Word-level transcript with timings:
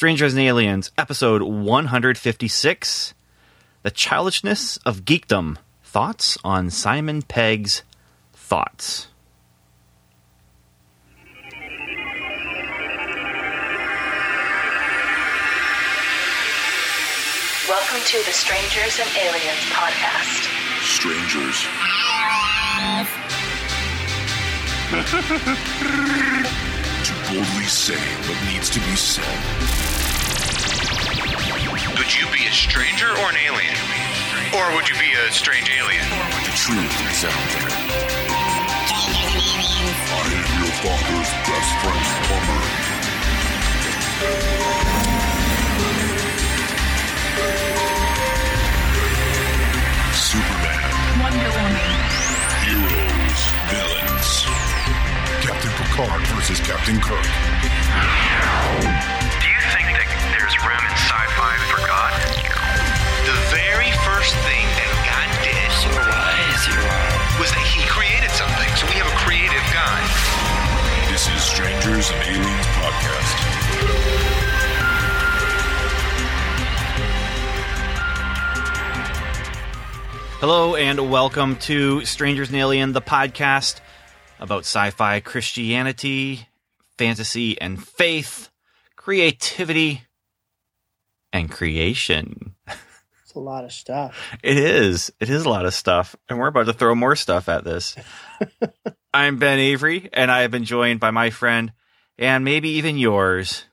Strangers 0.00 0.32
and 0.32 0.40
Aliens, 0.40 0.90
episode 0.96 1.42
156 1.42 3.12
The 3.82 3.90
Childishness 3.90 4.78
of 4.78 5.04
Geekdom. 5.04 5.58
Thoughts 5.84 6.38
on 6.42 6.70
Simon 6.70 7.20
Pegg's 7.20 7.82
Thoughts. 8.32 9.08
Welcome 17.68 18.00
to 18.06 18.24
the 18.24 18.32
Strangers 18.32 19.00
and 19.00 19.10
Aliens 19.18 19.66
podcast. 19.68 20.48
Strangers. 20.80 21.66
to 27.04 27.12
boldly 27.32 27.64
say 27.64 27.98
what 28.28 28.38
needs 28.52 28.70
to 28.70 28.78
be 28.80 28.94
said. 28.94 29.89
Would 32.10 32.18
you 32.18 32.26
be 32.32 32.42
a 32.44 32.50
stranger 32.50 33.06
or 33.06 33.30
an 33.30 33.36
alien? 33.38 33.76
Or 34.58 34.74
would 34.74 34.88
you 34.88 34.96
be 34.98 35.12
a 35.14 35.30
strange 35.30 35.70
alien? 35.70 36.02
The 36.42 36.50
truth 36.58 36.90
is 37.06 37.22
out 37.22 37.46
there. 37.54 37.70
I 40.10 40.26
am 40.34 40.42
your 40.58 40.74
father's 40.82 41.30
best 41.46 41.70
friend's 41.78 42.10
plumber. 42.26 42.66
Superman. 50.18 50.90
Wonder 51.22 51.46
Woman. 51.62 51.94
Heroes. 52.66 53.54
Villains. 53.70 54.50
Captain 55.46 55.70
Picard 55.78 56.26
versus 56.26 56.58
Captain 56.58 56.98
Kirk. 57.00 57.22
Do 57.22 57.30
you 59.46 59.62
think 59.70 59.94
that 59.94 60.10
there's 60.34 60.58
room 60.58 60.74
in 60.74 60.90
sci-fi 60.98 61.54
for 61.70 61.86
God? 61.86 61.86
The 61.86 61.89
very 61.89 61.89
first 64.04 64.34
thing 64.48 64.64
that 64.80 64.90
God 65.04 65.28
did 65.44 65.60
was 67.40 67.50
that 67.52 67.66
he 67.72 67.80
created 67.88 68.30
something. 68.32 68.68
So 68.76 68.86
we 68.86 68.96
have 69.00 69.08
a 69.08 69.16
creative 69.16 69.64
God. 69.72 70.00
This 71.10 71.28
is 71.28 71.42
Strangers 71.42 72.10
and 72.10 72.22
Aliens 72.22 72.66
Podcast. 72.76 73.36
Hello 80.40 80.74
and 80.74 81.10
welcome 81.10 81.56
to 81.56 82.04
Strangers 82.04 82.48
and 82.48 82.56
Alien, 82.56 82.92
the 82.92 83.02
podcast 83.02 83.80
about 84.38 84.60
sci 84.60 84.90
fi, 84.90 85.20
Christianity, 85.20 86.48
fantasy 86.96 87.60
and 87.60 87.82
faith, 87.82 88.50
creativity, 88.96 90.02
and 91.32 91.50
creation. 91.50 92.54
It's 93.30 93.36
a 93.36 93.38
lot 93.38 93.62
of 93.64 93.70
stuff. 93.70 94.32
It 94.42 94.56
is. 94.56 95.12
It 95.20 95.30
is 95.30 95.44
a 95.44 95.48
lot 95.48 95.64
of 95.64 95.72
stuff. 95.72 96.16
And 96.28 96.36
we're 96.40 96.48
about 96.48 96.66
to 96.66 96.72
throw 96.72 96.96
more 96.96 97.14
stuff 97.14 97.48
at 97.48 97.62
this. 97.62 97.94
I'm 99.14 99.38
Ben 99.38 99.60
Avery, 99.60 100.10
and 100.12 100.32
I 100.32 100.40
have 100.42 100.50
been 100.50 100.64
joined 100.64 100.98
by 100.98 101.12
my 101.12 101.30
friend 101.30 101.72
and 102.18 102.44
maybe 102.44 102.70
even 102.70 102.98
yours. 102.98 103.66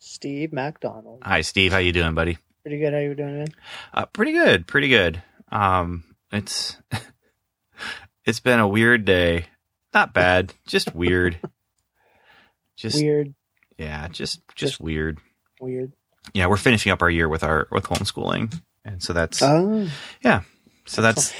Steve 0.00 0.52
MacDonald. 0.52 1.22
Hi, 1.22 1.42
Steve. 1.42 1.70
How 1.70 1.78
you 1.78 1.92
doing, 1.92 2.14
buddy? 2.16 2.38
Pretty 2.64 2.80
good. 2.80 2.92
How 2.94 2.98
you 2.98 3.14
doing, 3.14 3.38
man? 3.38 3.46
Uh, 3.94 4.06
pretty 4.06 4.32
good. 4.32 4.66
Pretty 4.66 4.88
good. 4.88 5.22
Um, 5.52 6.02
it's 6.32 6.76
it's 8.24 8.40
been 8.40 8.58
a 8.58 8.66
weird 8.66 9.04
day. 9.04 9.46
Not 9.94 10.14
bad, 10.14 10.52
just 10.66 10.96
weird. 10.96 11.38
Just 12.76 13.00
Weird. 13.00 13.34
yeah, 13.78 14.06
just 14.08 14.46
just 14.48 14.72
Just- 14.72 14.80
weird. 14.80 15.18
Weird. 15.62 15.92
Yeah, 16.34 16.48
we're 16.48 16.58
finishing 16.58 16.90
up 16.92 17.00
our 17.00 17.08
year 17.08 17.26
with 17.28 17.42
our 17.42 17.68
with 17.70 17.84
homeschooling, 17.84 18.52
and 18.86 19.02
so 19.02 19.12
that's 19.12 19.42
Oh, 19.42 19.88
so 20.86 21.02
that's 21.02 21.34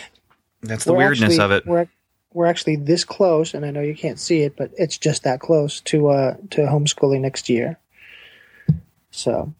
that's 0.62 0.84
the 0.84 0.92
we're 0.92 0.98
weirdness 0.98 1.38
actually- 1.38 1.44
of 1.44 1.50
it. 1.52 1.66
We're 1.66 1.86
we're 2.32 2.46
actually 2.46 2.76
this 2.76 3.04
close, 3.04 3.54
and 3.54 3.64
I 3.64 3.70
know 3.70 3.80
you 3.80 3.94
can't 3.94 4.18
see 4.18 4.42
it, 4.42 4.56
but 4.56 4.70
it's 4.76 4.98
just 4.98 5.22
that 5.22 5.40
close 5.40 5.80
to 5.82 6.08
uh 6.08 6.36
to 6.50 6.62
homeschooling 6.62 7.20
next 7.22 7.48
year. 7.48 7.78
So 9.10 9.54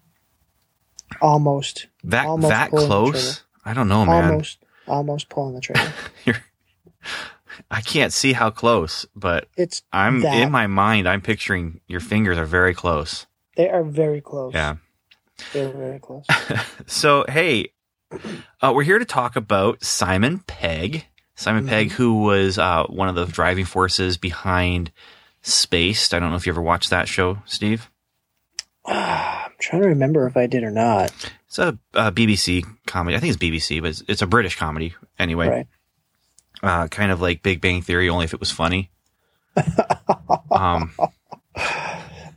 almost, 1.22 1.86
That 2.04 2.26
almost 2.26 2.50
that 2.50 2.70
close? 2.70 3.42
I 3.64 3.72
don't 3.72 3.88
know, 3.88 4.04
man. 4.04 4.24
almost, 4.30 4.58
almost 4.86 5.28
pulling 5.30 5.54
the 5.54 5.60
trigger. 5.60 5.92
I 7.70 7.80
can't 7.80 8.12
see 8.12 8.34
how 8.34 8.50
close, 8.50 9.06
but 9.16 9.48
It's 9.56 9.82
I'm 9.92 10.20
that. 10.20 10.42
in 10.42 10.50
my 10.52 10.66
mind. 10.66 11.08
I'm 11.08 11.22
picturing 11.22 11.80
your 11.86 12.00
fingers 12.00 12.36
are 12.36 12.44
very 12.44 12.74
close. 12.74 13.26
they 13.56 13.70
are 13.70 13.82
very 13.82 14.20
close. 14.20 14.52
Yeah. 14.52 14.76
they're 15.54 15.70
very 15.70 15.98
close. 15.98 16.26
So, 16.86 17.24
hey, 17.28 17.70
uh, 18.62 18.72
we're 18.74 18.82
here 18.84 18.98
to 18.98 19.04
talk 19.04 19.36
about 19.36 19.82
Simon 19.84 20.40
Pegg. 20.46 21.06
Simon 21.34 21.64
Mhm. 21.66 21.68
Pegg, 21.68 21.90
who 21.92 22.22
was 22.22 22.58
uh, 22.58 22.84
one 22.84 23.08
of 23.08 23.14
the 23.14 23.26
driving 23.26 23.64
forces 23.66 24.16
behind 24.16 24.90
Spaced. 25.42 26.12
I 26.14 26.18
don't 26.18 26.30
know 26.30 26.36
if 26.36 26.46
you 26.46 26.52
ever 26.52 26.62
watched 26.62 26.90
that 26.90 27.08
show, 27.08 27.38
Steve. 27.46 27.90
I'm 28.86 29.50
trying 29.58 29.82
to 29.82 29.88
remember 29.88 30.26
if 30.26 30.36
I 30.36 30.46
did 30.46 30.62
or 30.64 30.70
not. 30.70 31.12
It's 31.46 31.58
a, 31.58 31.78
uh 31.94 32.10
BBC 32.10 32.64
comedy. 32.86 33.16
I 33.16 33.20
think 33.20 33.34
it's 33.34 33.42
BBC, 33.42 33.80
but 33.80 33.90
it's, 33.90 34.02
it's 34.08 34.22
a 34.22 34.26
British 34.26 34.56
comedy 34.56 34.94
anyway. 35.18 35.48
Right. 35.48 35.66
Uh, 36.62 36.88
kind 36.88 37.12
of 37.12 37.20
like 37.20 37.42
Big 37.42 37.60
Bang 37.60 37.82
Theory, 37.82 38.08
only 38.08 38.24
if 38.24 38.34
it 38.34 38.40
was 38.40 38.50
funny. 38.50 38.90
um, 40.50 40.92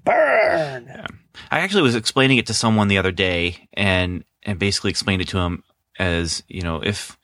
Burn. 0.06 1.06
I 1.51 1.59
actually 1.62 1.84
was 1.84 1.95
explaining 1.95 2.38
it 2.38 2.47
to 2.47 2.53
someone 2.53 2.88
the 2.88 2.97
other 2.97 3.12
day 3.12 3.68
and 3.73 4.23
and 4.44 4.59
basically 4.59 4.89
explained 4.91 5.22
it 5.22 5.28
to 5.29 5.38
him 5.39 5.63
as, 6.00 6.44
you 6.48 6.62
know, 6.62 6.82
if 6.82 7.18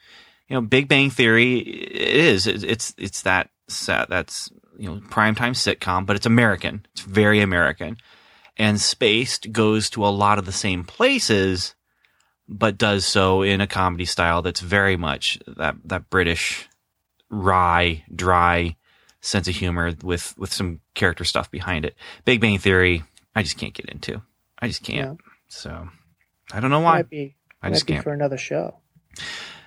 you 0.47 0.55
know, 0.55 0.61
Big 0.61 0.87
Bang 0.87 1.09
Theory 1.09 1.57
it 1.59 2.15
is 2.15 2.45
it's 2.45 2.93
it's, 2.97 3.21
that 3.23 3.49
set 3.67 4.09
that's, 4.09 4.51
you 4.77 4.87
know, 4.87 5.01
primetime 5.09 5.55
sitcom, 5.55 6.05
but 6.05 6.15
it's 6.15 6.27
American. 6.27 6.85
It's 6.93 7.01
very 7.01 7.41
American. 7.41 7.97
And 8.57 8.79
Spaced 8.79 9.51
goes 9.51 9.89
to 9.91 10.05
a 10.05 10.07
lot 10.07 10.37
of 10.37 10.45
the 10.45 10.51
same 10.51 10.83
places 10.83 11.75
but 12.47 12.77
does 12.77 13.05
so 13.05 13.41
in 13.41 13.59
a 13.61 13.67
comedy 13.67 14.05
style 14.05 14.41
that's 14.41 14.59
very 14.59 14.97
much 14.97 15.39
that 15.47 15.75
that 15.85 16.09
British 16.09 16.67
wry, 17.29 18.03
dry 18.13 18.75
sense 19.21 19.47
of 19.47 19.55
humor 19.55 19.93
with 20.03 20.37
with 20.37 20.53
some 20.53 20.79
character 20.93 21.23
stuff 21.23 21.49
behind 21.49 21.85
it. 21.85 21.95
Big 22.23 22.39
Bang 22.39 22.59
Theory, 22.59 23.03
I 23.35 23.43
just 23.43 23.57
can't 23.57 23.73
get 23.73 23.87
into. 23.87 24.21
I 24.59 24.67
just 24.67 24.83
can't. 24.83 25.19
So 25.47 25.89
I 26.51 26.59
don't 26.59 26.69
know 26.69 26.81
why. 26.81 26.97
Might 26.97 27.09
be. 27.09 27.35
I 27.65 27.69
might 27.69 27.75
just 27.75 27.87
can't. 27.87 28.03
for 28.03 28.13
another 28.13 28.37
show. 28.37 28.75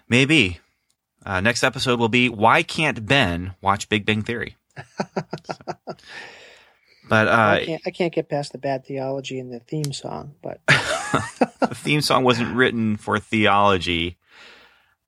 Maybe. 0.09 0.61
Uh, 1.25 1.41
next 1.41 1.63
episode 1.63 1.99
will 1.99 2.09
be 2.09 2.29
why 2.29 2.63
can't 2.63 3.05
Ben 3.05 3.55
watch 3.61 3.89
Big 3.89 4.07
Bang 4.07 4.23
Theory? 4.23 4.57
So. 4.77 5.55
But 7.09 7.29
I 7.29 7.63
uh, 7.63 7.65
can't. 7.65 7.83
I 7.87 7.91
can't 7.91 8.13
get 8.13 8.29
past 8.29 8.53
the 8.53 8.59
bad 8.59 8.85
theology 8.85 9.39
in 9.39 9.51
the 9.51 9.61
theme 9.61 9.93
song, 9.93 10.35
but 10.43 10.61
the 10.67 11.75
theme 11.75 12.03
song 12.03 12.23
wasn't 12.23 12.55
written 12.55 12.97
for 12.97 13.19
theology 13.19 14.19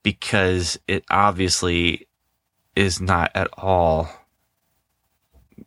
because 0.03 0.79
it 0.89 1.05
obviously 1.11 2.09
is 2.75 3.01
not 3.01 3.31
at 3.35 3.49
all 3.59 4.09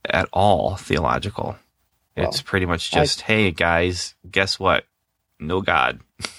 at 0.05 0.27
all 0.33 0.75
theological. 0.75 1.55
it's 2.15 2.41
pretty 2.41 2.65
much 2.65 2.93
I- 2.93 3.01
just, 3.01 3.21
hey 3.21 3.51
guys, 3.51 4.15
guess 4.29 4.59
what? 4.59 4.85
No 5.39 5.61
God. 5.61 5.99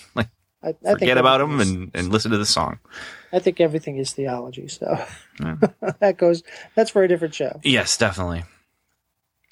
I, 0.64 0.68
I 0.68 0.72
Forget 0.92 0.98
think 0.98 1.16
about 1.18 1.38
them 1.38 1.60
and, 1.60 1.90
and 1.94 2.08
listen 2.10 2.30
to 2.30 2.38
the 2.38 2.46
song. 2.46 2.78
I 3.32 3.38
think 3.38 3.60
everything 3.60 3.98
is 3.98 4.12
theology. 4.12 4.68
So 4.68 5.04
Yeah. 5.40 5.56
that 6.00 6.16
goes. 6.16 6.42
That's 6.74 6.90
for 6.90 7.02
a 7.02 7.08
different 7.08 7.34
show. 7.34 7.60
Yes, 7.62 7.96
definitely. 7.98 8.44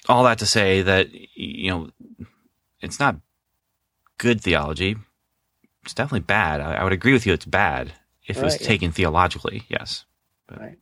All 0.09 0.23
that 0.23 0.39
to 0.39 0.45
say 0.45 0.81
that 0.81 1.09
you 1.35 1.69
know 1.71 1.89
it's 2.81 2.99
not 2.99 3.17
good 4.17 4.41
theology. 4.41 4.95
It's 5.83 5.93
definitely 5.93 6.21
bad. 6.21 6.61
I, 6.61 6.75
I 6.75 6.83
would 6.83 6.93
agree 6.93 7.13
with 7.13 7.25
you. 7.25 7.33
It's 7.33 7.45
bad 7.45 7.93
if 8.25 8.37
it 8.37 8.43
was 8.43 8.59
yeah. 8.59 8.67
taken 8.67 8.91
theologically. 8.91 9.63
Yes. 9.69 10.05
Right. 10.49 10.77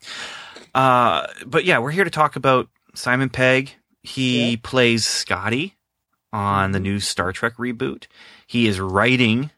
Uh, 0.74 1.28
but 1.45 1.66
yeah, 1.66 1.80
we're 1.80 1.92
here 1.92 2.04
to 2.04 2.10
talk 2.10 2.36
about 2.36 2.69
Simon 2.95 3.30
Pegg. 3.30 3.72
He 4.04 4.51
Yeah. 4.51 4.57
plays 4.63 5.06
Scotty 5.06 5.75
on 6.33 6.72
the 6.72 6.80
Mhm. 6.80 6.83
new 6.83 7.00
Star 7.00 7.31
Trek 7.31 7.57
reboot. 7.57 8.07
He 8.48 8.68
is 8.68 8.80
writing, 8.80 9.51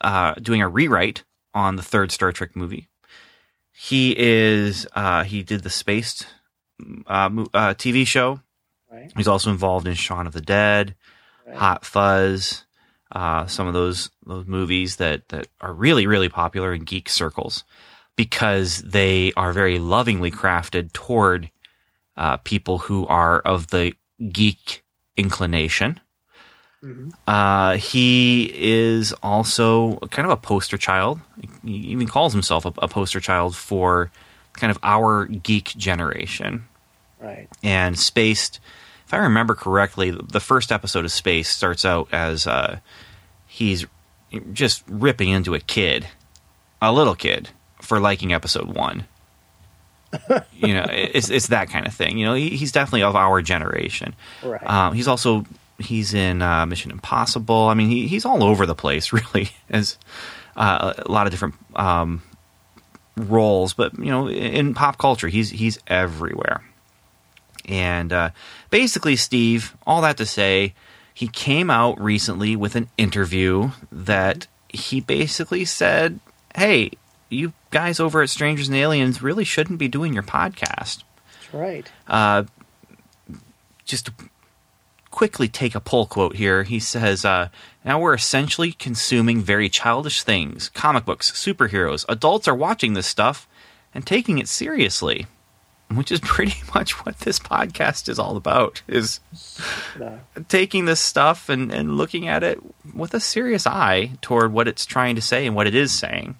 uh, 0.00 0.34
doing 0.34 0.62
a 0.62 0.68
rewrite 0.68 1.24
on 1.54 1.76
the 1.76 1.82
third 1.82 2.12
Star 2.12 2.32
Trek 2.32 2.54
movie. 2.54 2.88
He 3.72 4.14
is, 4.16 4.86
uh, 4.94 5.24
he 5.24 5.42
did 5.42 5.62
the 5.62 5.70
Spaced 5.70 6.26
uh, 7.06 7.28
uh, 7.54 7.74
TV 7.74 8.06
show. 8.06 8.40
Right. 8.90 9.12
He's 9.16 9.28
also 9.28 9.50
involved 9.50 9.86
in 9.86 9.94
Shaun 9.94 10.26
of 10.26 10.32
the 10.32 10.40
Dead, 10.40 10.94
right. 11.46 11.56
Hot 11.56 11.84
Fuzz, 11.84 12.64
uh, 13.12 13.46
some 13.46 13.66
of 13.66 13.74
those 13.74 14.10
those 14.24 14.46
movies 14.46 14.96
that 14.96 15.28
that 15.28 15.48
are 15.60 15.72
really 15.72 16.06
really 16.06 16.28
popular 16.28 16.72
in 16.72 16.82
geek 16.82 17.08
circles 17.08 17.64
because 18.16 18.82
they 18.82 19.32
are 19.36 19.52
very 19.52 19.78
lovingly 19.78 20.30
crafted 20.30 20.92
toward 20.92 21.50
uh, 22.16 22.38
people 22.38 22.78
who 22.78 23.06
are 23.06 23.40
of 23.40 23.68
the 23.68 23.92
geek 24.32 24.84
inclination. 25.16 26.00
Uh, 27.26 27.76
he 27.76 28.50
is 28.54 29.12
also 29.22 29.96
kind 30.10 30.26
of 30.26 30.30
a 30.30 30.36
poster 30.36 30.76
child. 30.76 31.20
He 31.64 31.72
even 31.72 32.06
calls 32.06 32.32
himself 32.32 32.64
a, 32.64 32.72
a 32.78 32.88
poster 32.88 33.20
child 33.20 33.56
for 33.56 34.10
kind 34.52 34.70
of 34.70 34.78
our 34.82 35.26
geek 35.26 35.74
generation. 35.76 36.64
Right. 37.20 37.48
And 37.62 37.98
Spaced, 37.98 38.60
if 39.06 39.14
I 39.14 39.18
remember 39.18 39.54
correctly, 39.54 40.10
the 40.10 40.40
first 40.40 40.70
episode 40.70 41.04
of 41.04 41.12
Spaced 41.12 41.56
starts 41.56 41.84
out 41.84 42.08
as 42.12 42.46
uh, 42.46 42.78
he's 43.46 43.86
just 44.52 44.84
ripping 44.88 45.28
into 45.28 45.54
a 45.54 45.60
kid, 45.60 46.06
a 46.82 46.92
little 46.92 47.14
kid, 47.14 47.50
for 47.80 47.98
liking 47.98 48.32
episode 48.32 48.74
one. 48.74 49.06
you 50.52 50.72
know, 50.72 50.86
it's 50.88 51.30
it's 51.30 51.48
that 51.48 51.68
kind 51.68 51.86
of 51.86 51.92
thing. 51.92 52.16
You 52.16 52.26
know, 52.26 52.34
he, 52.34 52.50
he's 52.50 52.72
definitely 52.72 53.02
of 53.02 53.16
our 53.16 53.42
generation. 53.42 54.14
Right. 54.42 54.62
Um, 54.64 54.94
he's 54.94 55.08
also 55.08 55.44
he's 55.78 56.14
in 56.14 56.42
uh, 56.42 56.66
Mission 56.66 56.90
Impossible. 56.90 57.68
I 57.68 57.74
mean, 57.74 57.88
he, 57.88 58.06
he's 58.06 58.24
all 58.24 58.42
over 58.42 58.66
the 58.66 58.74
place, 58.74 59.12
really, 59.12 59.50
as 59.68 59.98
uh, 60.56 60.94
a 60.98 61.10
lot 61.10 61.26
of 61.26 61.32
different 61.32 61.54
um, 61.74 62.22
roles. 63.16 63.74
But 63.74 63.98
you 63.98 64.10
know, 64.10 64.28
in 64.28 64.74
pop 64.74 64.98
culture, 64.98 65.28
he's 65.28 65.50
he's 65.50 65.78
everywhere. 65.86 66.62
And 67.68 68.12
uh, 68.12 68.30
basically, 68.70 69.16
Steve, 69.16 69.76
all 69.86 70.00
that 70.02 70.18
to 70.18 70.26
say, 70.26 70.74
he 71.12 71.26
came 71.28 71.68
out 71.70 72.00
recently 72.00 72.54
with 72.54 72.76
an 72.76 72.88
interview 72.96 73.70
that 73.90 74.46
he 74.68 75.00
basically 75.00 75.64
said, 75.64 76.20
"Hey, 76.54 76.92
you 77.28 77.52
guys 77.70 77.98
over 77.98 78.22
at 78.22 78.30
Strangers 78.30 78.68
and 78.68 78.76
Aliens 78.76 79.22
really 79.22 79.44
shouldn't 79.44 79.78
be 79.78 79.88
doing 79.88 80.14
your 80.14 80.22
podcast." 80.22 81.02
That's 81.40 81.54
right. 81.54 81.90
Uh, 82.06 82.44
just 83.84 84.10
quickly 85.16 85.48
take 85.48 85.74
a 85.74 85.80
pull 85.80 86.04
quote 86.04 86.36
here. 86.36 86.62
He 86.62 86.78
says, 86.78 87.24
uh, 87.24 87.48
Now 87.86 87.98
we're 87.98 88.12
essentially 88.12 88.72
consuming 88.72 89.40
very 89.40 89.70
childish 89.70 90.22
things 90.22 90.68
comic 90.68 91.06
books, 91.06 91.30
superheroes. 91.32 92.04
Adults 92.06 92.46
are 92.46 92.54
watching 92.54 92.92
this 92.92 93.06
stuff 93.06 93.48
and 93.94 94.06
taking 94.06 94.36
it 94.36 94.46
seriously. 94.46 95.26
Which 95.90 96.12
is 96.12 96.20
pretty 96.34 96.60
much 96.74 97.06
what 97.06 97.20
this 97.20 97.38
podcast 97.38 98.10
is 98.10 98.18
all 98.18 98.36
about 98.36 98.82
is 98.86 99.20
Uh, 99.98 100.18
taking 100.48 100.84
this 100.84 101.00
stuff 101.00 101.48
and, 101.48 101.72
and 101.72 101.96
looking 101.96 102.28
at 102.28 102.42
it 102.42 102.58
with 102.94 103.14
a 103.14 103.20
serious 103.20 103.66
eye 103.66 104.10
toward 104.20 104.52
what 104.52 104.68
it's 104.68 104.84
trying 104.84 105.14
to 105.14 105.22
say 105.22 105.46
and 105.46 105.56
what 105.56 105.66
it 105.66 105.74
is 105.74 105.92
saying. 105.92 106.36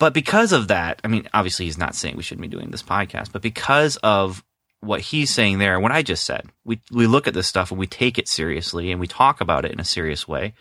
But 0.00 0.14
because 0.14 0.50
of 0.52 0.66
that, 0.66 1.00
I 1.04 1.08
mean, 1.08 1.28
obviously 1.32 1.66
he's 1.66 1.78
not 1.78 1.94
saying 1.94 2.16
we 2.16 2.24
shouldn't 2.24 2.42
be 2.50 2.56
doing 2.56 2.70
this 2.70 2.82
podcast, 2.82 3.30
but 3.30 3.42
because 3.42 3.96
of 3.98 4.42
what 4.80 5.00
he's 5.00 5.30
saying 5.30 5.58
there 5.58 5.74
and 5.74 5.82
what 5.82 5.92
I 5.92 6.02
just 6.02 6.24
said, 6.24 6.46
we 6.64 6.80
we 6.90 7.06
look 7.06 7.26
at 7.26 7.34
this 7.34 7.46
stuff 7.46 7.70
and 7.70 7.80
we 7.80 7.86
take 7.86 8.18
it 8.18 8.28
seriously 8.28 8.90
and 8.90 9.00
we 9.00 9.06
talk 9.06 9.40
about 9.40 9.64
it 9.64 9.72
in 9.72 9.80
a 9.80 9.84
serious 9.84 10.26
way. 10.26 10.54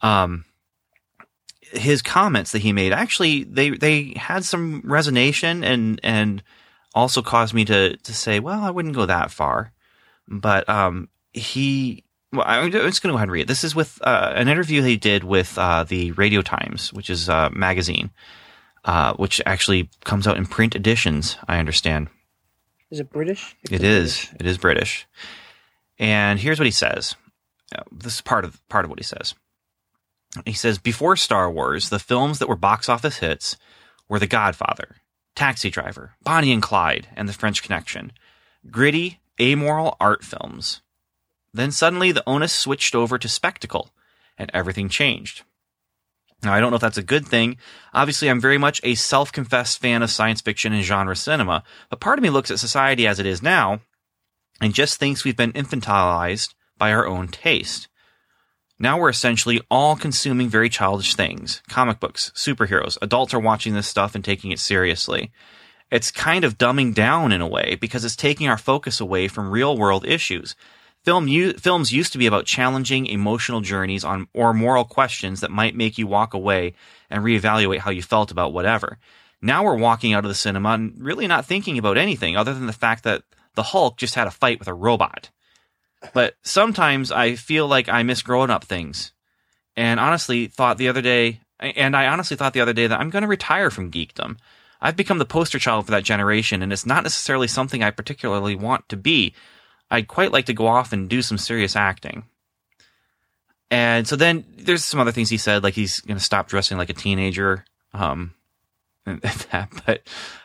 Um, 0.00 0.44
his 1.72 2.02
comments 2.02 2.52
that 2.52 2.62
he 2.62 2.72
made 2.72 2.92
actually 2.92 3.44
they 3.44 3.70
they 3.70 4.14
had 4.16 4.44
some 4.44 4.82
resonation 4.82 5.64
and 5.64 6.00
and 6.02 6.42
also 6.96 7.22
caused 7.22 7.54
me 7.54 7.64
to 7.66 7.96
to 7.96 8.14
say, 8.14 8.40
well, 8.40 8.64
I 8.64 8.70
wouldn't 8.70 8.94
go 8.94 9.06
that 9.06 9.30
far, 9.30 9.72
but 10.26 10.68
um, 10.68 11.08
he. 11.32 12.02
Well, 12.32 12.44
I'm 12.44 12.72
just 12.72 13.02
going 13.02 13.10
to 13.10 13.12
go 13.12 13.16
ahead 13.16 13.28
and 13.28 13.32
read 13.32 13.42
it. 13.42 13.48
This 13.48 13.62
is 13.62 13.74
with 13.74 14.00
uh, 14.02 14.32
an 14.34 14.48
interview 14.48 14.82
he 14.82 14.96
did 14.96 15.22
with 15.22 15.56
uh, 15.56 15.84
the 15.84 16.10
Radio 16.12 16.42
Times, 16.42 16.92
which 16.92 17.08
is 17.08 17.28
a 17.28 17.50
magazine, 17.50 18.10
uh, 18.84 19.14
which 19.14 19.40
actually 19.46 19.88
comes 20.04 20.26
out 20.26 20.36
in 20.36 20.44
print 20.44 20.74
editions. 20.74 21.36
I 21.46 21.58
understand. 21.58 22.08
Is 22.90 23.00
it 23.00 23.10
British? 23.10 23.56
It 23.70 23.82
is. 23.82 24.28
It 24.38 24.46
is 24.46 24.58
British. 24.58 25.06
And 25.98 26.38
here's 26.38 26.58
what 26.58 26.66
he 26.66 26.72
says. 26.72 27.16
Uh, 27.74 27.82
This 27.90 28.14
is 28.16 28.20
part 28.20 28.44
of 28.44 28.66
part 28.68 28.84
of 28.84 28.90
what 28.90 28.98
he 28.98 29.04
says. 29.04 29.34
He 30.44 30.52
says 30.52 30.78
before 30.78 31.16
Star 31.16 31.50
Wars, 31.50 31.88
the 31.88 31.98
films 31.98 32.38
that 32.38 32.48
were 32.48 32.56
box 32.56 32.88
office 32.88 33.18
hits 33.18 33.56
were 34.08 34.18
The 34.18 34.26
Godfather, 34.26 34.96
Taxi 35.34 35.70
Driver, 35.70 36.14
Bonnie 36.22 36.52
and 36.52 36.62
Clyde, 36.62 37.08
and 37.16 37.28
The 37.28 37.32
French 37.32 37.62
Connection. 37.62 38.12
Gritty, 38.70 39.20
amoral 39.40 39.96
art 39.98 40.24
films. 40.24 40.82
Then 41.54 41.70
suddenly 41.72 42.12
the 42.12 42.22
onus 42.26 42.52
switched 42.52 42.94
over 42.94 43.16
to 43.18 43.28
spectacle, 43.28 43.90
and 44.36 44.50
everything 44.52 44.90
changed. 44.90 45.42
Now, 46.42 46.52
I 46.52 46.60
don't 46.60 46.70
know 46.70 46.76
if 46.76 46.82
that's 46.82 46.98
a 46.98 47.02
good 47.02 47.26
thing. 47.26 47.56
Obviously, 47.94 48.28
I'm 48.28 48.40
very 48.40 48.58
much 48.58 48.80
a 48.84 48.94
self 48.94 49.32
confessed 49.32 49.80
fan 49.80 50.02
of 50.02 50.10
science 50.10 50.40
fiction 50.40 50.72
and 50.72 50.84
genre 50.84 51.16
cinema, 51.16 51.64
but 51.90 52.00
part 52.00 52.18
of 52.18 52.22
me 52.22 52.30
looks 52.30 52.50
at 52.50 52.58
society 52.58 53.06
as 53.06 53.18
it 53.18 53.26
is 53.26 53.42
now 53.42 53.80
and 54.60 54.74
just 54.74 54.98
thinks 54.98 55.24
we've 55.24 55.36
been 55.36 55.52
infantilized 55.52 56.54
by 56.78 56.92
our 56.92 57.06
own 57.06 57.28
taste. 57.28 57.88
Now 58.78 58.98
we're 58.98 59.08
essentially 59.08 59.62
all 59.70 59.96
consuming 59.96 60.48
very 60.48 60.68
childish 60.68 61.14
things 61.14 61.62
comic 61.68 61.98
books, 61.98 62.30
superheroes. 62.34 62.98
Adults 63.00 63.32
are 63.32 63.40
watching 63.40 63.74
this 63.74 63.86
stuff 63.86 64.14
and 64.14 64.24
taking 64.24 64.52
it 64.52 64.58
seriously. 64.58 65.32
It's 65.90 66.10
kind 66.10 66.44
of 66.44 66.58
dumbing 66.58 66.94
down 66.94 67.32
in 67.32 67.40
a 67.40 67.46
way 67.46 67.76
because 67.80 68.04
it's 68.04 68.16
taking 68.16 68.48
our 68.48 68.58
focus 68.58 69.00
away 69.00 69.28
from 69.28 69.50
real 69.50 69.76
world 69.76 70.04
issues. 70.04 70.54
Film 71.06 71.28
u- 71.28 71.52
films 71.52 71.92
used 71.92 72.10
to 72.12 72.18
be 72.18 72.26
about 72.26 72.46
challenging 72.46 73.06
emotional 73.06 73.60
journeys 73.60 74.04
on 74.04 74.26
or 74.34 74.52
moral 74.52 74.84
questions 74.84 75.40
that 75.40 75.52
might 75.52 75.76
make 75.76 75.98
you 75.98 76.06
walk 76.08 76.34
away 76.34 76.74
and 77.08 77.22
reevaluate 77.22 77.78
how 77.78 77.92
you 77.92 78.02
felt 78.02 78.32
about 78.32 78.52
whatever. 78.52 78.98
Now 79.40 79.62
we're 79.62 79.76
walking 79.76 80.14
out 80.14 80.24
of 80.24 80.28
the 80.28 80.34
cinema 80.34 80.70
and 80.70 81.00
really 81.00 81.28
not 81.28 81.46
thinking 81.46 81.78
about 81.78 81.96
anything 81.96 82.36
other 82.36 82.52
than 82.52 82.66
the 82.66 82.72
fact 82.72 83.04
that 83.04 83.22
the 83.54 83.62
Hulk 83.62 83.98
just 83.98 84.16
had 84.16 84.26
a 84.26 84.32
fight 84.32 84.58
with 84.58 84.66
a 84.66 84.74
robot. 84.74 85.30
But 86.12 86.34
sometimes 86.42 87.12
I 87.12 87.36
feel 87.36 87.68
like 87.68 87.88
I 87.88 88.02
miss 88.02 88.20
growing 88.20 88.50
up 88.50 88.64
things. 88.64 89.12
And 89.76 90.00
honestly 90.00 90.48
thought 90.48 90.76
the 90.76 90.88
other 90.88 91.02
day 91.02 91.40
and 91.60 91.96
I 91.96 92.08
honestly 92.08 92.36
thought 92.36 92.52
the 92.52 92.62
other 92.62 92.72
day 92.72 92.88
that 92.88 92.98
I'm 92.98 93.10
going 93.10 93.22
to 93.22 93.28
retire 93.28 93.70
from 93.70 93.92
geekdom. 93.92 94.38
I've 94.80 94.96
become 94.96 95.18
the 95.18 95.24
poster 95.24 95.60
child 95.60 95.84
for 95.84 95.92
that 95.92 96.02
generation 96.02 96.62
and 96.62 96.72
it's 96.72 96.84
not 96.84 97.04
necessarily 97.04 97.46
something 97.46 97.84
I 97.84 97.92
particularly 97.92 98.56
want 98.56 98.88
to 98.88 98.96
be. 98.96 99.34
I'd 99.90 100.08
quite 100.08 100.32
like 100.32 100.46
to 100.46 100.54
go 100.54 100.66
off 100.66 100.92
and 100.92 101.08
do 101.08 101.22
some 101.22 101.38
serious 101.38 101.76
acting. 101.76 102.24
And 103.70 104.06
so 104.06 104.16
then 104.16 104.44
there's 104.56 104.84
some 104.84 105.00
other 105.00 105.12
things 105.12 105.28
he 105.28 105.38
said, 105.38 105.62
like 105.62 105.74
he's 105.74 106.00
going 106.00 106.18
to 106.18 106.22
stop 106.22 106.48
dressing 106.48 106.78
like 106.78 106.90
a 106.90 106.94
teenager. 106.94 107.64
Um, 107.92 108.34
that, 109.04 109.68
but 109.86 110.02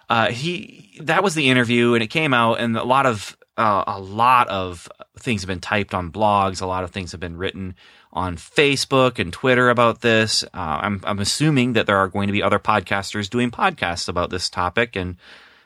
uh, 0.10 0.30
he 0.30 1.00
that 1.02 1.24
was 1.24 1.34
the 1.34 1.50
interview, 1.50 1.94
and 1.94 2.04
it 2.04 2.08
came 2.08 2.34
out, 2.34 2.60
and 2.60 2.78
a 2.78 2.84
lot 2.84 3.06
of 3.06 3.36
uh, 3.58 3.84
a 3.88 4.00
lot 4.00 4.48
of 4.50 4.88
things 5.18 5.42
have 5.42 5.48
been 5.48 5.60
typed 5.60 5.94
on 5.94 6.12
blogs. 6.12 6.62
A 6.62 6.66
lot 6.68 6.84
of 6.84 6.92
things 6.92 7.12
have 7.12 7.20
been 7.20 7.38
written 7.38 7.76
on 8.14 8.38
Facebook 8.38 9.20
and 9.20 9.34
Twitter 9.34 9.70
about 9.70 10.02
this. 10.02 10.44
Uh, 10.54 10.80
I'm 10.82 11.02
I'm 11.06 11.20
assuming 11.20 11.74
that 11.74 11.88
there 11.88 11.98
are 11.98 12.08
going 12.08 12.28
to 12.28 12.34
be 12.34 12.44
other 12.44 12.60
podcasters 12.60 13.30
doing 13.30 13.50
podcasts 13.50 14.08
about 14.08 14.30
this 14.30 14.50
topic, 14.50 14.96
and 14.96 15.18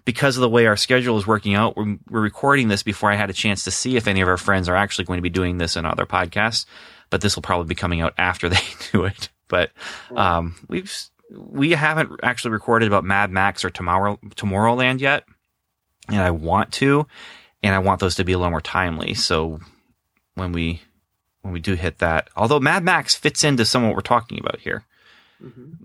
because 0.05 0.37
of 0.37 0.41
the 0.41 0.49
way 0.49 0.67
our 0.67 0.77
schedule 0.77 1.17
is 1.17 1.27
working 1.27 1.55
out, 1.55 1.75
we're, 1.75 1.97
we're 2.09 2.21
recording 2.21 2.67
this 2.67 2.83
before 2.83 3.11
I 3.11 3.15
had 3.15 3.31
a 3.31 3.33
chance 3.33 3.63
to 3.63 3.71
see 3.71 3.97
if 3.97 4.07
any 4.07 4.21
of 4.21 4.27
our 4.27 4.37
friends 4.37 4.69
are 4.69 4.75
actually 4.75 5.05
going 5.05 5.17
to 5.17 5.23
be 5.23 5.29
doing 5.29 5.57
this 5.57 5.75
in 5.75 5.85
other 5.85 6.05
podcasts. 6.05 6.65
But 7.09 7.21
this 7.21 7.35
will 7.35 7.43
probably 7.43 7.67
be 7.67 7.75
coming 7.75 8.01
out 8.01 8.13
after 8.17 8.47
they 8.47 8.61
do 8.91 9.05
it. 9.05 9.29
But 9.47 9.71
um, 10.15 10.55
we've 10.67 10.91
we 11.31 11.71
haven't 11.71 12.19
actually 12.23 12.51
recorded 12.51 12.87
about 12.87 13.03
Mad 13.03 13.31
Max 13.31 13.65
or 13.65 13.69
Tomorrow 13.69 14.19
Tomorrowland 14.35 14.99
yet, 14.99 15.23
and 16.07 16.19
I 16.19 16.31
want 16.31 16.71
to, 16.73 17.07
and 17.63 17.73
I 17.73 17.79
want 17.79 17.99
those 17.99 18.15
to 18.15 18.23
be 18.23 18.33
a 18.33 18.37
little 18.37 18.51
more 18.51 18.61
timely. 18.61 19.13
So 19.13 19.59
when 20.35 20.51
we 20.51 20.81
when 21.41 21.53
we 21.53 21.59
do 21.59 21.75
hit 21.75 21.99
that, 21.99 22.29
although 22.35 22.59
Mad 22.59 22.83
Max 22.83 23.15
fits 23.15 23.43
into 23.43 23.65
some 23.65 23.83
of 23.83 23.89
what 23.89 23.95
we're 23.95 24.01
talking 24.01 24.39
about 24.39 24.59
here, 24.59 24.83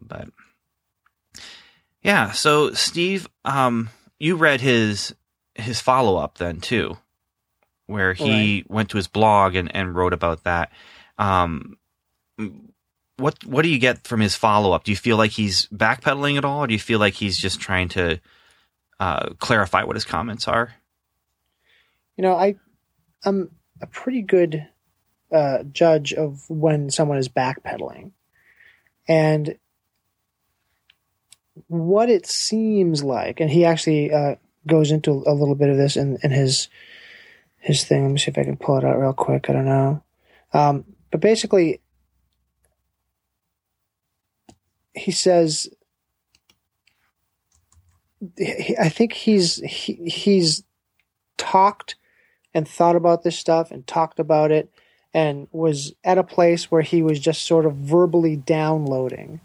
but 0.01 0.29
yeah. 2.03 2.33
So 2.33 2.73
Steve, 2.73 3.29
um, 3.45 3.91
you 4.21 4.37
read 4.37 4.61
his 4.61 5.15
his 5.57 5.81
follow 5.81 6.17
up 6.17 6.39
then 6.39 6.61
too, 6.61 6.97
where 7.87 8.13
he 8.13 8.65
went 8.69 8.91
to 8.91 8.97
his 8.97 9.09
blog 9.09 9.57
and, 9.57 9.75
and 9.75 9.97
wrote 9.97 10.13
about 10.13 10.45
that. 10.45 10.71
Um, 11.19 11.77
what 13.17 13.45
what 13.45 13.63
do 13.63 13.69
you 13.69 13.79
get 13.79 14.07
from 14.07 14.21
his 14.21 14.37
follow 14.37 14.73
up? 14.73 14.85
Do 14.85 14.93
you 14.93 14.97
feel 14.97 15.17
like 15.17 15.33
he's 15.33 15.67
backpedaling 15.67 16.39
at 16.39 16.45
all, 16.45 16.65
or 16.65 16.67
do 16.67 16.75
you 16.75 16.79
feel 16.79 17.01
like 17.01 17.15
he's 17.15 17.39
just 17.39 17.61
trying 17.61 17.89
to 17.91 18.21
uh, 19.01 19.31
clarify 19.39 19.83
what 19.83 19.97
his 19.97 20.05
comments 20.05 20.47
are? 20.47 20.75
You 22.17 22.23
know, 22.23 22.35
I 22.35 22.57
I'm 23.25 23.51
a 23.81 23.87
pretty 23.87 24.23
good 24.23 24.69
uh, 25.33 25.65
judge 25.65 26.13
of 26.13 26.49
when 26.49 26.91
someone 26.91 27.19
is 27.19 27.29
backpedaling, 27.29 28.13
and 29.09 29.57
what 31.69 32.09
it 32.09 32.27
seems 32.27 33.03
like, 33.03 33.41
and 33.41 33.51
he 33.51 33.65
actually 33.65 34.13
uh, 34.13 34.37
goes 34.67 34.91
into 34.91 35.11
a 35.27 35.35
little 35.35 35.55
bit 35.55 35.71
of 35.71 35.77
this 35.77 35.97
in, 35.97 36.19
in 36.23 36.31
his 36.31 36.69
his 37.59 37.85
thing. 37.85 38.05
Let 38.05 38.13
me 38.13 38.19
see 38.19 38.31
if 38.31 38.39
I 38.39 38.45
can 38.45 38.57
pull 38.57 38.79
it 38.79 38.85
out 38.85 38.99
real 38.99 39.13
quick. 39.13 39.49
I 39.49 39.53
don't 39.53 39.67
know, 39.67 40.03
um, 40.53 40.85
but 41.11 41.21
basically, 41.21 41.81
he 44.95 45.11
says. 45.11 45.69
I 48.79 48.91
think 48.91 49.15
he's 49.15 49.57
he, 49.57 49.95
he's 49.95 50.63
talked 51.39 51.97
and 52.53 52.69
thought 52.69 52.97
about 52.97 53.23
this 53.23 53.39
stuff 53.39 53.71
and 53.71 53.87
talked 53.87 54.19
about 54.19 54.51
it 54.51 54.71
and 55.15 55.49
was 55.53 55.95
at 56.05 56.19
a 56.19 56.23
place 56.23 56.71
where 56.71 56.83
he 56.83 57.03
was 57.03 57.19
just 57.19 57.43
sort 57.43 57.67
of 57.67 57.75
verbally 57.77 58.37
downloading 58.37 59.41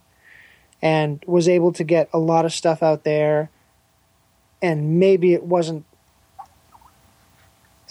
and 0.86 1.20
was 1.26 1.50
able 1.50 1.72
to 1.74 1.84
get 1.84 2.08
a 2.14 2.20
lot 2.20 2.46
of 2.46 2.54
stuff 2.54 2.84
out 2.84 3.04
there. 3.04 3.50
And 4.62 5.00
maybe 5.00 5.34
it 5.34 5.42
wasn't 5.42 5.84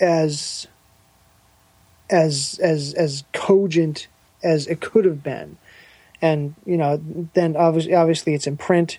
as 0.00 0.68
as 2.08 2.60
as 2.62 2.94
as 2.94 3.24
cogent 3.32 4.06
as 4.44 4.68
it 4.68 4.80
could 4.80 5.04
have 5.04 5.24
been. 5.24 5.56
And 6.22 6.54
you 6.64 6.76
know 6.76 7.02
then 7.34 7.56
obviously 7.56 7.94
obviously 7.94 8.32
it's 8.32 8.46
in 8.46 8.56
print. 8.56 8.98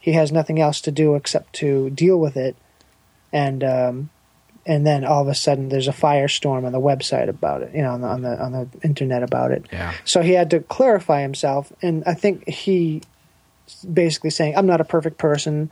He 0.00 0.12
has 0.12 0.32
nothing 0.32 0.60
else 0.60 0.80
to 0.80 0.90
do 0.90 1.14
except 1.14 1.52
to 1.54 1.90
deal 1.90 2.18
with 2.18 2.36
it. 2.36 2.56
And 3.32 3.62
um 3.62 4.10
and 4.66 4.84
then 4.84 5.04
all 5.04 5.22
of 5.22 5.28
a 5.28 5.34
sudden 5.36 5.68
there's 5.68 5.86
a 5.86 5.92
firestorm 5.92 6.66
on 6.66 6.72
the 6.72 6.80
website 6.80 7.28
about 7.28 7.62
it 7.62 7.72
you 7.72 7.82
know 7.82 7.92
on 7.92 8.00
the 8.00 8.08
on 8.08 8.22
the, 8.22 8.42
on 8.42 8.52
the 8.52 8.68
internet 8.82 9.22
about 9.22 9.52
it. 9.52 9.66
Yeah. 9.70 9.94
so 10.04 10.22
he 10.22 10.32
had 10.32 10.50
to 10.50 10.58
clarify 10.58 11.22
himself. 11.22 11.72
And 11.82 12.02
i 12.04 12.14
think 12.14 12.48
he 12.48 13.02
basically 13.92 14.30
saying 14.30 14.56
i'm 14.56 14.66
not 14.66 14.80
a 14.80 14.84
perfect 14.84 15.18
person. 15.18 15.70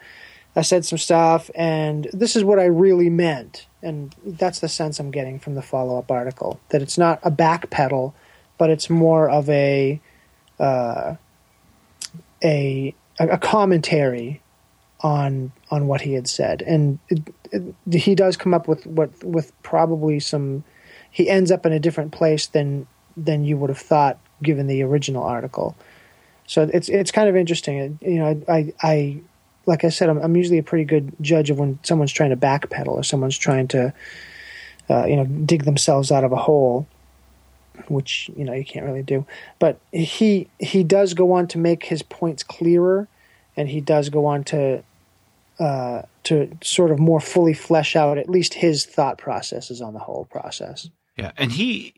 I 0.55 0.63
said 0.63 0.87
some 0.87 0.99
stuff 0.99 1.51
and 1.55 2.09
this 2.13 2.35
is 2.35 2.43
what 2.43 2.59
i 2.59 2.65
really 2.65 3.11
meant. 3.11 3.67
And 3.83 4.15
that's 4.25 4.61
the 4.61 4.69
sense 4.69 4.99
i'm 4.99 5.11
getting 5.11 5.39
from 5.39 5.55
the 5.55 5.63
follow-up 5.63 6.11
article 6.11 6.61
that 6.71 6.83
it's 6.83 6.99
not 6.99 7.21
a 7.23 7.31
backpedal 7.31 8.15
but 8.59 8.71
it's 8.71 8.89
more 8.89 9.29
of 9.29 9.49
a 9.51 10.01
uh, 10.59 11.17
a 12.43 12.95
a 13.19 13.39
commentary 13.39 14.41
on 15.01 15.53
on 15.71 15.87
what 15.87 16.01
he 16.01 16.15
had 16.15 16.29
said. 16.29 16.63
And 16.63 16.99
it, 17.09 17.35
it, 17.53 17.75
he 17.95 18.15
does 18.15 18.37
come 18.37 18.55
up 18.55 18.69
with 18.69 18.87
what 18.87 19.11
with 19.23 19.53
probably 19.63 20.21
some 20.21 20.65
he 21.11 21.29
ends 21.29 21.51
up 21.51 21.67
in 21.67 21.73
a 21.73 21.81
different 21.81 22.13
place 22.13 22.47
than 22.47 22.87
than 23.17 23.45
you 23.45 23.57
would 23.57 23.71
have 23.71 23.79
thought 23.79 24.19
given 24.43 24.67
the 24.67 24.83
original 24.83 25.25
article 25.25 25.77
so 26.47 26.69
it's 26.73 26.89
it's 26.89 27.11
kind 27.11 27.29
of 27.29 27.37
interesting. 27.37 27.99
You 28.01 28.19
know 28.19 28.43
i 28.49 28.73
i 28.83 29.21
like 29.67 29.85
i 29.85 29.89
said 29.89 30.09
i'm, 30.09 30.19
I'm 30.19 30.37
usually 30.37 30.59
a 30.59 30.63
pretty 30.63 30.85
good 30.85 31.13
judge 31.21 31.51
of 31.51 31.59
when 31.59 31.79
someone's 31.83 32.13
trying 32.13 32.31
to 32.31 32.37
backpedal 32.37 32.89
or 32.89 33.03
someone's 33.03 33.37
trying 33.39 33.69
to 33.69 33.93
uh, 34.89 35.05
you 35.07 35.17
know 35.17 35.25
dig 35.25 35.65
themselves 35.65 36.13
out 36.13 36.23
of 36.25 36.33
a 36.33 36.37
hole 36.37 36.87
which 37.89 38.31
you 38.37 38.45
know 38.45 38.53
you 38.55 38.65
can't 38.65 38.87
really 38.87 39.03
do. 39.03 39.27
But 39.59 39.79
he 39.93 40.49
he 40.59 40.83
does 40.83 41.15
go 41.15 41.33
on 41.33 41.47
to 41.49 41.59
make 41.59 41.85
his 41.85 42.03
points 42.03 42.43
clearer 42.43 43.07
and 43.57 43.69
he 43.69 43.81
does 43.81 44.09
go 44.09 44.27
on 44.27 44.45
to 44.45 44.83
uh, 45.59 46.03
to 46.25 46.57
sort 46.63 46.91
of 46.91 46.99
more 46.99 47.21
fully 47.21 47.55
flesh 47.55 47.97
out 47.97 48.19
at 48.19 48.29
least 48.29 48.55
his 48.55 48.85
thought 48.85 49.19
processes 49.19 49.81
on 49.81 49.93
the 49.95 49.99
whole 50.01 50.27
process. 50.27 50.89
Yeah, 51.17 51.33
and 51.37 51.51
he, 51.53 51.95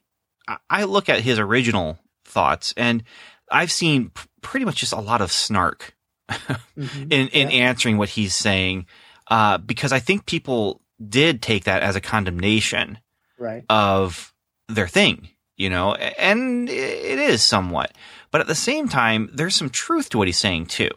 I- 0.46 0.58
I 0.70 0.84
look 0.84 1.08
at 1.08 1.20
his 1.20 1.38
original 1.40 1.98
thoughts, 2.24 2.72
and 2.76 3.02
I've 3.50 3.72
seen 3.72 4.10
pretty 4.42 4.64
much 4.66 4.76
just 4.76 4.92
a 4.92 5.00
lot 5.00 5.20
of 5.20 5.30
snark 5.32 5.94
in 6.76 7.28
in 7.28 7.50
answering 7.50 7.96
what 7.98 8.10
he's 8.10 8.34
saying, 8.34 8.86
uh, 9.30 9.58
because 9.58 9.92
I 9.92 9.98
think 9.98 10.26
people 10.26 10.80
did 11.06 11.42
take 11.42 11.64
that 11.64 11.82
as 11.82 11.96
a 11.96 12.00
condemnation 12.00 12.98
Right. 13.38 13.64
of 13.70 14.34
their 14.68 14.88
thing, 14.88 15.28
you 15.56 15.70
know, 15.70 15.94
and 15.94 16.68
it 16.68 17.18
is 17.20 17.44
somewhat, 17.44 17.92
but 18.32 18.40
at 18.40 18.48
the 18.48 18.54
same 18.56 18.88
time, 18.88 19.30
there's 19.32 19.54
some 19.54 19.70
truth 19.70 20.08
to 20.10 20.18
what 20.18 20.26
he's 20.26 20.38
saying 20.38 20.66
too 20.66 20.90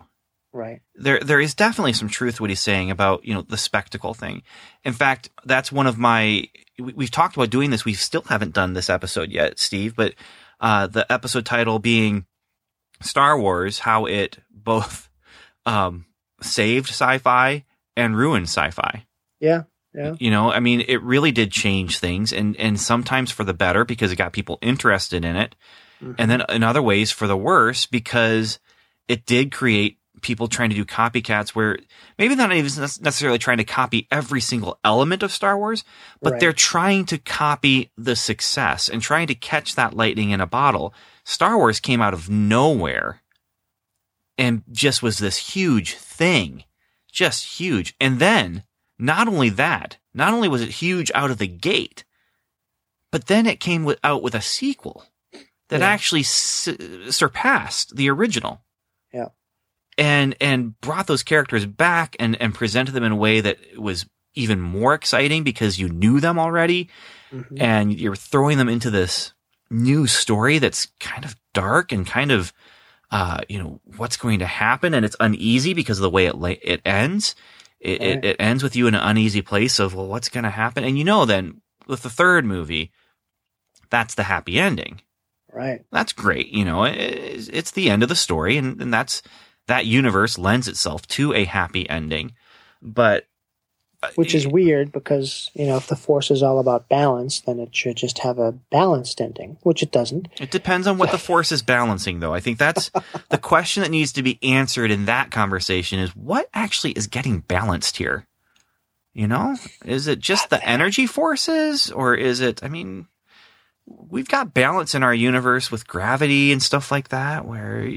Right. 0.53 0.81
there 0.95 1.19
there 1.19 1.39
is 1.39 1.53
definitely 1.53 1.93
some 1.93 2.09
truth 2.09 2.37
to 2.37 2.43
what 2.43 2.49
he's 2.49 2.59
saying 2.59 2.89
about 2.91 3.23
you 3.23 3.33
know 3.33 3.43
the 3.43 3.57
spectacle 3.57 4.13
thing. 4.13 4.41
In 4.83 4.91
fact, 4.93 5.29
that's 5.45 5.71
one 5.71 5.87
of 5.87 5.97
my 5.97 6.47
we- 6.79 6.93
we've 6.93 7.11
talked 7.11 7.35
about 7.37 7.51
doing 7.51 7.69
this. 7.69 7.85
We 7.85 7.93
still 7.93 8.23
haven't 8.23 8.53
done 8.55 8.73
this 8.73 8.89
episode 8.89 9.29
yet, 9.31 9.59
Steve. 9.59 9.95
But 9.95 10.15
uh, 10.59 10.87
the 10.87 11.09
episode 11.11 11.45
title 11.45 11.79
being 11.79 12.25
Star 13.01 13.39
Wars, 13.39 13.79
how 13.79 14.05
it 14.05 14.37
both 14.49 15.09
um, 15.65 16.05
saved 16.41 16.89
sci-fi 16.89 17.65
and 17.95 18.15
ruined 18.15 18.47
sci-fi. 18.47 19.05
Yeah. 19.39 19.63
Yeah. 19.93 20.15
You 20.19 20.31
know, 20.31 20.51
I 20.51 20.61
mean, 20.61 20.85
it 20.87 21.01
really 21.03 21.33
did 21.33 21.51
change 21.51 21.99
things, 21.99 22.31
and 22.31 22.55
and 22.55 22.79
sometimes 22.79 23.29
for 23.29 23.43
the 23.43 23.53
better 23.53 23.83
because 23.83 24.11
it 24.11 24.15
got 24.15 24.31
people 24.31 24.57
interested 24.61 25.25
in 25.25 25.35
it, 25.35 25.53
and 26.17 26.31
then 26.31 26.43
in 26.47 26.63
other 26.63 26.81
ways 26.81 27.11
for 27.11 27.27
the 27.27 27.35
worse 27.35 27.85
because 27.85 28.59
it 29.09 29.25
did 29.25 29.51
create 29.51 29.97
people 30.21 30.47
trying 30.47 30.69
to 30.69 30.75
do 30.75 30.85
copycats 30.85 31.49
where 31.49 31.77
maybe 32.17 32.35
they're 32.35 32.47
not 32.47 32.55
even 32.55 32.71
necessarily 33.01 33.37
trying 33.39 33.57
to 33.57 33.63
copy 33.63 34.07
every 34.11 34.41
single 34.41 34.79
element 34.83 35.23
of 35.23 35.31
Star 35.31 35.57
Wars, 35.57 35.83
but 36.21 36.33
Right. 36.33 36.39
they're 36.39 36.53
trying 36.53 37.05
to 37.05 37.17
copy 37.17 37.91
the 37.97 38.15
success 38.15 38.87
and 38.89 39.01
trying 39.01 39.27
to 39.27 39.35
catch 39.35 39.75
that 39.75 39.95
lightning 39.95 40.29
in 40.31 40.41
a 40.41 40.45
bottle. 40.47 40.93
Star 41.23 41.57
Wars 41.57 41.79
came 41.79 42.01
out 42.01 42.13
of 42.13 42.29
nowhere 42.29 43.21
and 44.37 44.63
just 44.71 45.03
was 45.03 45.17
this 45.17 45.53
huge 45.53 45.95
thing, 45.95 46.63
just 47.11 47.59
huge. 47.59 47.95
And 47.99 48.19
then 48.19 48.63
not 48.97 49.27
only 49.27 49.49
that, 49.49 49.97
not 50.13 50.33
only 50.33 50.47
was 50.47 50.61
it 50.61 50.69
huge 50.69 51.11
out 51.13 51.31
of 51.31 51.37
the 51.37 51.47
gate, 51.47 52.03
but 53.11 53.27
then 53.27 53.45
it 53.45 53.59
came 53.59 53.83
with, 53.83 53.99
out 54.03 54.23
with 54.23 54.33
a 54.35 54.41
sequel 54.41 55.05
that 55.69 55.79
Yeah. 55.81 55.87
actually 55.87 56.23
su- 56.23 57.11
surpassed 57.11 57.95
the 57.95 58.09
original. 58.09 58.63
And 59.97 60.35
and 60.41 60.79
brought 60.81 61.07
those 61.07 61.23
characters 61.23 61.65
back 61.65 62.15
and 62.19 62.39
and 62.41 62.53
presented 62.55 62.91
them 62.93 63.03
in 63.03 63.11
a 63.11 63.15
way 63.15 63.41
that 63.41 63.57
was 63.77 64.05
even 64.35 64.61
more 64.61 64.93
exciting 64.93 65.43
because 65.43 65.77
you 65.79 65.89
knew 65.89 66.19
them 66.19 66.39
already 66.39 66.89
Mhm. 67.33 67.61
and 67.61 67.99
you're 67.99 68.15
throwing 68.15 68.57
them 68.57 68.69
into 68.69 68.89
this 68.89 69.33
new 69.69 70.07
story 70.07 70.57
that's 70.59 70.87
kind 70.99 71.23
of 71.25 71.35
dark 71.53 71.91
and 71.91 72.05
kind 72.05 72.31
of 72.31 72.51
uh 73.11 73.39
you 73.49 73.57
know 73.61 73.79
what's 73.97 74.17
going 74.17 74.39
to 74.39 74.45
happen 74.45 74.93
and 74.93 75.05
it's 75.05 75.15
uneasy 75.19 75.73
because 75.73 75.97
of 75.97 76.03
the 76.03 76.09
way 76.09 76.25
it 76.25 76.35
la- 76.35 76.49
it 76.61 76.81
ends 76.85 77.35
it, 77.79 77.99
Right. 77.99 78.09
it 78.09 78.25
it 78.25 78.35
ends 78.39 78.63
with 78.63 78.75
you 78.75 78.87
in 78.87 78.95
an 78.95 79.01
uneasy 79.01 79.41
place 79.41 79.79
of 79.79 79.93
well 79.95 80.07
what's 80.07 80.29
going 80.29 80.43
to 80.45 80.49
happen 80.49 80.83
and 80.83 80.97
you 80.97 81.03
know 81.03 81.25
then 81.25 81.61
with 81.87 82.03
the 82.03 82.09
third 82.09 82.45
movie 82.45 82.91
that's 83.89 84.15
the 84.15 84.23
happy 84.23 84.59
ending 84.59 85.01
Right. 85.53 85.81
that's 85.91 86.13
great. 86.13 86.47
You 86.47 86.63
know, 86.63 86.85
it- 86.85 86.95
it's, 86.97 87.47
it's 87.49 87.71
the 87.71 87.89
end 87.89 88.03
of 88.03 88.09
the 88.09 88.15
story, 88.15 88.55
and, 88.55 88.81
and 88.81 88.93
that's 88.93 89.21
that 89.67 89.85
universe 89.85 90.37
lends 90.37 90.67
itself 90.67 91.07
to 91.07 91.33
a 91.33 91.45
happy 91.45 91.89
ending. 91.89 92.33
But 92.81 93.27
uh, 94.03 94.09
Which 94.15 94.33
is 94.33 94.47
weird 94.47 94.91
because, 94.91 95.51
you 95.53 95.67
know, 95.67 95.77
if 95.77 95.85
the 95.85 95.95
force 95.95 96.31
is 96.31 96.41
all 96.41 96.57
about 96.57 96.89
balance, 96.89 97.41
then 97.41 97.59
it 97.59 97.75
should 97.75 97.97
just 97.97 98.19
have 98.19 98.39
a 98.39 98.51
balanced 98.51 99.21
ending, 99.21 99.57
which 99.61 99.83
it 99.83 99.91
doesn't. 99.91 100.27
it 100.39 100.49
depends 100.49 100.87
on 100.87 100.97
what 100.97 101.11
the 101.11 101.17
force 101.29 101.51
is 101.51 101.61
balancing, 101.61 102.19
though. 102.19 102.33
I 102.33 102.39
think 102.39 102.57
that's 102.57 102.89
the 103.29 103.37
question 103.37 103.83
that 103.83 103.91
needs 103.91 104.11
to 104.13 104.23
be 104.23 104.39
answered 104.41 104.89
in 104.89 105.05
that 105.05 105.29
conversation: 105.29 105.99
is 105.99 106.15
what 106.15 106.49
actually 106.51 106.93
is 106.93 107.05
getting 107.05 107.41
balanced 107.41 107.97
here? 107.97 108.25
You 109.13 109.27
know, 109.27 109.57
is 109.85 110.07
it 110.07 110.19
just 110.19 110.49
the 110.49 110.65
energy 110.67 111.05
forces, 111.05 111.91
or 111.91 112.15
is 112.15 112.41
it? 112.41 112.63
I 112.63 112.69
mean. 112.69 113.07
We've 114.09 114.27
got 114.27 114.53
balance 114.53 114.95
in 114.95 115.03
our 115.03 115.13
universe 115.13 115.71
with 115.71 115.87
gravity 115.87 116.51
and 116.51 116.61
stuff 116.61 116.91
like 116.91 117.09
that. 117.09 117.45
Where 117.45 117.89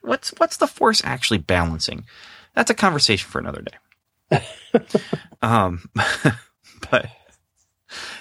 what's 0.00 0.30
what's 0.38 0.56
the 0.56 0.66
force 0.66 1.02
actually 1.04 1.38
balancing? 1.38 2.04
That's 2.54 2.70
a 2.70 2.74
conversation 2.74 3.28
for 3.28 3.38
another 3.38 3.62
day. 3.62 4.42
um, 5.42 5.90
but 6.90 7.06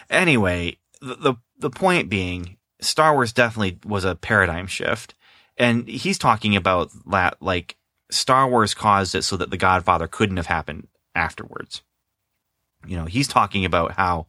anyway, 0.10 0.77
the, 1.01 1.15
the 1.15 1.36
the 1.58 1.70
point 1.70 2.10
being, 2.10 2.58
Star 2.82 3.13
Wars 3.13 3.34
definitely 3.34 3.79
was 3.86 4.03
a 4.03 4.15
paradigm 4.15 4.67
shift, 4.67 5.15
and 5.58 5.88
he's 5.88 6.17
talking 6.17 6.55
about 6.55 6.91
that 7.10 7.38
like 7.41 7.77
Star 8.12 8.48
Wars 8.50 8.74
caused 8.74 9.15
it 9.15 9.24
so 9.24 9.38
that 9.38 9.50
The 9.50 9.58
Godfather 9.58 10.08
couldn't 10.08 10.38
have 10.38 10.48
happened 10.48 10.88
afterwards. 11.13 11.82
You 12.86 12.98
know, 12.98 13.05
he's 13.05 13.27
talking 13.27 13.65
about 13.65 13.94
how 13.94 14.27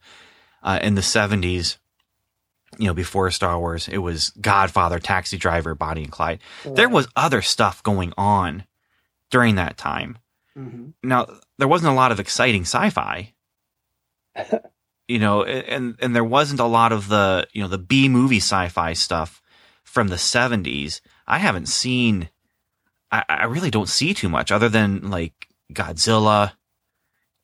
uh, 0.62 0.79
in 0.83 0.95
the 0.95 1.03
seventies, 1.03 1.79
you 2.78 2.87
know, 2.87 2.95
before 2.95 3.30
Star 3.30 3.59
Wars, 3.59 3.88
it 3.88 3.99
was 3.99 4.30
Godfather, 4.40 4.99
Taxi 4.99 5.37
Driver, 5.37 5.75
Bonnie 5.75 6.04
and 6.04 6.12
Clyde. 6.12 6.40
There 6.64 6.88
was 6.88 7.09
other 7.16 7.42
stuff 7.42 7.83
going 7.83 8.12
on 8.16 8.64
during 9.30 9.56
that 9.56 9.76
time. 9.76 10.18
Mhm. 10.56 10.92
Now, 11.02 11.26
there 11.59 11.68
wasn't 11.68 11.92
a 11.92 11.97
lot 11.97 12.12
of 12.12 12.21
exciting 12.21 12.62
sci-fi. 12.62 13.33
you 15.09 15.18
know, 15.18 15.45
and 15.45 15.97
and 16.00 16.14
there 16.14 16.25
wasn't 16.25 16.61
a 16.61 16.64
lot 16.64 16.92
of 16.92 17.09
the, 17.09 17.47
you 17.52 17.62
know, 17.62 17.68
the 17.68 17.78
B 17.78 18.09
movie 18.09 18.38
sci-fi 18.38 18.92
stuff 18.92 19.40
from 19.85 20.09
the 20.09 20.16
70s. 20.16 21.00
I 21.26 21.38
haven't 21.38 21.66
seen 21.66 22.28
I, 23.11 23.25
I 23.28 23.45
really 23.45 23.71
don't 23.71 23.88
see 23.88 24.14
too 24.14 24.28
much 24.28 24.50
other 24.50 24.68
than 24.68 25.11
like 25.11 25.49
Godzilla, 25.73 26.52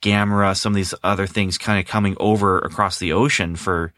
Gamera, 0.02 0.56
some 0.56 0.72
of 0.72 0.76
these 0.76 0.94
other 1.02 1.26
things 1.26 1.58
kind 1.58 1.78
of 1.78 1.86
coming 1.86 2.16
over 2.18 2.58
across 2.58 2.98
the 2.98 3.12
ocean 3.12 3.56
for 3.56 3.92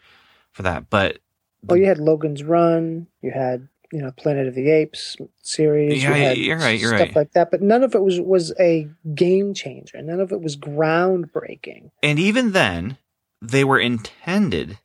for 0.53 0.62
that. 0.62 0.91
But 0.91 1.19
Well, 1.66 1.76
you 1.76 1.87
had 1.87 1.99
Logan's 1.99 2.42
Run, 2.42 3.06
you 3.23 3.30
had, 3.30 3.68
you 3.92 4.00
know, 4.02 4.11
Planet 4.12 4.47
of 4.49 4.54
the 4.54 4.71
Apes 4.71 5.16
series. 5.42 6.02
Yeah, 6.02 6.33
you 6.33 6.44
you're 6.44 6.59
right, 6.59 6.78
you're 6.78 6.88
stuff 6.88 7.00
right. 7.00 7.16
like 7.16 7.33
that, 7.33 7.50
but 7.50 7.62
none 7.62 7.83
of 7.83 7.94
it 7.94 8.02
was 8.02 8.21
was 8.21 8.52
a 8.59 8.88
game 9.14 9.54
changer. 9.54 10.00
None 10.02 10.21
of 10.21 10.33
it 10.33 10.40
was 10.40 10.56
groundbreaking. 10.56 11.90
and 12.02 12.18
even 12.18 12.52
then 12.52 12.99
they 13.42 13.64
were 13.64 13.78
intended 13.78 14.78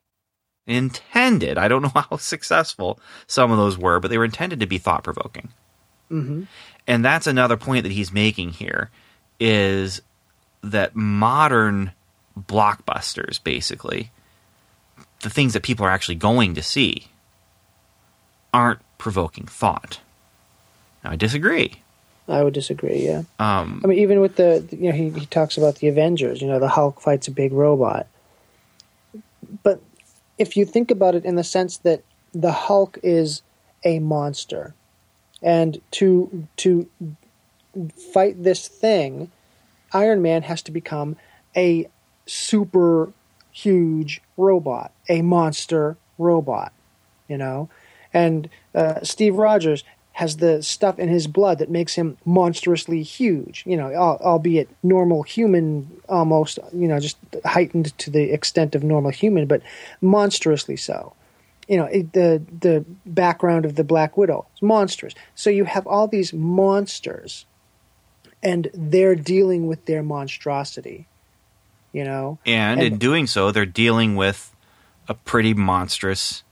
intended. 0.66 1.58
I 1.58 1.68
don't 1.68 1.82
know 1.82 1.88
how 2.10 2.16
successful 2.16 3.00
some 3.26 3.50
of 3.50 3.58
those 3.58 3.76
were, 3.76 3.98
but 4.00 4.10
they 4.10 4.18
were 4.18 4.24
intended 4.24 4.60
to 4.60 4.66
be 4.66 4.78
thought 4.78 5.02
provoking. 5.04 5.48
hmm 6.08 6.44
And 6.86 7.04
that's 7.04 7.26
another 7.26 7.56
point 7.56 7.82
that 7.82 7.92
he's 7.92 8.12
making 8.12 8.50
here 8.50 8.90
is 9.40 10.02
that 10.62 10.94
modern 10.94 11.92
blockbusters, 12.38 13.42
basically, 13.42 14.10
the 15.20 15.30
things 15.30 15.52
that 15.52 15.62
people 15.62 15.84
are 15.84 15.90
actually 15.90 16.14
going 16.14 16.54
to 16.54 16.62
see, 16.62 17.08
aren't 18.52 18.80
provoking 18.98 19.46
thought. 19.46 20.00
Now, 21.04 21.10
I 21.12 21.16
disagree. 21.16 21.82
I 22.28 22.44
would 22.44 22.54
disagree. 22.54 23.04
Yeah. 23.04 23.22
Um, 23.38 23.80
I 23.82 23.88
mean, 23.88 23.98
even 23.98 24.20
with 24.20 24.36
the 24.36 24.66
you 24.70 24.90
know 24.90 24.96
he 24.96 25.10
he 25.10 25.26
talks 25.26 25.56
about 25.56 25.76
the 25.76 25.88
Avengers. 25.88 26.40
You 26.40 26.48
know, 26.48 26.58
the 26.58 26.68
Hulk 26.68 27.00
fights 27.00 27.28
a 27.28 27.32
big 27.32 27.52
robot. 27.52 28.06
But 29.62 29.80
if 30.38 30.56
you 30.56 30.64
think 30.64 30.90
about 30.90 31.14
it 31.14 31.24
in 31.24 31.34
the 31.34 31.44
sense 31.44 31.78
that 31.78 32.02
the 32.32 32.52
Hulk 32.52 32.98
is 33.02 33.42
a 33.84 33.98
monster, 33.98 34.74
and 35.42 35.80
to 35.92 36.46
to 36.58 36.88
fight 38.12 38.42
this 38.42 38.68
thing, 38.68 39.30
Iron 39.92 40.22
Man 40.22 40.42
has 40.42 40.62
to 40.62 40.70
become 40.70 41.16
a 41.56 41.88
super 42.26 43.12
huge 43.52 44.20
robot, 44.36 44.92
a 45.08 45.22
monster 45.22 45.96
robot. 46.18 46.72
You 47.28 47.38
know, 47.38 47.68
and 48.12 48.48
uh, 48.74 49.02
Steve 49.02 49.36
Rogers 49.36 49.84
has 50.12 50.38
the 50.38 50.62
stuff 50.62 50.98
in 50.98 51.08
his 51.08 51.26
blood 51.26 51.58
that 51.60 51.70
makes 51.70 51.94
him 51.94 52.18
monstrously 52.24 53.02
huge. 53.02 53.62
You 53.64 53.76
know, 53.76 53.94
albeit 53.94 54.68
normal 54.82 55.22
human, 55.22 56.00
almost. 56.08 56.58
You 56.72 56.88
know, 56.88 56.98
just 56.98 57.18
heightened 57.44 57.96
to 57.98 58.10
the 58.10 58.32
extent 58.32 58.74
of 58.74 58.82
normal 58.82 59.12
human, 59.12 59.46
but 59.46 59.62
monstrously 60.00 60.76
so. 60.76 61.14
You 61.68 61.76
know, 61.76 61.84
it, 61.84 62.12
the 62.12 62.42
the 62.60 62.84
background 63.06 63.64
of 63.64 63.76
the 63.76 63.84
Black 63.84 64.16
Widow 64.16 64.46
is 64.56 64.60
monstrous. 64.62 65.14
So 65.36 65.50
you 65.50 65.64
have 65.64 65.86
all 65.86 66.08
these 66.08 66.32
monsters, 66.32 67.46
and 68.42 68.68
they're 68.74 69.14
dealing 69.14 69.68
with 69.68 69.86
their 69.86 70.02
monstrosity. 70.02 71.06
You 71.92 72.04
know, 72.04 72.38
and, 72.46 72.80
And- 72.80 72.92
in 72.94 72.98
doing 72.98 73.26
so, 73.26 73.50
they're 73.50 73.66
dealing 73.66 74.14
with 74.16 74.54
a 75.08 75.14
pretty 75.14 75.54
monstrous 75.54 76.44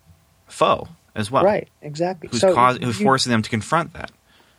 foe 0.48 0.88
as 1.14 1.30
well. 1.30 1.44
right? 1.44 1.68
Exactly. 1.82 2.28
Who's, 2.30 2.40
so 2.40 2.54
cause, 2.54 2.78
who's 2.78 2.98
you- 2.98 3.04
forcing 3.06 3.30
them 3.30 3.42
to 3.42 3.50
confront 3.50 3.92
that. 3.94 4.10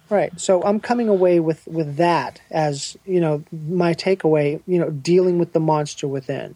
Right. 0.10 0.32
So 0.40 0.64
I'm 0.64 0.80
coming 0.80 1.08
away 1.08 1.40
with 1.40 1.68
with 1.68 1.98
that 1.98 2.42
as 2.50 2.98
you 3.06 3.20
know 3.22 3.44
my 3.52 3.94
takeaway. 3.94 4.60
You 4.66 4.80
know, 4.80 4.90
dealing 4.90 5.38
with 5.38 5.54
the 5.54 5.60
monster 5.60 6.08
within, 6.08 6.56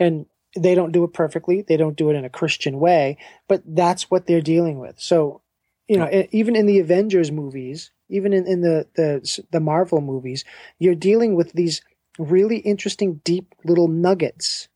and 0.00 0.26
they 0.58 0.74
don't 0.74 0.90
do 0.90 1.04
it 1.04 1.12
perfectly. 1.12 1.62
They 1.62 1.76
don't 1.76 1.96
do 1.96 2.10
it 2.10 2.14
in 2.16 2.24
a 2.24 2.28
Christian 2.30 2.80
way, 2.80 3.18
but 3.46 3.62
that's 3.66 4.10
what 4.10 4.26
they're 4.26 4.40
dealing 4.40 4.78
with. 4.80 4.98
So, 4.98 5.42
you 5.86 5.96
know, 5.98 6.08
e- 6.10 6.28
even 6.32 6.56
in 6.56 6.66
the 6.66 6.80
Avengers 6.80 7.30
movies, 7.30 7.92
even 8.08 8.32
in, 8.32 8.46
in 8.48 8.62
the 8.62 8.86
the 8.96 9.42
the 9.52 9.60
Marvel 9.60 10.00
movies, 10.00 10.44
you're 10.80 10.94
dealing 10.96 11.36
with 11.36 11.52
these 11.52 11.82
really 12.18 12.58
interesting, 12.58 13.20
deep 13.24 13.54
little 13.64 13.88
nuggets 13.88 14.68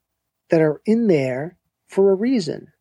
that 0.50 0.60
are 0.60 0.80
in 0.84 1.06
there 1.06 1.56
for 1.86 2.10
a 2.10 2.14
reason. 2.14 2.72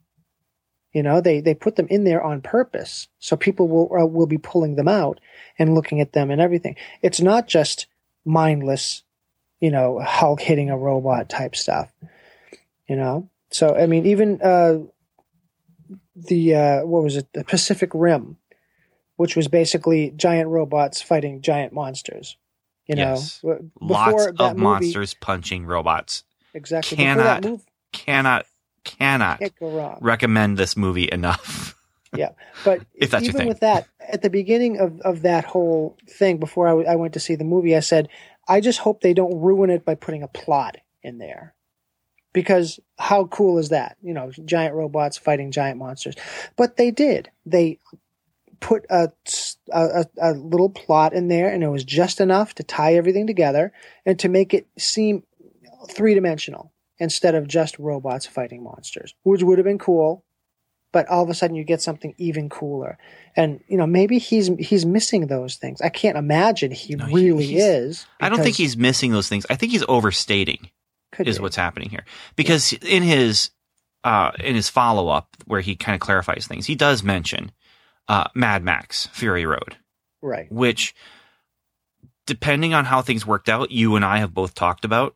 You 0.94 1.04
know, 1.04 1.22
they, 1.22 1.40
they 1.40 1.54
put 1.54 1.76
them 1.76 1.88
in 1.90 2.04
there 2.04 2.22
on 2.22 2.42
purpose, 2.42 3.08
so 3.20 3.36
people 3.38 3.68
will 3.68 3.92
uh, 3.96 4.06
will 4.06 4.26
be 4.26 4.40
pulling 4.40 4.76
them 4.76 4.88
out 4.88 5.20
and 5.60 5.76
looking 5.76 6.02
at 6.02 6.14
them 6.14 6.32
and 6.32 6.42
everything. 6.42 6.76
It's 7.04 7.22
not 7.22 7.48
just 7.48 7.86
mindless, 8.26 9.04
you 9.60 9.70
know, 9.70 10.00
Hulk 10.00 10.42
hitting 10.42 10.72
a 10.72 10.78
robot 10.78 11.30
type 11.30 11.56
stuff. 11.56 11.92
You 12.88 12.96
know, 12.96 13.30
so 13.52 13.76
I 13.76 13.86
mean, 13.86 14.08
even 14.08 14.42
uh, 14.42 14.80
the 16.16 16.56
uh, 16.56 16.86
what 16.86 17.04
was 17.04 17.18
it, 17.18 17.28
the 17.34 17.44
Pacific 17.44 17.92
Rim, 17.94 18.38
which 19.16 19.36
was 19.36 19.48
basically 19.48 20.12
giant 20.16 20.50
robots 20.50 21.04
fighting 21.04 21.42
giant 21.42 21.72
monsters. 21.72 22.36
You 22.90 22.96
know, 22.96 23.02
Yes. 23.14 23.40
W- 23.42 23.70
Lots 23.80 24.26
of 24.40 24.58
movie- 24.58 24.62
monsters 24.62 25.14
punching 25.14 25.66
robots. 25.66 26.24
Exactly. 26.54 26.98
Cannot 26.98 27.42
that 27.42 27.50
move, 27.50 27.66
Cannot, 27.94 28.46
cannot 28.84 29.40
can't 29.40 29.60
go 29.60 29.70
wrong. 29.70 30.00
recommend 30.02 30.58
this 30.58 30.76
movie 30.76 31.08
enough. 31.12 31.76
Yeah, 32.18 32.30
but 32.66 32.82
If 32.96 33.12
that's 33.12 33.24
even 33.24 33.46
with 33.46 33.60
that, 33.60 33.88
at 34.00 34.24
the 34.24 34.32
beginning 34.32 34.80
of, 34.80 35.00
of 35.02 35.22
that 35.22 35.46
whole 35.46 35.96
thing, 36.10 36.38
before 36.40 36.66
I, 36.68 36.72
w- 36.72 36.88
I 36.90 36.96
went 36.96 37.14
to 37.14 37.20
see 37.20 37.36
the 37.36 37.44
movie, 37.44 37.76
I 37.76 37.82
said, 37.82 38.10
I 38.48 38.62
just 38.62 38.80
hope 38.80 39.02
they 39.02 39.14
don't 39.14 39.40
ruin 39.40 39.70
it 39.70 39.86
by 39.86 39.94
putting 39.94 40.24
a 40.24 40.28
plot 40.28 40.78
in 41.04 41.20
there. 41.20 41.54
Because 42.34 42.80
how 42.98 43.26
cool 43.26 43.60
is 43.60 43.70
that? 43.70 43.96
You 44.02 44.16
know, 44.16 44.32
giant 44.44 44.74
robots 44.74 45.20
fighting 45.20 45.52
giant 45.52 45.78
monsters. 45.78 46.16
But 46.56 46.78
they 46.78 46.90
did. 46.90 47.30
They 47.46 47.78
put 48.60 48.86
a, 48.90 49.10
a, 49.72 50.06
a 50.22 50.34
little 50.34 50.70
plot 50.70 51.14
in 51.14 51.28
there, 51.28 51.52
and 51.52 51.64
it 51.64 51.70
was 51.70 51.84
just 51.84 52.20
enough 52.22 52.56
to 52.56 52.64
tie 52.64 52.96
everything 52.96 53.28
together 53.28 53.72
and 54.06 54.18
to 54.20 54.30
make 54.30 54.54
it 54.54 54.68
seem 54.78 55.24
three 55.90 56.14
dimensional 56.14 56.72
instead 56.98 57.36
of 57.36 57.48
just 57.48 57.80
robots 57.80 58.26
fighting 58.26 58.64
monsters, 58.64 59.14
which 59.24 59.44
would 59.44 59.58
have 59.58 59.66
been 59.66 59.80
cool 59.80 60.24
but 60.92 61.08
all 61.08 61.22
of 61.22 61.30
a 61.30 61.36
sudden 61.36 61.56
you 61.56 61.64
get 61.64 61.84
something 61.84 62.16
even 62.18 62.50
cooler. 62.50 62.98
And 63.36 63.60
you 63.68 63.78
know, 63.78 63.86
maybe 63.86 64.18
he's 64.18 64.48
he's 64.58 64.88
missing 64.88 65.28
those 65.28 65.56
things. 65.56 65.82
I 65.82 65.90
can't 65.90 66.18
imagine 66.18 66.72
he 66.72 66.96
No, 66.96 67.06
really 67.06 67.46
he's- 67.46 67.64
is. 67.64 68.06
I 68.20 68.28
don't 68.28 68.42
think 68.42 68.56
he's 68.56 68.76
missing 68.76 69.12
those 69.12 69.30
things. 69.30 69.46
I 69.52 69.56
think 69.56 69.72
he's 69.72 69.84
overstating 69.88 70.72
is 71.20 71.38
be. 71.38 71.44
what's 71.44 71.56
happening 71.56 71.92
here 71.92 72.06
because 72.36 72.74
in 72.74 73.04
his 73.04 73.52
uh, 74.04 74.32
in 74.40 74.56
his 74.56 74.68
follow 74.68 75.10
up 75.10 75.38
where 75.46 75.62
he 75.62 75.76
kind 75.76 75.94
of 75.94 76.00
clarifies 76.02 76.48
things, 76.48 76.66
he 76.66 76.74
does 76.74 77.04
mention 77.04 77.52
uh, 78.10 78.28
Mad 78.36 78.64
Max 78.64 79.08
Fury 79.08 79.46
Road, 79.46 79.78
right. 80.22 80.52
which 80.52 80.94
depending 82.26 82.74
on 82.74 82.84
how 82.84 83.02
things 83.02 83.26
worked 83.26 83.48
out, 83.48 83.72
you 83.72 83.96
and 83.96 84.04
I 84.04 84.18
have 84.18 84.34
both 84.34 84.54
talked 84.56 84.84
about 84.84 85.16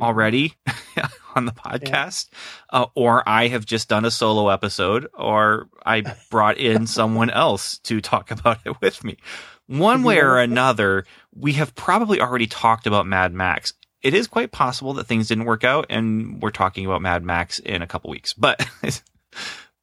already 0.00 0.54
on 1.34 1.44
the 1.44 1.52
podcast, 1.52 2.28
uh, 2.70 2.86
or 2.94 3.28
I 3.28 3.48
have 3.48 3.66
just 3.66 3.88
done 3.88 4.04
a 4.04 4.10
solo 4.10 4.48
episode, 4.48 5.08
or 5.14 5.68
I 5.84 6.04
brought 6.30 6.56
in 6.58 6.86
someone 6.86 7.30
else 7.30 7.78
to 7.80 8.00
talk 8.00 8.30
about 8.30 8.60
it 8.64 8.80
with 8.80 9.02
me. 9.04 9.18
One 9.66 10.02
way 10.02 10.18
or 10.20 10.38
another, 10.38 11.04
we 11.34 11.52
have 11.54 11.74
probably 11.74 12.20
already 12.20 12.46
talked 12.46 12.86
about 12.86 13.06
Mad 13.06 13.34
Max. 13.34 13.74
It 14.00 14.14
is 14.14 14.28
quite 14.28 14.52
possible 14.52 14.94
that 14.94 15.06
things 15.08 15.28
didn't 15.28 15.44
work 15.44 15.64
out, 15.64 15.86
and 15.90 16.40
we're 16.40 16.50
talking 16.50 16.86
about 16.86 17.02
Mad 17.02 17.24
Max 17.24 17.58
in 17.58 17.82
a 17.82 17.86
couple 17.86 18.10
weeks. 18.10 18.32
But 18.32 18.64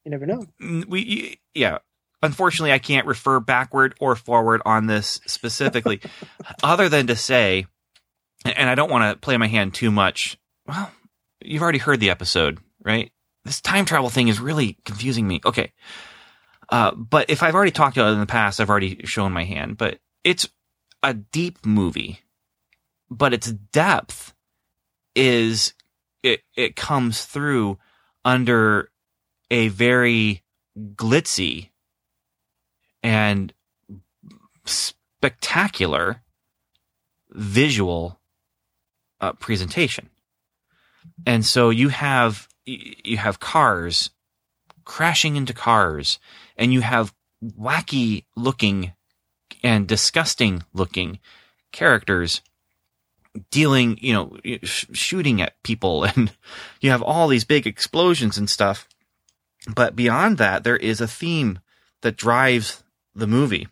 You 0.06 0.10
never 0.10 0.24
know. 0.24 0.46
we, 0.86 1.40
yeah, 1.52 1.78
unfortunately, 2.22 2.72
I 2.72 2.78
can't 2.78 3.06
refer 3.06 3.40
backward 3.40 3.94
or 4.00 4.16
forward 4.16 4.62
on 4.64 4.86
this 4.86 5.20
specifically, 5.26 6.00
other 6.62 6.88
than 6.88 7.08
to 7.08 7.16
say, 7.16 7.66
and 8.44 8.68
I 8.68 8.74
don't 8.74 8.90
want 8.90 9.12
to 9.12 9.18
play 9.20 9.36
my 9.36 9.48
hand 9.48 9.74
too 9.74 9.90
much. 9.90 10.38
Well, 10.66 10.90
you've 11.40 11.62
already 11.62 11.78
heard 11.78 12.00
the 12.00 12.10
episode, 12.10 12.58
right? 12.84 13.10
This 13.44 13.60
time 13.60 13.84
travel 13.84 14.10
thing 14.10 14.28
is 14.28 14.40
really 14.40 14.78
confusing 14.84 15.26
me. 15.26 15.40
Okay. 15.44 15.72
Uh, 16.68 16.92
but 16.92 17.30
if 17.30 17.42
I've 17.42 17.54
already 17.54 17.70
talked 17.70 17.96
about 17.96 18.10
it 18.10 18.14
in 18.14 18.20
the 18.20 18.26
past, 18.26 18.60
I've 18.60 18.70
already 18.70 19.04
shown 19.04 19.32
my 19.32 19.44
hand, 19.44 19.78
but 19.78 20.00
it's 20.24 20.48
a 21.02 21.14
deep 21.14 21.64
movie, 21.64 22.20
but 23.08 23.32
its 23.32 23.52
depth 23.52 24.34
is, 25.14 25.74
it, 26.24 26.40
it 26.56 26.74
comes 26.74 27.24
through 27.24 27.78
under 28.24 28.90
a 29.50 29.68
very 29.68 30.42
glitzy 30.76 31.70
and 33.06 33.52
spectacular 34.64 36.22
visual 37.30 38.18
uh, 39.20 39.32
presentation. 39.34 40.10
And 41.24 41.46
so 41.46 41.70
you 41.70 41.90
have 41.90 42.48
you 42.64 43.16
have 43.16 43.38
cars 43.38 44.10
crashing 44.84 45.36
into 45.36 45.52
cars 45.52 46.18
and 46.56 46.72
you 46.72 46.80
have 46.80 47.14
wacky 47.44 48.24
looking 48.34 48.92
and 49.62 49.86
disgusting 49.86 50.64
looking 50.74 51.20
characters 51.70 52.42
dealing, 53.52 53.98
you 54.00 54.12
know, 54.12 54.36
sh- 54.64 54.86
shooting 54.92 55.40
at 55.40 55.62
people 55.62 56.02
and 56.16 56.32
you 56.80 56.90
have 56.90 57.02
all 57.02 57.28
these 57.28 57.44
big 57.44 57.68
explosions 57.68 58.36
and 58.36 58.50
stuff. 58.50 58.88
But 59.72 59.94
beyond 59.94 60.38
that, 60.38 60.64
there 60.64 60.76
is 60.76 61.00
a 61.00 61.06
theme 61.06 61.60
that 62.02 62.16
drives 62.16 62.82
the 63.16 63.26
movie. 63.26 63.66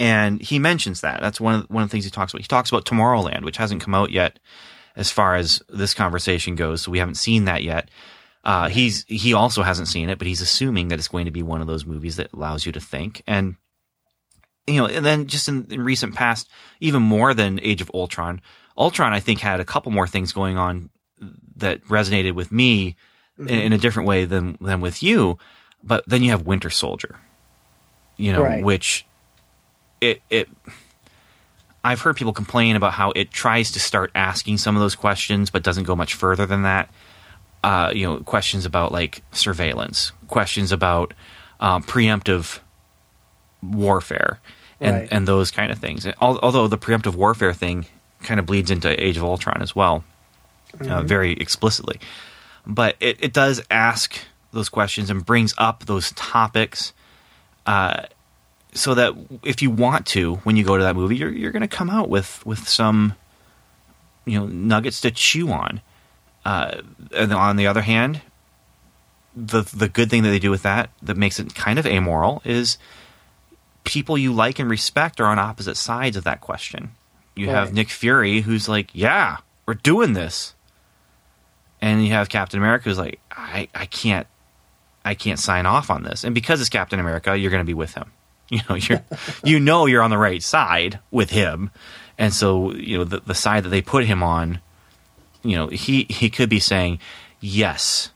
And 0.00 0.40
he 0.40 0.58
mentions 0.58 1.00
that. 1.00 1.20
That's 1.20 1.40
one 1.40 1.54
of, 1.54 1.70
one 1.70 1.82
of 1.82 1.88
the 1.88 1.92
things 1.92 2.04
he 2.04 2.10
talks 2.10 2.32
about. 2.32 2.42
He 2.42 2.48
talks 2.48 2.70
about 2.70 2.84
Tomorrowland, 2.84 3.44
which 3.44 3.56
hasn't 3.56 3.82
come 3.82 3.94
out 3.94 4.10
yet 4.10 4.38
as 4.96 5.10
far 5.10 5.34
as 5.36 5.62
this 5.68 5.94
conversation 5.94 6.54
goes. 6.54 6.82
So 6.82 6.90
we 6.90 6.98
haven't 6.98 7.16
seen 7.16 7.44
that 7.46 7.62
yet. 7.62 7.90
Uh, 8.44 8.68
he's, 8.68 9.04
he 9.08 9.34
also 9.34 9.62
hasn't 9.62 9.88
seen 9.88 10.08
it, 10.08 10.18
but 10.18 10.26
he's 10.26 10.40
assuming 10.40 10.88
that 10.88 10.98
it's 10.98 11.08
going 11.08 11.24
to 11.24 11.30
be 11.30 11.42
one 11.42 11.60
of 11.60 11.66
those 11.66 11.84
movies 11.84 12.16
that 12.16 12.32
allows 12.32 12.64
you 12.64 12.72
to 12.72 12.80
think. 12.80 13.22
And, 13.26 13.56
you 14.66 14.76
know, 14.76 14.86
and 14.86 15.04
then 15.04 15.26
just 15.26 15.48
in, 15.48 15.66
in 15.70 15.82
recent 15.82 16.14
past, 16.14 16.48
even 16.80 17.02
more 17.02 17.34
than 17.34 17.60
Age 17.62 17.80
of 17.80 17.90
Ultron, 17.92 18.40
Ultron, 18.76 19.12
I 19.12 19.20
think, 19.20 19.40
had 19.40 19.60
a 19.60 19.64
couple 19.64 19.90
more 19.90 20.06
things 20.06 20.32
going 20.32 20.56
on 20.56 20.90
that 21.56 21.82
resonated 21.86 22.34
with 22.34 22.52
me 22.52 22.94
in, 23.38 23.48
in 23.48 23.72
a 23.72 23.78
different 23.78 24.06
way 24.06 24.24
than 24.24 24.56
than 24.60 24.80
with 24.80 25.02
you. 25.02 25.36
But 25.82 26.04
then 26.06 26.22
you 26.22 26.30
have 26.30 26.46
Winter 26.46 26.70
Soldier, 26.70 27.18
you 28.18 28.32
know, 28.32 28.42
Right. 28.42 28.62
which 28.62 29.06
it 30.02 30.20
it. 30.28 30.48
I've 31.82 32.00
heard 32.02 32.16
people 32.16 32.32
complain 32.34 32.76
about 32.76 32.92
how 32.92 33.12
it 33.16 33.30
tries 33.30 33.70
to 33.72 33.80
start 33.80 34.10
asking 34.14 34.58
some 34.58 34.76
of 34.76 34.80
those 34.80 34.94
questions, 34.94 35.48
but 35.48 35.62
doesn't 35.62 35.84
go 35.84 35.96
much 35.96 36.12
further 36.14 36.44
than 36.44 36.62
that. 36.62 36.90
Uh, 37.64 37.90
you 37.94 38.06
know, 38.06 38.18
questions 38.18 38.66
about 38.66 38.92
like 38.92 39.22
surveillance, 39.32 40.12
questions 40.28 40.70
about 40.72 41.14
um, 41.60 41.82
preemptive 41.82 42.58
warfare, 43.62 44.38
and 44.80 44.96
Right. 44.96 45.08
and 45.10 45.26
those 45.26 45.50
kind 45.50 45.72
of 45.72 45.78
things. 45.78 46.06
Although 46.20 46.68
the 46.68 46.78
preemptive 46.78 47.14
warfare 47.14 47.52
thing 47.52 47.86
kind 48.22 48.38
of 48.38 48.46
bleeds 48.46 48.70
into 48.70 48.88
Age 49.02 49.16
of 49.16 49.24
Ultron 49.24 49.60
as 49.62 49.74
well, 49.74 50.04
uh, 50.80 51.02
very 51.02 51.32
explicitly. 51.32 51.98
But 52.66 52.96
it, 53.00 53.16
it 53.20 53.32
does 53.32 53.62
ask 53.70 54.18
those 54.52 54.68
questions 54.68 55.10
and 55.10 55.24
brings 55.24 55.54
up 55.58 55.86
those 55.86 56.12
topics, 56.12 56.92
uh, 57.68 58.06
so 58.72 58.94
that 58.94 59.12
if 59.44 59.60
you 59.60 59.70
want 59.70 60.06
to, 60.06 60.36
when 60.36 60.56
you 60.56 60.64
go 60.64 60.78
to 60.78 60.84
that 60.84 60.96
movie, 60.96 61.16
you're 61.16 61.30
you're 61.30 61.52
going 61.52 61.60
to 61.60 61.68
come 61.68 61.90
out 61.90 62.08
with 62.08 62.44
with 62.46 62.66
some, 62.66 63.14
you 64.24 64.40
know, 64.40 64.46
nuggets 64.46 65.02
to 65.02 65.10
chew 65.10 65.50
on. 65.50 65.82
Uh, 66.46 66.80
and 67.14 67.30
on 67.30 67.56
the 67.56 67.66
other 67.66 67.82
hand, 67.82 68.22
the 69.36 69.62
the 69.74 69.86
good 69.86 70.08
thing 70.08 70.22
that 70.22 70.30
they 70.30 70.38
do 70.38 70.50
with 70.50 70.62
that 70.62 70.88
that 71.02 71.18
makes 71.18 71.38
it 71.38 71.54
kind 71.54 71.78
of 71.78 71.86
amoral 71.86 72.40
is 72.42 72.78
people 73.84 74.16
you 74.16 74.32
like 74.32 74.58
and 74.58 74.70
respect 74.70 75.20
are 75.20 75.26
on 75.26 75.38
opposite 75.38 75.76
sides 75.76 76.16
of 76.16 76.24
that 76.24 76.40
question. 76.40 76.92
You 77.36 77.50
have 77.50 77.74
Nick 77.74 77.90
Fury 77.90 78.40
who's 78.40 78.66
like, 78.66 78.88
"Yeah, 78.94 79.36
we're 79.66 79.74
doing 79.74 80.14
this," 80.14 80.54
and 81.82 82.02
you 82.02 82.12
have 82.12 82.30
Captain 82.30 82.58
America 82.58 82.88
who's 82.88 82.98
like, 82.98 83.20
"I 83.30 83.68
I 83.74 83.84
can't 83.84 84.26
I 85.08 85.14
can't 85.14 85.38
sign 85.38 85.66
off 85.66 85.90
on 85.90 86.02
this." 86.02 86.24
And 86.24 86.34
because 86.34 86.60
it's 86.60 86.70
Captain 86.70 87.00
America, 87.00 87.36
you're 87.36 87.50
going 87.50 87.62
to 87.62 87.66
be 87.66 87.74
with 87.74 87.94
him. 87.94 88.12
You 88.50 88.60
know, 88.66 88.76
you're 88.76 89.04
you 89.44 89.60
know 89.60 89.84
you're 89.84 90.00
on 90.02 90.08
the 90.08 90.16
right 90.16 90.42
side 90.42 91.00
with 91.10 91.28
him, 91.28 91.70
and 92.16 92.32
so 92.32 92.72
you 92.72 92.96
know 92.96 93.04
the 93.04 93.20
the 93.20 93.34
side 93.34 93.64
that 93.64 93.68
they 93.68 93.82
put 93.82 94.06
him 94.06 94.22
on. 94.22 94.60
You 95.42 95.56
know, 95.56 95.66
he 95.68 96.06
he 96.08 96.30
could 96.30 96.48
be 96.48 96.58
saying, 96.58 96.98
"Yes, 97.40 98.10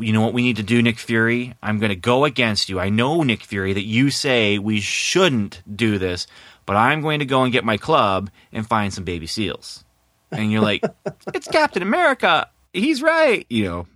you 0.00 0.12
know 0.12 0.20
what 0.20 0.34
we 0.34 0.42
need 0.42 0.56
to 0.56 0.62
do, 0.62 0.82
Nick 0.82 0.98
Fury? 0.98 1.54
I'm 1.62 1.78
going 1.78 1.90
to 1.90 1.96
go 1.96 2.24
against 2.24 2.68
you. 2.68 2.78
I 2.80 2.88
know, 2.88 3.22
Nick 3.22 3.42
Fury, 3.42 3.72
that 3.72 3.84
you 3.84 4.10
say 4.10 4.58
we 4.58 4.80
shouldn't 4.80 5.62
do 5.74 5.98
this, 5.98 6.26
but 6.64 6.76
I'm 6.76 7.02
going 7.02 7.20
to 7.20 7.26
go 7.26 7.42
and 7.42 7.52
get 7.52 7.64
my 7.64 7.76
club 7.76 8.30
and 8.52 8.66
find 8.66 8.92
some 8.92 9.04
baby 9.04 9.26
seals. 9.26 9.84
And 10.30 10.50
you're 10.50 10.62
like, 10.62 10.82
it's 11.34 11.48
Captain 11.48 11.82
America. 11.82 12.48
He's 12.72 13.02
right, 13.02 13.46
you 13.48 13.64
know. 13.64 13.86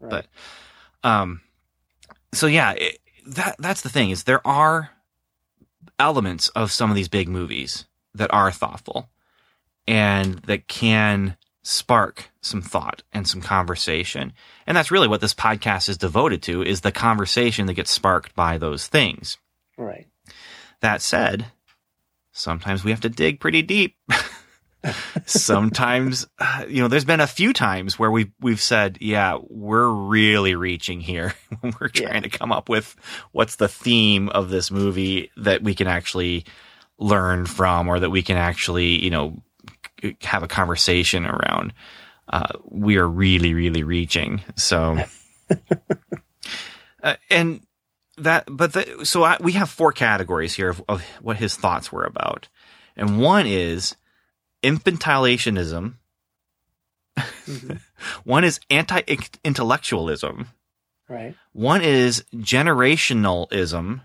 But, 0.00 0.26
um, 1.02 1.40
so 2.36 2.46
yeah, 2.46 2.72
it, 2.72 2.98
that 3.26 3.56
that's 3.58 3.82
the 3.82 3.88
thing 3.88 4.10
is 4.10 4.24
there 4.24 4.46
are 4.46 4.90
elements 5.98 6.48
of 6.50 6.72
some 6.72 6.90
of 6.90 6.96
these 6.96 7.08
big 7.08 7.28
movies 7.28 7.86
that 8.14 8.32
are 8.32 8.50
thoughtful 8.50 9.08
and 9.86 10.34
that 10.40 10.68
can 10.68 11.36
spark 11.62 12.30
some 12.40 12.62
thought 12.62 13.02
and 13.12 13.26
some 13.26 13.40
conversation. 13.40 14.32
And 14.66 14.76
that's 14.76 14.90
really 14.90 15.08
what 15.08 15.20
this 15.20 15.34
podcast 15.34 15.88
is 15.88 15.98
devoted 15.98 16.42
to 16.42 16.62
is 16.62 16.82
the 16.82 16.92
conversation 16.92 17.66
that 17.66 17.74
gets 17.74 17.90
sparked 17.90 18.34
by 18.34 18.58
those 18.58 18.86
things. 18.86 19.38
Right. 19.76 20.06
That 20.80 21.00
said, 21.00 21.46
sometimes 22.32 22.84
we 22.84 22.90
have 22.90 23.00
to 23.00 23.08
dig 23.08 23.40
pretty 23.40 23.62
deep. 23.62 23.96
sometimes, 25.26 26.26
uh, 26.38 26.64
you 26.68 26.82
know, 26.82 26.88
there's 26.88 27.04
been 27.04 27.20
a 27.20 27.26
few 27.26 27.52
times 27.52 27.98
where 27.98 28.10
we've 28.10 28.32
we've 28.40 28.60
said, 28.60 28.98
"Yeah, 29.00 29.38
we're 29.48 29.88
really 29.88 30.54
reaching 30.54 31.00
here. 31.00 31.34
we're 31.80 31.88
trying 31.88 32.22
to 32.22 32.28
come 32.28 32.52
up 32.52 32.68
with 32.68 32.94
what's 33.32 33.56
the 33.56 33.68
theme 33.68 34.28
of 34.28 34.50
this 34.50 34.70
movie 34.70 35.30
that 35.36 35.62
we 35.62 35.74
can 35.74 35.86
actually 35.86 36.44
learn 36.98 37.46
from, 37.46 37.88
or 37.88 38.00
that 38.00 38.10
we 38.10 38.22
can 38.22 38.36
actually, 38.36 39.02
you 39.02 39.10
know, 39.10 39.42
have 40.22 40.42
a 40.42 40.48
conversation 40.48 41.26
around." 41.26 41.72
Uh, 42.26 42.48
we 42.64 42.96
are 42.96 43.06
really, 43.06 43.52
really 43.52 43.82
reaching. 43.82 44.40
So, 44.56 44.98
uh, 47.02 47.16
and 47.28 47.60
that, 48.16 48.44
but 48.50 48.72
the, 48.72 49.04
so 49.04 49.22
I, 49.22 49.36
we 49.40 49.52
have 49.52 49.68
four 49.68 49.92
categories 49.92 50.54
here 50.54 50.70
of, 50.70 50.82
of 50.88 51.02
what 51.20 51.36
his 51.36 51.54
thoughts 51.54 51.92
were 51.92 52.04
about, 52.04 52.48
and 52.96 53.20
one 53.20 53.46
is 53.46 53.94
infantilationism. 54.64 55.94
one 58.24 58.44
is 58.44 58.58
anti-intellectualism. 58.70 60.48
Right. 61.08 61.34
One 61.52 61.82
is 61.82 62.24
generationalism. 62.34 64.00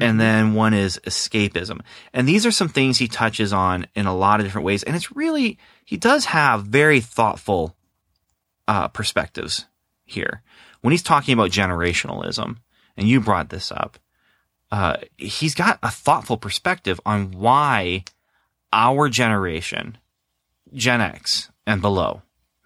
And 0.00 0.18
then 0.18 0.54
one 0.54 0.72
is 0.72 0.98
escapism. 1.06 1.82
And 2.14 2.26
these 2.26 2.46
are 2.46 2.50
some 2.50 2.70
things 2.70 2.96
he 2.96 3.08
touches 3.08 3.52
on 3.52 3.86
in 3.94 4.06
a 4.06 4.16
lot 4.16 4.40
of 4.40 4.46
different 4.46 4.64
ways. 4.64 4.82
And 4.82 4.96
it's 4.96 5.14
really, 5.14 5.58
he 5.84 5.98
does 5.98 6.24
have 6.24 6.64
very 6.64 7.00
thoughtful 7.00 7.76
uh, 8.66 8.88
perspectives 8.88 9.66
here. 10.06 10.42
When 10.80 10.92
he's 10.92 11.02
talking 11.02 11.34
about 11.34 11.50
generationalism, 11.50 12.56
and 12.96 13.06
you 13.06 13.20
brought 13.20 13.50
this 13.50 13.70
up, 13.70 13.98
uh, 14.70 14.96
he's 15.18 15.54
got 15.54 15.78
a 15.82 15.90
thoughtful 15.90 16.38
perspective 16.38 16.98
on 17.04 17.32
why 17.32 18.04
our 18.72 19.08
generation, 19.08 19.98
Gen 20.72 21.00
X 21.00 21.50
and 21.66 21.80
below, 21.80 22.22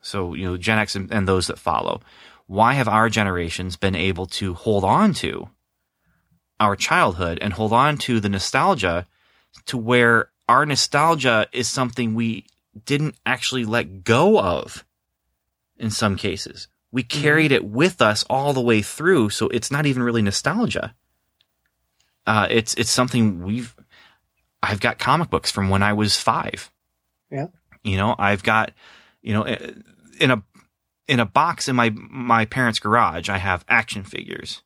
so, 0.06 0.34
you 0.34 0.44
know, 0.44 0.56
Gen 0.56 0.78
X 0.78 0.94
and, 0.94 1.12
and 1.12 1.26
those 1.26 1.48
that 1.48 1.58
follow, 1.58 2.00
why 2.46 2.74
have 2.74 2.86
our 2.86 3.08
generations 3.08 3.76
been 3.76 3.96
able 3.96 4.26
to 4.26 4.54
hold 4.54 4.84
on 4.84 5.12
to 5.14 5.50
our 6.60 6.76
childhood 6.76 7.38
and 7.40 7.52
hold 7.52 7.72
on 7.72 7.98
to 7.98 8.20
the 8.20 8.28
nostalgia 8.28 9.06
to 9.66 9.76
where 9.76 10.30
our 10.48 10.64
nostalgia 10.64 11.48
is 11.52 11.66
something 11.68 12.14
we 12.14 12.46
didn't 12.84 13.16
actually 13.26 13.64
let 13.64 14.04
go 14.04 14.40
of 14.40 14.84
in 15.76 15.90
some 15.90 16.16
cases. 16.16 16.68
We 16.92 17.02
carried 17.02 17.50
it 17.50 17.64
with 17.64 18.00
us 18.00 18.24
all 18.30 18.52
the 18.52 18.60
way 18.60 18.82
through, 18.82 19.30
so 19.30 19.48
it's 19.48 19.70
not 19.70 19.86
even 19.86 20.02
really 20.02 20.22
nostalgia. 20.22 20.94
Uh, 22.26 22.46
it's 22.48 22.74
it's 22.74 22.90
something 22.90 23.42
we've. 23.44 23.74
I've 24.62 24.80
got 24.80 24.98
comic 24.98 25.30
books 25.30 25.50
from 25.50 25.68
when 25.68 25.82
I 25.82 25.92
was 25.92 26.18
five. 26.18 26.70
Yeah. 27.30 27.48
You 27.82 27.96
know, 27.96 28.14
I've 28.18 28.42
got, 28.42 28.72
you 29.22 29.32
know, 29.32 29.44
in 30.18 30.30
a 30.30 30.42
in 31.08 31.20
a 31.20 31.26
box 31.26 31.68
in 31.68 31.76
my 31.76 31.90
my 31.90 32.44
parents' 32.44 32.78
garage, 32.78 33.28
I 33.28 33.38
have 33.38 33.64
action 33.68 34.02
figures. 34.02 34.62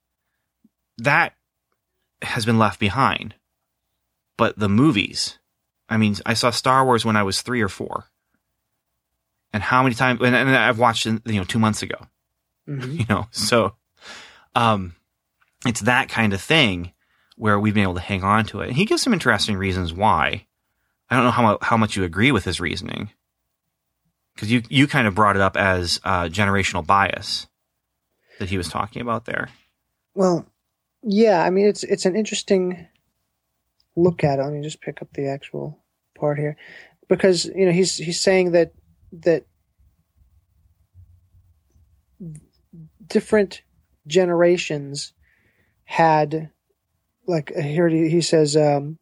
That 0.98 1.35
has 2.22 2.44
been 2.44 2.59
left 2.59 2.81
behind. 2.81 3.35
But 4.37 4.59
the 4.59 4.68
movies, 4.68 5.38
I 5.88 5.98
mean, 5.98 6.16
I 6.24 6.35
saw 6.35 6.50
Star 6.50 6.85
Wars 6.85 7.05
when 7.05 7.16
I 7.16 7.22
was 7.22 7.42
three 7.42 7.61
or 7.61 7.68
four. 7.68 8.07
And 9.53 9.62
how 9.62 9.83
many 9.83 9.94
times, 9.94 10.20
and, 10.22 10.35
and 10.35 10.48
I've 10.48 10.79
watched 10.79 11.05
you 11.05 11.20
know, 11.26 11.44
two 11.44 11.59
months 11.59 11.83
ago, 11.83 11.96
hmm 12.66 12.92
you 12.92 13.05
know, 13.09 13.26
so, 13.33 13.74
um, 14.55 14.94
it's 15.66 15.81
that 15.81 16.09
kind 16.09 16.33
of 16.33 16.40
thing 16.40 16.92
where 17.40 17.59
we've 17.59 17.72
been 17.74 17.85
able 17.85 17.94
to 17.94 18.00
hang 18.00 18.22
on 18.22 18.44
to 18.44 18.61
it. 18.61 18.68
And 18.68 18.76
he 18.76 18.85
gives 18.85 19.03
some 19.03 19.14
interesting 19.14 19.57
reasons 19.57 19.94
why. 19.94 20.46
I 21.09 21.16
don't 21.16 21.24
know 21.24 21.31
how, 21.31 21.59
how 21.62 21.76
much 21.79 21.96
you 21.96 22.05
agree 22.05 22.33
with 22.33 22.44
his 22.44 22.61
reasoning. 22.61 23.11
Cause 24.37 24.50
you, 24.50 24.62
you 24.68 24.87
kind 24.87 25.07
of 25.09 25.14
brought 25.14 25.37
it 25.37 25.42
up 25.42 25.57
as, 25.57 26.00
uh, 26.05 26.24
generational 26.24 26.87
bias 26.87 27.46
that 28.38 28.50
he 28.50 28.59
was 28.59 28.68
talking 28.68 29.00
about 29.03 29.24
there. 29.24 29.48
Well, 30.14 30.46
yeah. 31.03 31.42
I 31.42 31.50
mean, 31.50 31.66
it's 31.66 31.83
it's 31.85 32.05
an 32.05 32.16
interesting 32.16 32.88
look 33.96 34.22
at 34.24 34.38
it. 34.38 34.42
Let 34.42 34.53
me 34.53 34.62
just 34.62 34.81
pick 34.81 35.00
up 35.03 35.09
the 35.14 35.29
actual 35.29 35.79
part 36.14 36.38
here, 36.38 36.57
because 37.09 37.46
you 37.46 37.64
know 37.64 37.72
he's 37.72 37.96
he's 37.96 38.20
saying 38.20 38.53
that 38.53 38.72
that 39.12 39.44
different 43.07 43.62
generations 44.07 45.12
had 45.85 46.50
like 47.31 47.55
here 47.55 47.88
he 47.88 48.21
says 48.21 48.57
um, 48.57 48.99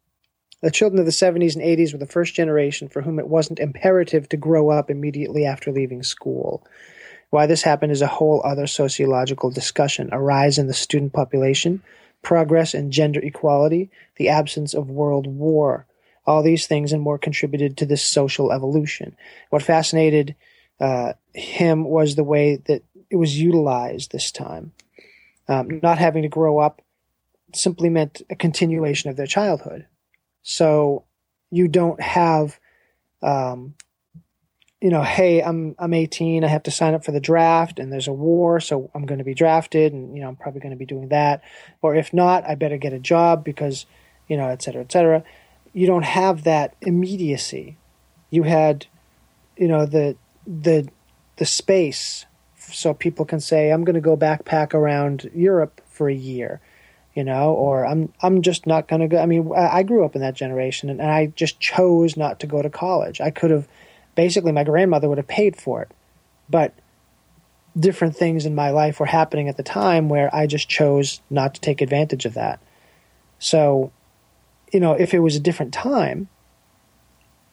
the 0.61 0.71
children 0.71 0.99
of 0.99 1.05
the 1.05 1.11
70s 1.11 1.55
and 1.55 1.63
80s 1.63 1.93
were 1.93 1.99
the 1.99 2.05
first 2.05 2.33
generation 2.33 2.89
for 2.89 3.01
whom 3.01 3.19
it 3.19 3.27
wasn't 3.27 3.59
imperative 3.59 4.27
to 4.29 4.37
grow 4.37 4.69
up 4.69 4.89
immediately 4.89 5.45
after 5.45 5.71
leaving 5.71 6.03
school. 6.03 6.65
Why 7.29 7.45
this 7.45 7.61
happened 7.61 7.91
is 7.91 8.01
a 8.01 8.07
whole 8.07 8.41
other 8.43 8.67
sociological 8.67 9.51
discussion. 9.51 10.09
A 10.11 10.19
rise 10.19 10.57
in 10.57 10.67
the 10.67 10.73
student 10.73 11.13
population, 11.13 11.81
progress 12.21 12.73
in 12.73 12.91
gender 12.91 13.19
equality, 13.21 13.89
the 14.17 14.29
absence 14.29 14.73
of 14.73 14.89
world 14.89 15.27
war. 15.27 15.85
All 16.25 16.43
these 16.43 16.67
things 16.67 16.91
and 16.91 17.01
more 17.01 17.17
contributed 17.17 17.77
to 17.77 17.85
this 17.85 18.03
social 18.03 18.51
evolution. 18.51 19.15
What 19.51 19.63
fascinated 19.63 20.35
uh, 20.79 21.13
him 21.33 21.85
was 21.85 22.15
the 22.15 22.23
way 22.23 22.57
that 22.65 22.83
it 23.09 23.15
was 23.15 23.39
utilized 23.39 24.11
this 24.11 24.31
time. 24.31 24.73
Um, 25.47 25.79
not 25.81 25.97
having 25.97 26.23
to 26.23 26.29
grow 26.29 26.59
up 26.59 26.81
simply 27.53 27.89
meant 27.89 28.21
a 28.29 28.35
continuation 28.35 29.09
of 29.09 29.17
their 29.17 29.27
childhood. 29.27 29.85
So 30.41 31.05
you 31.51 31.67
don't 31.67 32.01
have 32.01 32.59
um, 33.21 33.75
you 34.81 34.89
know, 34.89 35.03
hey, 35.03 35.43
I'm 35.43 35.75
I'm 35.77 35.93
18, 35.93 36.43
I 36.43 36.47
have 36.47 36.63
to 36.63 36.71
sign 36.71 36.93
up 36.93 37.03
for 37.03 37.11
the 37.11 37.19
draft, 37.19 37.79
and 37.79 37.91
there's 37.91 38.07
a 38.07 38.13
war, 38.13 38.59
so 38.59 38.89
I'm 38.95 39.05
going 39.05 39.17
to 39.17 39.25
be 39.25 39.33
drafted, 39.33 39.91
and 39.91 40.15
you 40.15 40.21
know, 40.21 40.29
I'm 40.29 40.37
probably 40.37 40.61
going 40.61 40.71
to 40.71 40.77
be 40.77 40.85
doing 40.85 41.09
that, 41.09 41.43
or 41.81 41.95
if 41.95 42.13
not, 42.13 42.45
I 42.47 42.55
better 42.55 42.77
get 42.77 42.93
a 42.93 42.99
job 42.99 43.43
because, 43.43 43.85
you 44.27 44.37
know, 44.37 44.47
et 44.47 44.61
cetera, 44.61 44.81
et 44.81 44.91
cetera. 44.91 45.23
You 45.73 45.85
don't 45.85 46.05
have 46.05 46.45
that 46.45 46.75
immediacy. 46.81 47.77
You 48.29 48.43
had, 48.43 48.85
you 49.57 49.67
know, 49.67 49.85
the 49.85 50.15
the 50.47 50.87
the 51.35 51.45
space, 51.45 52.25
so 52.57 52.93
people 52.93 53.25
can 53.25 53.41
say, 53.41 53.71
I'm 53.71 53.83
going 53.83 53.95
to 53.95 54.01
go 54.01 54.15
backpack 54.15 54.73
around 54.73 55.29
Europe 55.35 55.81
for 55.89 56.09
a 56.09 56.15
year, 56.15 56.61
you 57.19 57.25
know, 57.25 57.51
or 57.53 57.85
I'm 57.85 58.13
I'm 58.21 58.41
just 58.41 58.65
not 58.65 58.87
going 58.87 59.01
to 59.01 59.09
go. 59.09 59.17
I 59.17 59.25
mean, 59.25 59.51
I 59.53 59.83
grew 59.83 60.05
up 60.05 60.15
in 60.15 60.21
that 60.21 60.35
generation, 60.35 60.89
and, 60.89 61.01
and 61.01 61.11
I 61.11 61.25
just 61.25 61.59
chose 61.59 62.15
not 62.15 62.39
to 62.39 62.47
go 62.47 62.61
to 62.61 62.69
college. 62.69 63.19
I 63.19 63.29
could 63.29 63.51
have 63.51 63.67
basically 64.15 64.53
my 64.53 64.63
grandmother 64.63 65.09
would 65.09 65.17
have 65.17 65.27
paid 65.27 65.57
for 65.57 65.81
it. 65.81 65.91
But 66.49 66.73
different 67.77 68.15
things 68.15 68.45
in 68.45 68.55
my 68.55 68.69
life 68.69 69.01
were 69.01 69.05
happening 69.05 69.49
at 69.49 69.57
the 69.57 69.63
time 69.63 70.07
where 70.07 70.33
I 70.33 70.47
just 70.47 70.69
chose 70.69 71.19
not 71.29 71.55
to 71.55 71.59
take 71.59 71.81
advantage 71.81 72.25
of 72.25 72.35
that. 72.35 72.61
So, 73.37 73.91
you 74.71 74.79
know, 74.79 74.93
if 74.93 75.13
it 75.13 75.19
was 75.19 75.35
a 75.35 75.41
different 75.41 75.73
time, 75.73 76.29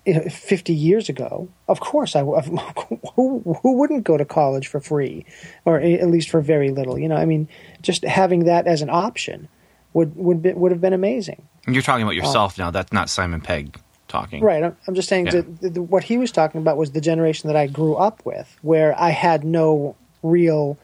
you 0.04 0.14
know, 0.14 0.28
50 0.28 0.72
years 0.72 1.08
ago, 1.08 1.48
of 1.66 1.80
course 1.80 2.14
I 2.14 2.20
who 3.16 3.58
who 3.62 3.72
wouldn't 3.72 4.04
go 4.04 4.16
to 4.16 4.24
college 4.24 4.68
for 4.68 4.78
free 4.78 5.26
or 5.64 5.80
at 5.80 6.08
least 6.08 6.30
for 6.30 6.40
very 6.40 6.70
little, 6.70 6.96
you 6.96 7.08
know, 7.08 7.16
I 7.16 7.26
mean, 7.26 7.48
just 7.82 8.04
having 8.04 8.44
that 8.44 8.68
as 8.68 8.80
an 8.80 8.90
option 8.90 9.48
would 9.96 10.14
would 10.14 10.42
be, 10.42 10.52
would 10.52 10.72
have 10.72 10.80
been 10.82 10.92
amazing. 10.92 11.40
You're 11.66 11.80
talking 11.82 12.02
about 12.02 12.10
uh, 12.12 12.20
yourself 12.22 12.58
now. 12.58 12.70
That's 12.70 12.92
not 12.92 13.08
Simon 13.08 13.40
Pegg 13.40 13.80
talking. 14.08 14.42
Right. 14.42 14.62
I'm, 14.62 14.76
I'm 14.86 14.94
just 14.94 15.08
saying 15.08 15.26
Yeah. 15.26 15.40
that 15.40 15.74
the, 15.74 15.82
what 15.82 16.04
he 16.04 16.18
was 16.18 16.30
talking 16.30 16.60
about 16.60 16.76
was 16.76 16.92
the 16.92 17.00
generation 17.00 17.48
that 17.48 17.56
I 17.56 17.66
grew 17.66 17.94
up 17.94 18.20
with, 18.26 18.48
where 18.60 18.94
I 19.00 19.10
had 19.10 19.42
no 19.42 19.96
real 20.22 20.76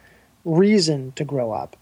reason 0.46 1.12
to 1.16 1.24
grow 1.24 1.52
up. 1.52 1.76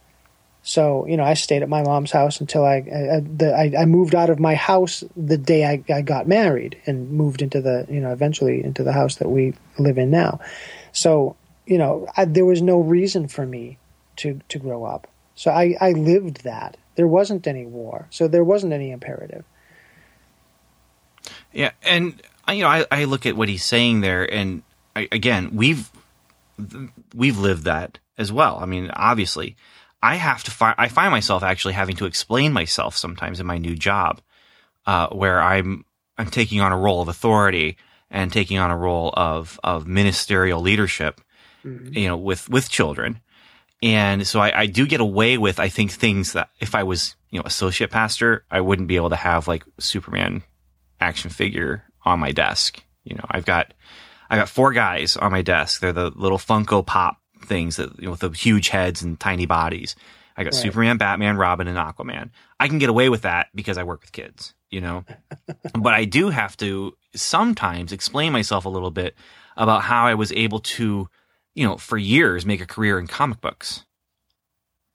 So 0.62 1.06
you 1.06 1.16
know, 1.16 1.22
I 1.22 1.34
stayed 1.34 1.62
at 1.62 1.68
my 1.68 1.82
mom's 1.82 2.10
house 2.10 2.40
until 2.40 2.64
I 2.64 2.76
I, 2.78 3.20
the, 3.20 3.54
I, 3.56 3.82
I 3.82 3.84
moved 3.86 4.14
out 4.16 4.28
of 4.28 4.40
my 4.40 4.56
house 4.56 5.04
the 5.16 5.38
day 5.38 5.64
I, 5.64 5.84
I 5.92 6.02
got 6.02 6.26
married 6.26 6.76
and 6.84 7.12
moved 7.12 7.42
into 7.42 7.60
the 7.60 7.86
you 7.88 8.00
know 8.00 8.10
eventually 8.12 8.62
into 8.62 8.82
the 8.82 8.92
house 8.92 9.16
that 9.16 9.28
we 9.28 9.54
live 9.78 9.98
in 9.98 10.10
now. 10.10 10.40
So 10.92 11.36
you 11.64 11.78
know, 11.78 12.08
I, 12.16 12.24
there 12.24 12.44
was 12.44 12.60
no 12.60 12.80
reason 12.80 13.28
for 13.28 13.46
me 13.46 13.78
to 14.16 14.40
to 14.48 14.58
grow 14.58 14.84
up. 14.84 15.06
So 15.36 15.52
I 15.52 15.76
I 15.80 15.92
lived 15.92 16.42
that. 16.42 16.76
There 16.96 17.06
wasn't 17.06 17.46
any 17.46 17.64
war, 17.66 18.06
so 18.10 18.28
there 18.28 18.44
wasn't 18.44 18.72
any 18.72 18.90
imperative. 18.90 19.44
Yeah, 21.52 21.70
and 21.82 22.20
I- 22.46 22.52
you 22.54 22.62
know, 22.62 22.68
I, 22.68 22.86
I 22.90 23.04
look 23.04 23.26
at 23.26 23.36
what 23.36 23.48
he's 23.48 23.64
saying 23.64 24.00
there, 24.00 24.24
and 24.32 24.62
I, 24.96 25.08
again, 25.12 25.50
we've 25.54 25.90
we've 27.14 27.38
lived 27.38 27.64
that 27.64 27.98
as 28.18 28.30
well. 28.32 28.58
I 28.60 28.66
mean, 28.66 28.90
obviously, 28.92 29.56
I 30.02 30.16
have 30.16 30.42
to 30.44 30.50
find 30.50 30.74
I 30.78 30.88
find 30.88 31.10
myself 31.10 31.42
actually 31.42 31.74
having 31.74 31.96
to 31.96 32.06
explain 32.06 32.52
myself 32.52 32.96
sometimes 32.96 33.40
in 33.40 33.46
my 33.46 33.58
new 33.58 33.76
job, 33.76 34.20
uh, 34.86 35.08
where 35.08 35.40
I'm 35.40 35.84
I'm 36.18 36.26
taking 36.30 36.60
on 36.60 36.72
a 36.72 36.78
role 36.78 37.00
of 37.00 37.08
authority 37.08 37.76
and 38.10 38.32
taking 38.32 38.58
on 38.58 38.70
a 38.70 38.76
role 38.76 39.12
of 39.16 39.58
of 39.64 39.86
ministerial 39.86 40.60
leadership, 40.60 41.20
you 41.64 42.08
know, 42.08 42.16
with 42.16 42.48
with 42.48 42.68
children. 42.70 43.20
And 43.82 44.26
so 44.26 44.40
I, 44.40 44.60
I 44.60 44.66
do 44.66 44.86
get 44.86 45.00
away 45.00 45.38
with, 45.38 45.58
I 45.58 45.68
think, 45.68 45.90
things 45.90 46.34
that 46.34 46.50
if 46.60 46.74
I 46.74 46.82
was, 46.82 47.16
you 47.30 47.38
know, 47.38 47.44
associate 47.46 47.90
pastor, 47.90 48.44
I 48.50 48.60
wouldn't 48.60 48.88
be 48.88 48.96
able 48.96 49.10
to 49.10 49.16
have 49.16 49.48
like 49.48 49.64
Superman 49.78 50.42
action 51.00 51.30
figure 51.30 51.84
on 52.04 52.20
my 52.20 52.32
desk. 52.32 52.82
You 53.04 53.16
know, 53.16 53.24
I've 53.30 53.46
got, 53.46 53.72
I 54.28 54.36
got 54.36 54.48
four 54.48 54.72
guys 54.72 55.16
on 55.16 55.32
my 55.32 55.42
desk. 55.42 55.80
They're 55.80 55.92
the 55.92 56.10
little 56.14 56.38
Funko 56.38 56.84
Pop 56.84 57.16
things 57.44 57.76
that, 57.76 57.98
you 57.98 58.04
know, 58.04 58.10
with 58.12 58.20
the 58.20 58.30
huge 58.30 58.68
heads 58.68 59.02
and 59.02 59.18
tiny 59.18 59.46
bodies. 59.46 59.96
I 60.36 60.44
got 60.44 60.52
Right. 60.54 60.62
Superman, 60.62 60.96
Batman, 60.98 61.36
Robin, 61.36 61.66
and 61.66 61.78
Aquaman. 61.78 62.30
I 62.58 62.68
can 62.68 62.78
get 62.78 62.88
away 62.90 63.08
with 63.08 63.22
that 63.22 63.48
because 63.54 63.78
I 63.78 63.82
work 63.82 64.02
with 64.02 64.12
kids, 64.12 64.54
you 64.70 64.80
know, 64.80 65.04
but 65.78 65.94
I 65.94 66.04
do 66.04 66.28
have 66.28 66.56
to 66.58 66.94
sometimes 67.14 67.92
explain 67.92 68.32
myself 68.32 68.64
a 68.64 68.68
little 68.68 68.90
bit 68.90 69.14
about 69.56 69.82
how 69.82 70.06
I 70.06 70.14
was 70.14 70.32
able 70.32 70.60
to, 70.60 71.08
you 71.54 71.66
know, 71.66 71.76
for 71.76 71.98
years 71.98 72.46
make 72.46 72.60
a 72.60 72.66
career 72.66 72.98
in 72.98 73.06
comic 73.06 73.40
books. 73.40 73.84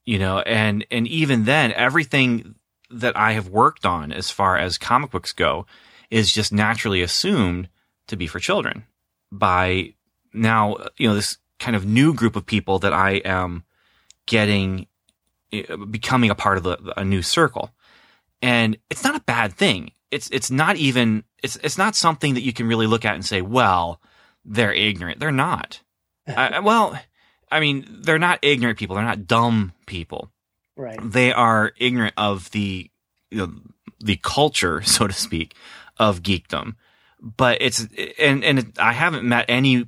You 0.05 0.19
know, 0.19 0.39
and 0.39 0.85
and 0.91 1.07
even 1.07 1.45
then 1.45 1.71
everything 1.73 2.55
that 2.91 3.17
I 3.17 3.33
have 3.33 3.49
worked 3.49 3.85
on 3.85 4.11
as 4.11 4.29
far 4.29 4.57
as 4.57 4.77
comic 4.77 5.11
books 5.11 5.33
go 5.33 5.65
is 6.11 6.31
just 6.31 6.53
naturally 6.53 7.01
assumed 7.01 7.69
to 8.07 8.15
be 8.15 8.27
for 8.27 8.39
children 8.39 8.85
by 9.31 9.93
now, 10.33 10.77
you 10.97 11.07
know, 11.07 11.15
this 11.15 11.37
kind 11.59 11.75
of 11.75 11.85
new 11.85 12.13
group 12.13 12.35
of 12.35 12.45
people 12.45 12.79
that 12.79 12.93
I 12.93 13.13
am 13.25 13.63
getting 14.25 14.87
eh, 15.51 15.63
becoming 15.89 16.29
a 16.29 16.35
part 16.35 16.57
of 16.57 16.63
the, 16.63 16.93
a 16.97 17.03
new 17.03 17.21
circle. 17.21 17.71
And 18.41 18.77
it's 18.89 19.03
not 19.03 19.15
a 19.15 19.21
bad 19.21 19.53
thing. 19.53 19.91
It's 20.11 20.29
it's 20.29 20.51
not 20.51 20.77
even 20.77 21.23
it's 21.41 21.55
it's 21.57 21.77
not 21.77 21.95
something 21.95 22.35
that 22.35 22.43
you 22.43 22.53
can 22.53 22.67
really 22.67 22.87
look 22.87 23.05
at 23.05 23.15
and 23.15 23.25
say, 23.25 23.41
well, 23.41 23.99
they're 24.43 24.73
ignorant. 24.73 25.19
They're 25.19 25.31
not. 25.31 25.81
I, 26.27 26.59
well, 26.59 26.99
I 27.51 27.59
mean, 27.59 27.85
they're 28.01 28.19
not 28.19 28.39
ignorant 28.41 28.77
people. 28.79 28.95
They're 28.95 29.05
not 29.05 29.27
dumb 29.27 29.73
people. 29.85 30.31
Right. 30.75 30.99
They 31.01 31.31
are 31.31 31.71
ignorant 31.77 32.13
of 32.17 32.51
the 32.51 32.89
you 33.31 33.37
know, 33.37 33.53
the 33.99 34.17
culture, 34.17 34.81
so 34.85 35.07
to 35.07 35.13
speak, 35.13 35.55
of 35.97 36.21
geekdom. 36.21 36.75
But 37.21 37.61
it's 37.61 37.87
and 38.19 38.43
and 38.43 38.59
it, 38.59 38.79
I 38.79 38.93
haven't 38.93 39.27
met 39.27 39.45
any 39.47 39.87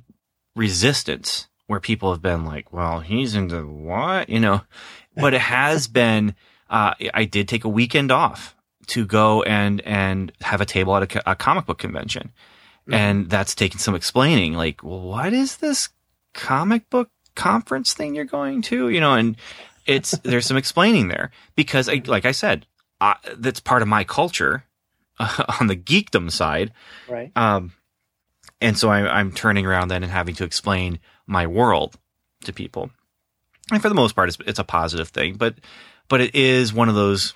resistance 0.56 1.48
where 1.66 1.80
people 1.80 2.12
have 2.12 2.22
been 2.22 2.44
like, 2.44 2.72
"Well, 2.72 3.00
he's 3.00 3.34
into 3.34 3.66
what?" 3.66 4.28
You 4.28 4.40
know. 4.40 4.62
But 5.14 5.34
it 5.34 5.40
has 5.40 5.86
been. 6.00 6.34
Uh, 6.70 6.94
I 7.14 7.24
did 7.24 7.48
take 7.48 7.64
a 7.64 7.68
weekend 7.68 8.12
off 8.12 8.54
to 8.88 9.06
go 9.06 9.42
and 9.42 9.80
and 9.82 10.32
have 10.40 10.60
a 10.60 10.66
table 10.66 10.96
at 10.96 11.14
a, 11.14 11.30
a 11.30 11.36
comic 11.36 11.66
book 11.66 11.78
convention, 11.78 12.32
and 12.90 13.28
that's 13.30 13.54
taken 13.54 13.78
some 13.78 13.94
explaining. 13.94 14.54
Like, 14.54 14.82
well, 14.82 15.00
what 15.00 15.32
is 15.32 15.58
this 15.58 15.90
comic 16.34 16.88
book 16.90 17.10
conference 17.34 17.94
thing 17.94 18.14
you're 18.14 18.24
going 18.24 18.62
to? 18.62 18.88
You 18.88 19.00
know, 19.00 19.14
and 19.14 19.36
it's 19.86 20.12
there's 20.22 20.46
some 20.46 20.56
explaining 20.56 21.08
there 21.08 21.30
because, 21.56 21.88
I, 21.88 22.02
like 22.06 22.24
I 22.24 22.32
said, 22.32 22.66
uh, 23.00 23.14
that's 23.36 23.60
part 23.60 23.82
of 23.82 23.88
my 23.88 24.04
culture 24.04 24.64
uh, 25.18 25.44
on 25.60 25.66
the 25.66 25.76
geekdom 25.76 26.30
side. 26.30 26.72
Right. 27.08 27.32
Um, 27.36 27.72
and 28.60 28.76
so 28.76 28.88
I, 28.88 29.18
I'm 29.18 29.32
turning 29.32 29.66
around 29.66 29.88
then 29.88 30.02
and 30.02 30.10
having 30.12 30.34
to 30.36 30.44
explain 30.44 30.98
my 31.26 31.46
world 31.46 31.96
to 32.44 32.52
people. 32.52 32.90
And 33.70 33.82
for 33.82 33.88
the 33.88 33.94
most 33.94 34.16
part, 34.16 34.28
it's, 34.28 34.38
it's 34.46 34.58
a 34.58 34.64
positive 34.64 35.08
thing, 35.08 35.34
but, 35.34 35.54
but 36.08 36.20
it 36.20 36.34
is 36.34 36.72
one 36.72 36.88
of 36.88 36.94
those 36.94 37.34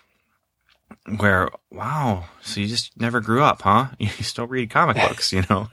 where, 1.18 1.50
wow, 1.70 2.24
so 2.40 2.60
you 2.60 2.66
just 2.66 2.98
never 2.98 3.20
grew 3.20 3.42
up, 3.42 3.62
huh? 3.62 3.88
You 3.98 4.08
still 4.08 4.46
read 4.46 4.70
comic 4.70 4.96
books, 4.96 5.32
you 5.32 5.42
know? 5.48 5.68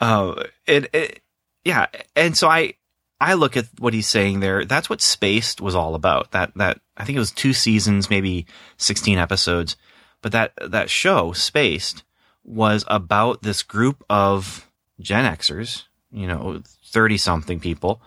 uh, 0.00 0.44
it, 0.66 0.90
it, 0.92 1.22
yeah. 1.64 1.86
And 2.14 2.36
so 2.36 2.48
I, 2.48 2.74
I 3.20 3.34
look 3.34 3.56
at 3.56 3.66
what 3.78 3.94
he's 3.94 4.08
saying 4.08 4.40
there. 4.40 4.64
That's 4.64 4.90
what 4.90 5.00
Spaced 5.00 5.60
was 5.60 5.74
all 5.74 5.94
about. 5.94 6.32
That, 6.32 6.52
that, 6.56 6.80
I 6.96 7.04
think 7.04 7.16
it 7.16 7.20
was 7.20 7.32
two 7.32 7.52
seasons, 7.52 8.10
maybe 8.10 8.46
16 8.76 9.18
episodes, 9.18 9.76
but 10.22 10.32
that, 10.32 10.52
that 10.60 10.90
show, 10.90 11.32
Spaced, 11.32 12.04
was 12.44 12.84
about 12.88 13.42
this 13.42 13.62
group 13.62 14.04
of 14.10 14.70
Gen 15.00 15.24
Xers, 15.24 15.84
you 16.12 16.26
know, 16.26 16.62
30 16.86 17.16
something 17.18 17.60
people. 17.60 18.02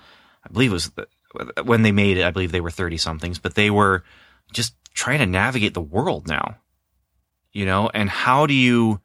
I 0.45 0.49
believe 0.51 0.71
it 0.71 0.73
was 0.73 0.89
the, 0.91 1.07
when 1.63 1.81
they 1.81 1.91
made 1.91 2.17
it, 2.17 2.25
I 2.25 2.31
believe 2.31 2.51
they 2.51 2.61
were 2.61 2.71
30 2.71 2.97
somethings, 2.97 3.39
but 3.39 3.55
they 3.55 3.69
were 3.69 4.03
just 4.53 4.75
trying 4.93 5.19
to 5.19 5.25
navigate 5.25 5.73
the 5.73 5.81
world 5.81 6.27
now, 6.27 6.57
you 7.51 7.65
know, 7.65 7.89
and 7.93 8.09
how 8.09 8.45
do 8.45 8.53
you 8.53 9.01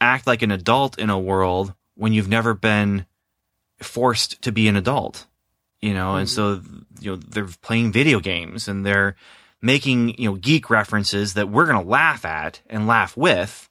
act 0.00 0.26
like 0.26 0.42
an 0.42 0.50
adult 0.50 0.98
in 0.98 1.10
a 1.10 1.18
world 1.18 1.74
when 1.94 2.12
you've 2.12 2.28
never 2.28 2.54
been 2.54 3.06
forced 3.78 4.42
to 4.42 4.52
be 4.52 4.68
an 4.68 4.76
adult, 4.76 5.26
you 5.80 5.92
know, 5.94 6.16
and 6.16 6.28
so, 6.28 6.60
you 7.00 7.12
know, 7.12 7.16
they're 7.16 7.48
playing 7.62 7.92
video 7.92 8.20
games 8.20 8.68
and 8.68 8.84
they're 8.84 9.16
making, 9.60 10.18
you 10.18 10.30
know, 10.30 10.36
geek 10.36 10.70
references 10.70 11.34
that 11.34 11.48
we're 11.48 11.66
going 11.66 11.82
to 11.82 11.88
laugh 11.88 12.24
at 12.24 12.60
and 12.68 12.86
laugh 12.86 13.16
with. 13.16 13.68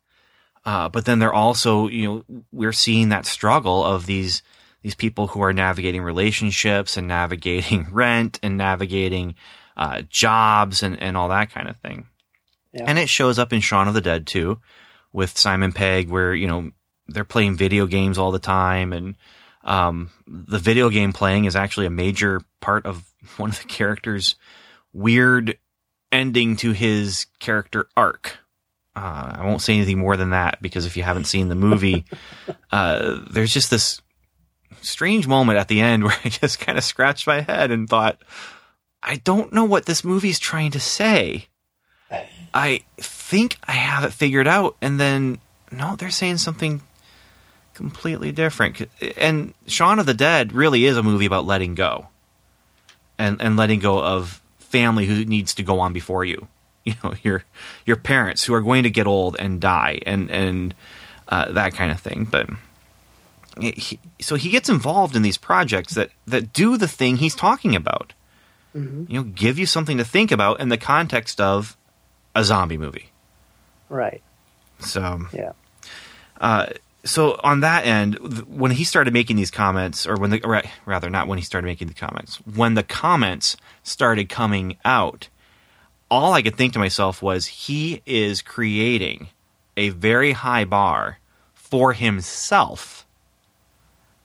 Uh, 0.64 0.90
but 0.90 1.06
then 1.06 1.20
they're 1.20 1.34
also, 1.34 1.88
you 1.88 2.24
know, 2.30 2.44
we're 2.52 2.74
seeing 2.74 3.10
that 3.10 3.26
struggle 3.26 3.84
of 3.84 4.06
these, 4.06 4.42
these 4.82 4.96
people 4.96 5.28
who 5.28 5.42
are 5.42 5.54
navigating 5.54 6.02
relationships 6.02 6.98
and 6.98 7.08
navigating 7.08 7.88
rent 7.92 8.40
and 8.42 8.58
navigating, 8.58 9.36
uh, 9.78 10.02
jobs 10.10 10.84
and, 10.84 11.00
and 11.02 11.18
all 11.18 11.30
that 11.30 11.52
kind 11.52 11.68
of 11.68 11.78
thing. 11.78 12.08
Yeah. 12.72 12.86
And 12.88 12.98
it 12.98 13.10
shows 13.10 13.40
up 13.40 13.54
in 13.54 13.62
Shaun 13.62 13.88
of 13.88 13.94
the 13.94 14.02
Dead 14.02 14.26
too, 14.28 14.60
with 15.14 15.38
Simon 15.38 15.72
Pegg, 15.72 16.10
where, 16.10 16.34
you 16.34 16.48
know, 16.48 16.72
they're 17.08 17.24
playing 17.24 17.58
video 17.58 17.86
games 17.86 18.18
all 18.18 18.32
the 18.32 18.40
time. 18.40 18.92
And, 18.92 19.16
um, 19.66 20.12
the 20.28 20.60
video 20.60 20.90
game 20.90 21.12
playing 21.12 21.46
is 21.46 21.56
actually 21.56 21.88
a 21.88 21.92
major 21.92 22.42
part 22.62 22.86
of 22.86 23.04
one 23.38 23.50
of 23.50 23.60
the 23.60 23.68
characters' 23.68 24.36
weird 24.94 25.58
ending 26.12 26.56
to 26.58 26.72
his 26.72 27.26
character 27.40 27.88
arc. 27.98 28.38
Uh, 28.96 29.36
I 29.40 29.46
won't 29.46 29.62
say 29.62 29.76
anything 29.76 30.00
more 30.00 30.16
than 30.16 30.30
that 30.30 30.62
because 30.62 30.86
if 30.86 30.96
you 30.96 31.04
haven't 31.04 31.26
seen 31.26 31.50
the 31.50 31.56
movie, 31.56 32.06
uh, 32.72 33.20
there's 33.30 33.54
just 33.54 33.70
this 33.70 34.02
strange 34.82 35.28
moment 35.28 35.58
at 35.60 35.68
the 35.68 35.82
end 35.82 36.04
where 36.06 36.16
I 36.24 36.30
just 36.30 36.60
kind 36.60 36.78
of 36.78 36.84
scratched 36.84 37.28
my 37.28 37.42
head 37.42 37.72
and 37.72 37.90
thought, 37.90 38.22
I 39.04 39.18
don't 39.18 39.52
know 39.52 39.66
what 39.66 39.86
this 39.86 40.04
movie's 40.04 40.40
trying 40.40 40.72
to 40.72 40.80
say. 40.80 41.48
I 42.54 42.84
think 42.98 43.58
I 43.68 43.74
have 43.74 44.06
it 44.06 44.14
figured 44.14 44.48
out, 44.48 44.78
and 44.82 44.98
then 44.98 45.40
no, 45.72 45.98
they're 45.98 46.10
saying 46.10 46.38
something 46.38 46.82
completely 47.76 48.32
different. 48.32 48.90
And 49.18 49.54
Shaun 49.68 50.00
of 50.00 50.06
the 50.08 50.14
Dead 50.16 50.52
really 50.54 50.86
is 50.86 50.98
a 50.98 51.04
movie 51.04 51.26
about 51.28 51.46
letting 51.46 51.76
go, 51.76 52.08
and 53.20 53.40
and 53.42 53.56
letting 53.58 53.80
go 53.80 54.02
of 54.04 54.42
family 54.60 55.06
who 55.06 55.24
needs 55.26 55.54
to 55.56 55.64
go 55.64 55.80
on 55.80 55.94
before 55.94 56.26
you. 56.26 56.48
You 56.86 56.94
know, 57.04 57.14
your 57.24 57.44
your 57.88 57.96
parents 57.96 58.44
who 58.44 58.54
are 58.54 58.62
going 58.62 58.84
to 58.84 58.92
get 58.92 59.08
old 59.08 59.36
and 59.40 59.60
die, 59.60 60.00
and 60.06 60.30
and 60.30 60.76
uh, 61.28 61.52
that 61.54 61.74
kind 61.74 61.92
of 61.92 62.00
thing. 62.00 62.26
But 62.26 62.48
he, 63.60 63.98
so 64.22 64.36
he 64.36 64.50
gets 64.50 64.70
involved 64.70 65.16
in 65.16 65.24
these 65.24 65.38
projects 65.40 65.96
that 65.96 66.12
that 66.28 66.54
do 66.54 66.78
the 66.78 66.88
thing 66.88 67.18
he's 67.18 67.34
talking 67.34 67.76
about. 67.76 68.14
You 68.76 69.08
know, 69.10 69.24
give 69.24 69.58
you 69.58 69.66
something 69.66 69.98
to 69.98 70.04
think 70.04 70.32
about 70.32 70.60
in 70.60 70.68
the 70.70 70.78
context 70.78 71.40
of 71.42 71.76
a 72.36 72.44
zombie 72.44 72.78
movie. 72.78 73.10
Right. 73.90 74.22
So, 74.80 75.22
Yeah. 75.34 75.54
uh, 76.40 76.68
so 77.06 77.40
on 77.44 77.60
that 77.62 77.86
end, 77.86 78.16
when 78.48 78.72
he 78.72 78.84
started 78.84 79.14
making 79.14 79.36
these 79.38 79.52
comments, 79.52 80.06
or 80.08 80.16
when 80.16 80.32
the 80.32 80.40
ra- 80.42 80.62
rather 80.86 81.10
not 81.10 81.28
when 81.28 81.38
he 81.38 81.44
started 81.44 81.68
making 81.68 81.88
the 81.88 81.94
comments, 81.94 82.38
when 82.46 82.74
the 82.74 82.84
comments 82.84 83.56
started 83.84 84.28
coming 84.28 84.78
out, 84.84 85.30
all 86.10 86.34
I 86.34 86.42
could 86.42 86.56
think 86.56 86.74
to 86.74 86.80
myself 86.80 87.22
was 87.22 87.46
he 87.46 88.02
is 88.06 88.42
creating 88.42 89.28
a 89.78 89.90
very 89.90 90.32
high 90.34 90.66
bar 90.66 91.20
for 91.54 91.94
himself 91.94 93.06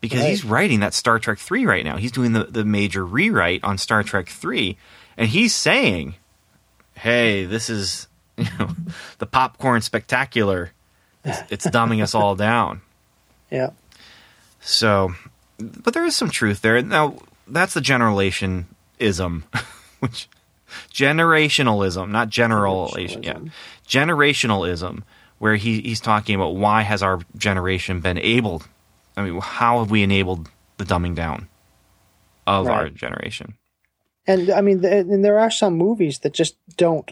because 0.00 0.20
Right. 0.20 0.30
he's 0.30 0.44
writing 0.44 0.80
that 0.80 0.94
Star 0.94 1.18
Trek 1.18 1.38
three 1.38 1.66
right 1.66 1.84
now. 1.84 1.96
He's 1.98 2.12
doing 2.12 2.32
the 2.32 2.44
the 2.44 2.64
major 2.64 3.04
rewrite 3.04 3.62
on 3.64 3.76
Star 3.78 4.02
Trek 4.02 4.28
three, 4.28 4.78
and 5.16 5.28
he's 5.28 5.54
saying, 5.54 6.14
"Hey, 6.94 7.44
this 7.44 7.68
is 7.68 8.08
you 8.38 8.46
know 8.58 8.70
the 9.18 9.26
popcorn 9.26 9.82
spectacular." 9.82 10.72
It's, 11.24 11.42
it's 11.50 11.66
dumbing 11.66 12.02
us 12.02 12.14
all 12.14 12.34
down. 12.36 12.82
Yeah. 13.50 13.70
So, 14.60 15.12
but 15.58 15.92
there 15.92 16.04
is 16.04 16.14
some 16.14 16.30
truth 16.30 16.62
there. 16.62 16.80
Now, 16.82 17.16
that's 17.48 17.74
the 17.74 17.80
generalationism, 17.80 19.42
which 19.98 20.28
generationalism, 20.92 22.10
not 22.10 22.28
generalization. 22.28 23.24
Yeah, 23.24 23.38
generationalism, 23.88 25.02
where 25.38 25.56
he, 25.56 25.80
he's 25.80 26.00
talking 26.00 26.36
about 26.36 26.54
why 26.54 26.82
has 26.82 27.02
our 27.02 27.18
generation 27.36 27.98
been 28.00 28.18
able. 28.18 28.62
I 29.16 29.22
mean, 29.22 29.40
how 29.40 29.80
have 29.80 29.90
we 29.90 30.04
enabled 30.04 30.48
the 30.76 30.84
dumbing 30.84 31.16
down 31.16 31.48
of 32.46 32.68
our 32.68 32.88
generation? 32.88 33.54
And 34.28 34.50
I 34.50 34.60
mean, 34.60 34.82
th- 34.82 35.06
and 35.06 35.24
there 35.24 35.40
are 35.40 35.50
some 35.50 35.74
movies 35.74 36.20
that 36.20 36.34
just 36.34 36.56
don't 36.76 37.10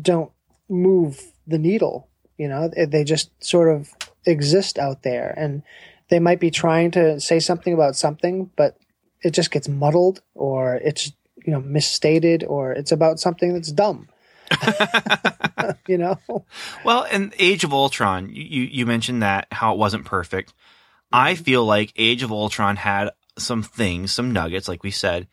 don't 0.00 0.30
move 0.68 1.32
the 1.46 1.58
needle. 1.58 2.08
You 2.38 2.48
know, 2.48 2.68
They- 2.68 3.04
just 3.04 3.30
sort 3.42 3.68
of 3.68 3.90
exist 4.26 4.78
out 4.78 5.02
there, 5.02 5.34
and 5.36 5.62
they 6.08 6.18
might 6.18 6.40
be 6.40 6.50
trying 6.50 6.90
to 6.92 7.20
say 7.20 7.40
something 7.40 7.72
about 7.72 7.96
something, 7.96 8.50
but 8.56 8.76
it 9.22 9.30
just 9.30 9.50
gets 9.50 9.68
muddled, 9.68 10.22
or 10.34 10.76
it's 10.76 11.12
you 11.44 11.52
know 11.52 11.60
misstated, 11.60 12.44
or 12.44 12.72
it's 12.72 12.92
about 12.92 13.20
something 13.20 13.52
that's 13.54 13.72
dumb. 13.72 14.08
you 15.88 15.98
know, 15.98 16.18
Well, 16.84 17.04
in 17.04 17.32
Age 17.38 17.64
of 17.64 17.72
Ultron, 17.72 18.28
you, 18.30 18.42
you 18.42 18.62
you 18.62 18.86
mentioned 18.86 19.22
that 19.22 19.46
how 19.50 19.72
it 19.72 19.78
wasn't 19.78 20.04
perfect. 20.04 20.52
I 21.12 21.34
mm-hmm. 21.34 21.42
feel 21.42 21.64
like 21.64 21.92
Age 21.96 22.22
of 22.22 22.32
Ultron 22.32 22.76
had 22.76 23.10
some 23.38 23.62
things, 23.62 24.12
some 24.12 24.32
nuggets, 24.32 24.68
like 24.68 24.82
we 24.82 24.90
said. 24.90 25.28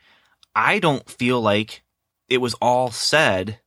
I 0.56 0.80
don't 0.80 1.10
feel 1.10 1.42
like 1.42 1.84
it 2.28 2.40
was 2.40 2.54
all 2.56 2.92
said. 2.92 3.60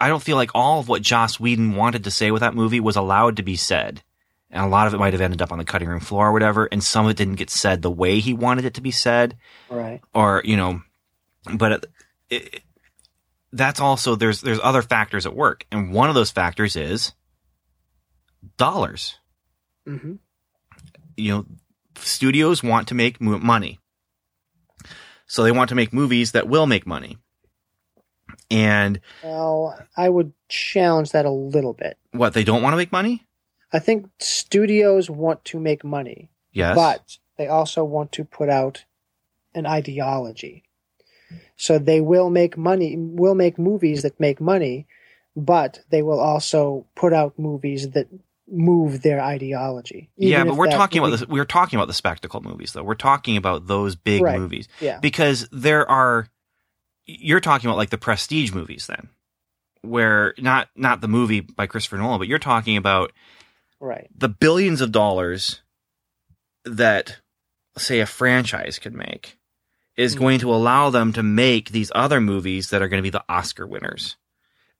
I 0.00 0.08
don't 0.08 0.22
feel 0.22 0.36
like 0.36 0.50
all 0.54 0.80
of 0.80 0.88
what 0.88 1.02
Joss 1.02 1.38
Whedon 1.40 1.74
wanted 1.74 2.04
to 2.04 2.10
say 2.10 2.30
with 2.30 2.40
that 2.40 2.54
movie 2.54 2.80
was 2.80 2.96
allowed 2.96 3.36
to 3.36 3.42
be 3.42 3.56
said. 3.56 4.02
And 4.50 4.64
a 4.64 4.68
lot 4.68 4.86
of 4.86 4.94
it 4.94 4.98
might 4.98 5.12
have 5.14 5.22
ended 5.22 5.42
up 5.42 5.50
on 5.50 5.58
the 5.58 5.64
cutting 5.64 5.88
room 5.88 6.00
floor 6.00 6.28
or 6.28 6.32
whatever, 6.32 6.68
and 6.70 6.82
some 6.82 7.06
of 7.06 7.10
it 7.10 7.16
didn't 7.16 7.36
get 7.36 7.50
said 7.50 7.82
the 7.82 7.90
way 7.90 8.20
he 8.20 8.32
wanted 8.32 8.64
it 8.64 8.74
to 8.74 8.80
be 8.80 8.90
said 8.92 9.36
right? 9.68 10.00
or 10.12 10.42
you 10.44 10.56
know, 10.56 10.80
but 11.56 11.72
it, 11.72 11.86
it, 12.30 12.62
that's 13.52 13.80
also 13.80 14.14
there's 14.14 14.42
there's 14.42 14.60
other 14.62 14.82
factors 14.82 15.26
at 15.26 15.34
work, 15.34 15.66
and 15.72 15.92
one 15.92 16.08
of 16.08 16.14
those 16.14 16.30
factors 16.30 16.76
is 16.76 17.12
dollars. 18.56 19.18
hmm 19.86 20.14
You 21.16 21.32
know, 21.32 21.46
studios 21.96 22.62
want 22.62 22.88
to 22.88 22.94
make 22.94 23.20
mo- 23.20 23.38
money, 23.38 23.80
so 25.26 25.42
they 25.42 25.52
want 25.52 25.70
to 25.70 25.74
make 25.74 25.92
movies 25.92 26.32
that 26.32 26.48
will 26.48 26.66
make 26.66 26.86
money. 26.86 27.18
And 28.54 29.00
Well, 29.22 29.78
I 29.96 30.08
would 30.08 30.32
challenge 30.48 31.10
that 31.12 31.26
a 31.26 31.30
little 31.30 31.72
bit. 31.72 31.98
what 32.12 32.34
they 32.34 32.44
don't 32.44 32.62
want 32.62 32.72
to 32.72 32.76
make 32.76 32.92
money? 32.92 33.26
I 33.72 33.78
think 33.80 34.06
studios 34.20 35.10
want 35.10 35.44
to 35.46 35.58
make 35.58 35.82
money. 35.84 36.30
Yes, 36.52 36.76
but 36.76 37.18
they 37.36 37.48
also 37.48 37.82
want 37.82 38.12
to 38.12 38.24
put 38.24 38.48
out 38.48 38.84
an 39.54 39.66
ideology. 39.66 40.62
So 41.56 41.78
they 41.78 42.00
will 42.00 42.30
make 42.30 42.56
money, 42.56 42.96
will 42.96 43.34
make 43.34 43.58
movies 43.58 44.02
that 44.02 44.18
make 44.20 44.40
money, 44.40 44.86
but 45.34 45.80
they 45.90 46.02
will 46.02 46.20
also 46.20 46.86
put 46.94 47.12
out 47.12 47.38
movies 47.38 47.90
that 47.90 48.06
move 48.46 49.02
their 49.02 49.20
ideology. 49.20 50.10
yeah, 50.16 50.44
but 50.44 50.54
we're 50.56 50.70
talking 50.70 51.00
about 51.00 51.10
this. 51.10 51.26
We're 51.26 51.44
talking 51.46 51.76
about 51.78 51.86
the 51.88 51.94
spectacle 51.94 52.40
movies, 52.42 52.72
though. 52.72 52.82
We're 52.84 52.94
talking 52.94 53.36
about 53.36 53.66
those 53.66 53.96
big 53.96 54.22
Right. 54.22 54.38
movies. 54.38 54.68
Yeah, 54.80 55.00
because 55.00 55.48
there 55.50 55.88
are 55.90 56.28
you're 57.06 57.40
talking 57.40 57.68
about 57.68 57.76
like 57.76 57.90
the 57.90 57.98
prestige 57.98 58.52
movies 58.52 58.86
then 58.86 59.08
where 59.82 60.34
not 60.38 60.68
not 60.76 61.00
the 61.00 61.08
movie 61.08 61.40
by 61.40 61.66
Christopher 61.66 61.98
Nolan 61.98 62.18
but 62.18 62.28
you're 62.28 62.38
talking 62.38 62.76
about 62.76 63.12
right, 63.80 64.08
the 64.16 64.28
billions 64.28 64.80
of 64.80 64.92
dollars 64.92 65.60
that 66.64 67.18
say 67.76 68.00
a 68.00 68.06
franchise 68.06 68.78
could 68.78 68.94
make 68.94 69.38
is 69.96 70.14
Mhm. 70.16 70.18
going 70.18 70.38
to 70.40 70.52
allow 70.52 70.90
them 70.90 71.12
to 71.12 71.22
make 71.22 71.70
these 71.70 71.92
other 71.94 72.20
movies 72.20 72.70
that 72.70 72.82
are 72.82 72.88
going 72.88 72.98
to 72.98 73.02
be 73.02 73.10
the 73.10 73.24
Oscar 73.28 73.66
winners 73.66 74.16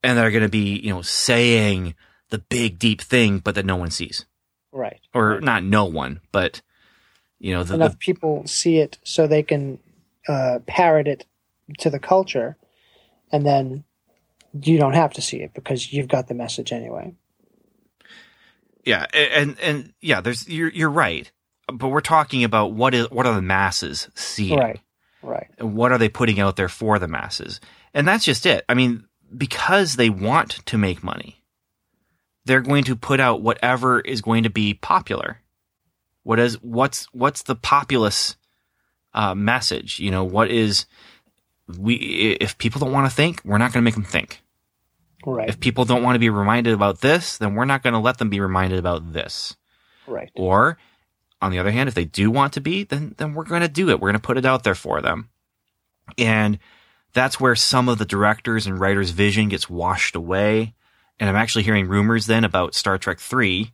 and 0.02 0.16
that 0.16 0.24
are 0.24 0.30
going 0.30 0.42
to 0.42 0.48
be 0.48 0.78
you 0.78 0.90
know 0.90 1.02
saying 1.02 1.94
the 2.30 2.38
big 2.38 2.78
deep 2.78 3.00
thing 3.00 3.38
but 3.38 3.54
that 3.54 3.66
no 3.66 3.76
one 3.76 3.90
sees 3.90 4.24
right. 4.72 5.00
or 5.12 5.40
not 5.40 5.62
no 5.62 5.84
one 5.84 6.20
but 6.32 6.62
you 7.38 7.52
know 7.52 7.62
the, 7.62 7.74
Enough 7.74 7.92
the 7.92 7.98
people 7.98 8.46
see 8.46 8.78
it 8.78 8.98
so 9.04 9.26
they 9.26 9.42
can 9.42 9.78
uh, 10.26 10.60
parrot 10.66 11.06
it 11.06 11.26
to 11.78 11.90
the 11.90 11.98
culture, 11.98 12.56
and 13.32 13.44
then 13.44 13.84
you 14.62 14.78
don't 14.78 14.94
have 14.94 15.12
to 15.14 15.22
see 15.22 15.38
it 15.38 15.54
because 15.54 15.92
you've 15.92 16.08
got 16.08 16.28
the 16.28 16.34
message 16.34 16.72
anyway. 16.72 17.14
Yeah, 18.84 19.06
and 19.14 19.58
and 19.60 19.94
yeah, 20.00 20.20
there's 20.20 20.48
you're 20.48 20.68
you're 20.68 20.90
right, 20.90 21.30
but 21.72 21.88
we're 21.88 22.00
talking 22.00 22.44
about 22.44 22.72
what 22.72 22.94
is 22.94 23.10
what 23.10 23.26
are 23.26 23.34
the 23.34 23.42
masses 23.42 24.08
seeing, 24.14 24.58
Right, 24.58 24.80
right, 25.22 25.48
and 25.58 25.74
what 25.74 25.90
are 25.90 25.98
they 25.98 26.10
putting 26.10 26.38
out 26.38 26.56
there 26.56 26.68
for 26.68 26.98
the 26.98 27.08
masses, 27.08 27.60
and 27.94 28.06
that's 28.06 28.24
just 28.24 28.44
it. 28.44 28.64
I 28.68 28.74
mean, 28.74 29.06
because 29.36 29.96
they 29.96 30.10
want 30.10 30.60
to 30.66 30.76
make 30.76 31.02
money, 31.02 31.42
they're 32.44 32.60
going 32.60 32.84
to 32.84 32.96
put 32.96 33.20
out 33.20 33.42
whatever 33.42 34.00
is 34.00 34.20
going 34.20 34.42
to 34.42 34.50
be 34.50 34.74
popular. 34.74 35.40
What 36.22 36.38
is 36.38 36.62
what's 36.62 37.06
what's 37.14 37.42
the 37.42 37.54
populace 37.54 38.36
uh, 39.14 39.34
message? 39.34 39.98
You 39.98 40.10
know, 40.10 40.24
what 40.24 40.50
is 40.50 40.84
we 41.78 41.94
if 42.40 42.58
people 42.58 42.80
don't 42.80 42.92
want 42.92 43.08
to 43.08 43.14
think, 43.14 43.40
we're 43.44 43.58
not 43.58 43.72
going 43.72 43.82
to 43.82 43.84
make 43.84 43.94
them 43.94 44.04
think. 44.04 44.42
right, 45.24 45.48
If 45.48 45.60
people 45.60 45.84
don't 45.84 46.02
want 46.02 46.14
to 46.14 46.20
be 46.20 46.30
reminded 46.30 46.74
about 46.74 47.00
this, 47.00 47.38
then 47.38 47.54
we're 47.54 47.64
not 47.64 47.82
going 47.82 47.94
to 47.94 47.98
let 47.98 48.18
them 48.18 48.28
be 48.30 48.40
reminded 48.40 48.78
about 48.78 49.12
this. 49.12 49.56
right. 50.06 50.30
Or 50.34 50.78
on 51.40 51.50
the 51.50 51.58
other 51.58 51.70
hand, 51.70 51.88
if 51.88 51.94
they 51.94 52.04
do 52.04 52.30
want 52.30 52.52
to 52.54 52.60
be, 52.60 52.84
then 52.84 53.14
then 53.18 53.34
we're 53.34 53.44
going 53.44 53.62
to 53.62 53.68
do 53.68 53.90
it. 53.90 54.00
We're 54.00 54.08
going 54.10 54.20
to 54.20 54.26
put 54.26 54.38
it 54.38 54.46
out 54.46 54.64
there 54.64 54.74
for 54.74 55.00
them. 55.00 55.30
And 56.18 56.58
that's 57.12 57.40
where 57.40 57.54
some 57.54 57.88
of 57.88 57.98
the 57.98 58.04
directors 58.04 58.66
and 58.66 58.78
writers' 58.78 59.10
vision 59.10 59.48
gets 59.48 59.70
washed 59.70 60.16
away. 60.16 60.74
And 61.20 61.30
I'm 61.30 61.36
actually 61.36 61.62
hearing 61.62 61.86
rumors 61.86 62.26
then 62.26 62.44
about 62.44 62.74
Star 62.74 62.98
Trek 62.98 63.20
3 63.20 63.72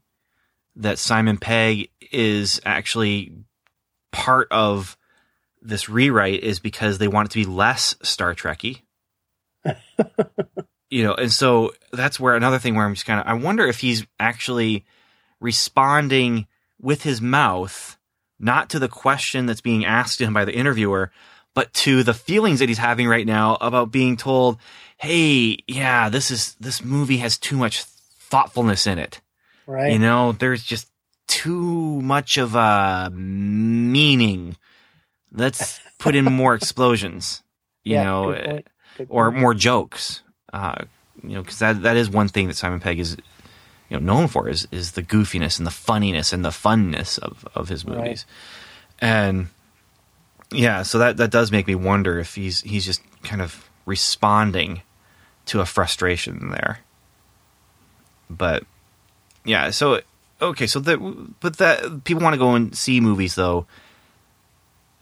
that 0.76 0.98
Simon 0.98 1.38
Pegg 1.38 1.90
is 2.12 2.60
actually 2.64 3.32
part 4.12 4.48
of 4.50 4.96
this 5.62 5.88
rewrite 5.88 6.42
is 6.42 6.58
because 6.58 6.98
they 6.98 7.08
want 7.08 7.28
it 7.28 7.32
to 7.32 7.38
be 7.38 7.44
less 7.44 7.94
Star 8.02 8.34
Trekky. 8.34 8.82
you 10.90 11.04
know, 11.04 11.14
and 11.14 11.30
so 11.30 11.72
that's 11.92 12.18
where 12.18 12.34
another 12.34 12.58
thing 12.58 12.74
where 12.74 12.84
I'm 12.84 12.94
just 12.94 13.06
kind 13.06 13.20
of 13.20 13.26
I 13.26 13.34
wonder 13.34 13.66
if 13.66 13.80
he's 13.80 14.06
actually 14.18 14.84
responding 15.40 16.46
with 16.80 17.02
his 17.02 17.20
mouth, 17.20 17.98
not 18.38 18.70
to 18.70 18.78
the 18.78 18.88
question 18.88 19.46
that's 19.46 19.60
being 19.60 19.84
asked 19.84 20.20
him 20.20 20.32
by 20.32 20.44
the 20.44 20.54
interviewer, 20.54 21.10
but 21.54 21.72
to 21.74 22.02
the 22.02 22.14
feelings 22.14 22.60
that 22.60 22.68
he's 22.68 22.78
having 22.78 23.06
right 23.06 23.26
now 23.26 23.58
about 23.60 23.90
being 23.90 24.16
told, 24.16 24.58
"Hey, 24.96 25.58
yeah, 25.66 26.08
this 26.08 26.30
is 26.30 26.54
this 26.60 26.82
movie 26.82 27.18
has 27.18 27.36
too 27.36 27.56
much 27.56 27.84
thoughtfulness 28.30 28.86
in 28.86 28.98
it. 28.98 29.20
right. 29.66 29.92
You 29.92 29.98
know, 29.98 30.32
there's 30.32 30.62
just 30.62 30.88
too 31.26 32.00
much 32.00 32.38
of 32.38 32.54
a 32.54 33.10
meaning. 33.12 34.56
Let's 35.32 35.80
put 35.98 36.14
in 36.16 36.24
more 36.24 36.54
explosions, 36.54 37.42
you 37.84 37.94
Yeah, 37.96 38.04
know, 38.04 38.32
good 38.32 38.44
point. 38.44 38.68
Good 38.96 39.06
or 39.10 39.30
more 39.30 39.54
jokes. 39.54 40.22
Uh, 40.52 40.84
you 41.22 41.30
know, 41.36 41.42
because 41.42 41.58
that 41.60 41.82
that 41.82 41.96
is 41.96 42.10
one 42.10 42.28
thing 42.28 42.48
that 42.48 42.56
Simon 42.56 42.80
Pegg 42.80 42.98
is, 42.98 43.16
you 43.88 43.98
know, 43.98 44.04
known 44.14 44.26
for 44.28 44.48
is 44.48 44.66
is 44.72 44.92
the 44.92 45.02
goofiness 45.02 45.58
and 45.58 45.66
the 45.66 45.70
funniness 45.70 46.32
and 46.32 46.44
the 46.44 46.50
funness 46.50 47.18
of 47.18 47.46
of 47.54 47.68
his 47.68 47.84
Right. 47.84 47.96
movies, 47.98 48.26
and 49.00 49.48
yeah, 50.52 50.82
so 50.82 50.98
that 50.98 51.16
that 51.18 51.30
does 51.30 51.52
make 51.52 51.66
me 51.68 51.74
wonder 51.76 52.18
if 52.18 52.34
he's 52.34 52.62
he's 52.62 52.84
just 52.84 53.02
kind 53.22 53.40
of 53.42 53.68
responding 53.86 54.82
to 55.46 55.60
a 55.60 55.66
frustration 55.66 56.50
there. 56.50 56.80
But 58.28 58.64
yeah, 59.44 59.70
so 59.70 60.00
okay, 60.40 60.66
so 60.66 60.80
that 60.80 60.98
but 61.40 61.58
that 61.58 62.04
people 62.04 62.22
want 62.22 62.34
to 62.34 62.38
go 62.38 62.54
and 62.54 62.76
see 62.76 63.00
movies 63.00 63.34
though 63.34 63.66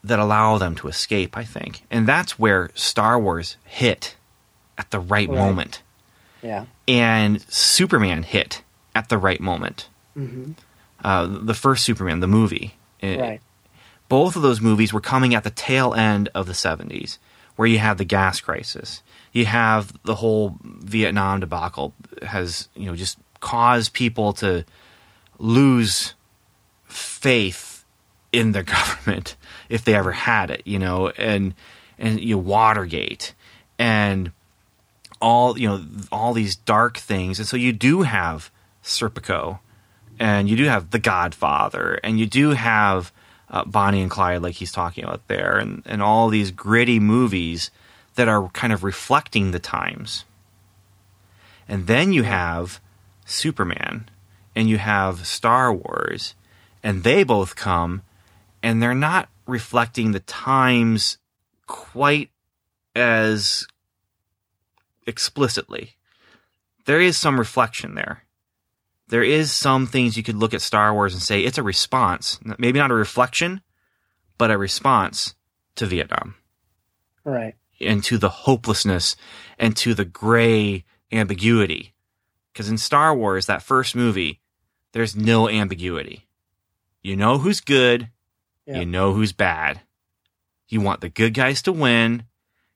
that 0.08 0.18
allow 0.18 0.58
them 0.58 0.74
to 0.76 0.88
escape, 0.88 1.36
I 1.36 1.44
think. 1.44 1.82
And 1.90 2.06
that's 2.06 2.38
where 2.38 2.70
Star 2.74 3.18
Wars 3.18 3.56
hit 3.64 4.16
at 4.76 4.90
the 4.90 4.98
right, 5.00 5.28
Right. 5.28 5.36
moment. 5.38 5.82
yeah. 6.42 6.66
And 6.86 7.40
Superman 7.48 8.22
hit 8.24 8.62
at 8.94 9.08
the 9.08 9.18
right 9.18 9.40
moment. 9.40 9.88
hmm 10.14 10.52
Uh, 11.04 11.26
the 11.30 11.54
first 11.54 11.84
Superman, 11.84 12.18
the 12.20 12.26
movie. 12.26 12.74
It- 13.00 13.20
Right. 13.20 13.40
both 14.08 14.34
of 14.36 14.42
those 14.42 14.60
movies 14.60 14.92
were 14.92 15.00
coming 15.00 15.34
at 15.34 15.44
the 15.44 15.50
tail 15.50 15.94
end 15.94 16.28
of 16.34 16.46
the 16.46 16.54
70s 16.54 17.18
where 17.56 17.68
you 17.68 17.78
have 17.78 17.98
the 17.98 18.04
gas 18.04 18.40
crisis 18.40 19.02
you 19.32 19.44
have 19.46 19.92
the 20.04 20.14
whole 20.16 20.56
vietnam 20.64 21.38
debacle 21.40 21.92
has 22.22 22.68
you 22.74 22.86
know 22.86 22.96
just 22.96 23.18
caused 23.40 23.92
people 23.92 24.32
to 24.32 24.64
lose 25.38 26.14
faith 26.86 27.84
in 28.32 28.52
their 28.52 28.62
government 28.76 29.36
if 29.68 29.84
they 29.84 29.94
ever 29.94 30.12
had 30.12 30.50
it 30.50 30.62
you 30.64 30.78
know 30.78 31.08
and 31.10 31.54
and 31.98 32.20
you 32.20 32.36
know, 32.36 32.42
watergate 32.42 33.34
and 33.78 34.32
all 35.20 35.58
you 35.58 35.68
know 35.68 35.84
all 36.12 36.32
these 36.32 36.56
dark 36.56 36.96
things 36.96 37.38
and 37.38 37.48
so 37.48 37.56
you 37.56 37.72
do 37.72 38.02
have 38.02 38.50
serpico 38.82 39.58
and 40.18 40.48
you 40.48 40.56
do 40.56 40.64
have 40.64 40.90
The 40.90 40.98
Godfather, 40.98 42.00
and 42.02 42.18
you 42.18 42.26
do 42.26 42.50
have 42.50 43.12
uh, 43.50 43.64
Bonnie 43.64 44.02
and 44.02 44.10
Clyde, 44.10 44.42
like 44.42 44.56
he's 44.56 44.72
talking 44.72 45.04
about 45.04 45.26
there, 45.28 45.58
and, 45.58 45.82
and 45.86 46.02
all 46.02 46.28
these 46.28 46.50
gritty 46.50 46.98
movies 46.98 47.70
that 48.16 48.28
are 48.28 48.48
kind 48.48 48.72
of 48.72 48.82
reflecting 48.82 49.50
the 49.50 49.58
times. 49.58 50.24
And 51.68 51.86
then 51.86 52.12
you 52.12 52.24
have 52.24 52.80
Superman, 53.24 54.08
and 54.56 54.68
you 54.68 54.78
have 54.78 55.26
Star 55.26 55.72
Wars, 55.72 56.34
and 56.82 57.04
they 57.04 57.22
both 57.22 57.54
come, 57.54 58.02
and 58.62 58.82
they're 58.82 58.94
not 58.94 59.28
reflecting 59.48 60.12
the 60.12 60.20
times 60.20 61.18
quite 61.66 62.30
as 62.94 63.66
explicitly. 65.06 65.96
There 66.84 67.00
is 67.00 67.16
some 67.16 67.38
reflection 67.38 67.94
there 67.96 68.22
there 69.08 69.22
is 69.22 69.50
some 69.52 69.86
things 69.86 70.16
you 70.16 70.22
could 70.22 70.36
look 70.36 70.54
at 70.54 70.60
Star 70.60 70.92
Wars 70.92 71.14
and 71.14 71.22
say 71.22 71.40
it's 71.40 71.58
a 71.58 71.62
response, 71.62 72.38
maybe 72.58 72.78
not 72.78 72.90
a 72.90 72.94
reflection, 72.94 73.62
but 74.36 74.50
a 74.50 74.58
response 74.58 75.34
to 75.76 75.86
Vietnam 75.86 76.34
Right. 77.24 77.54
and 77.80 78.04
to 78.04 78.18
the 78.18 78.28
hopelessness 78.28 79.16
and 79.58 79.76
to 79.78 79.94
the 79.94 80.04
gray 80.04 80.84
ambiguity. 81.10 81.94
Because 82.52 82.68
in 82.68 82.78
Star 82.78 83.14
Wars, 83.14 83.46
that 83.46 83.62
first 83.62 83.96
movie, 83.96 84.40
there's 84.92 85.16
no 85.16 85.48
ambiguity. 85.48 86.26
You 87.02 87.16
know 87.16 87.38
who's 87.38 87.60
good, 87.60 88.10
Yeah. 88.68 88.80
you 88.80 88.86
know 88.86 89.14
who's 89.14 89.32
bad. 89.32 89.80
You 90.68 90.82
want 90.82 91.00
the 91.00 91.08
good 91.08 91.32
guys 91.32 91.62
to 91.62 91.72
win, 91.72 92.24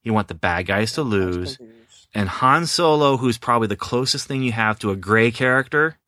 you 0.03 0.15
want 0.15 0.29
the 0.29 0.35
bad 0.35 0.67
guys 0.67 0.93
to 0.95 1.03
lose. 1.03 1.59
And 2.15 2.29
Han 2.29 2.67
Solo, 2.67 3.19
who's 3.19 3.37
probably 3.37 3.69
the 3.69 3.77
closest 3.77 4.27
thing 4.27 4.43
you 4.43 4.53
have 4.53 4.79
to 4.79 4.91
a 4.91 4.97
gray 4.97 5.31
character, 5.31 5.99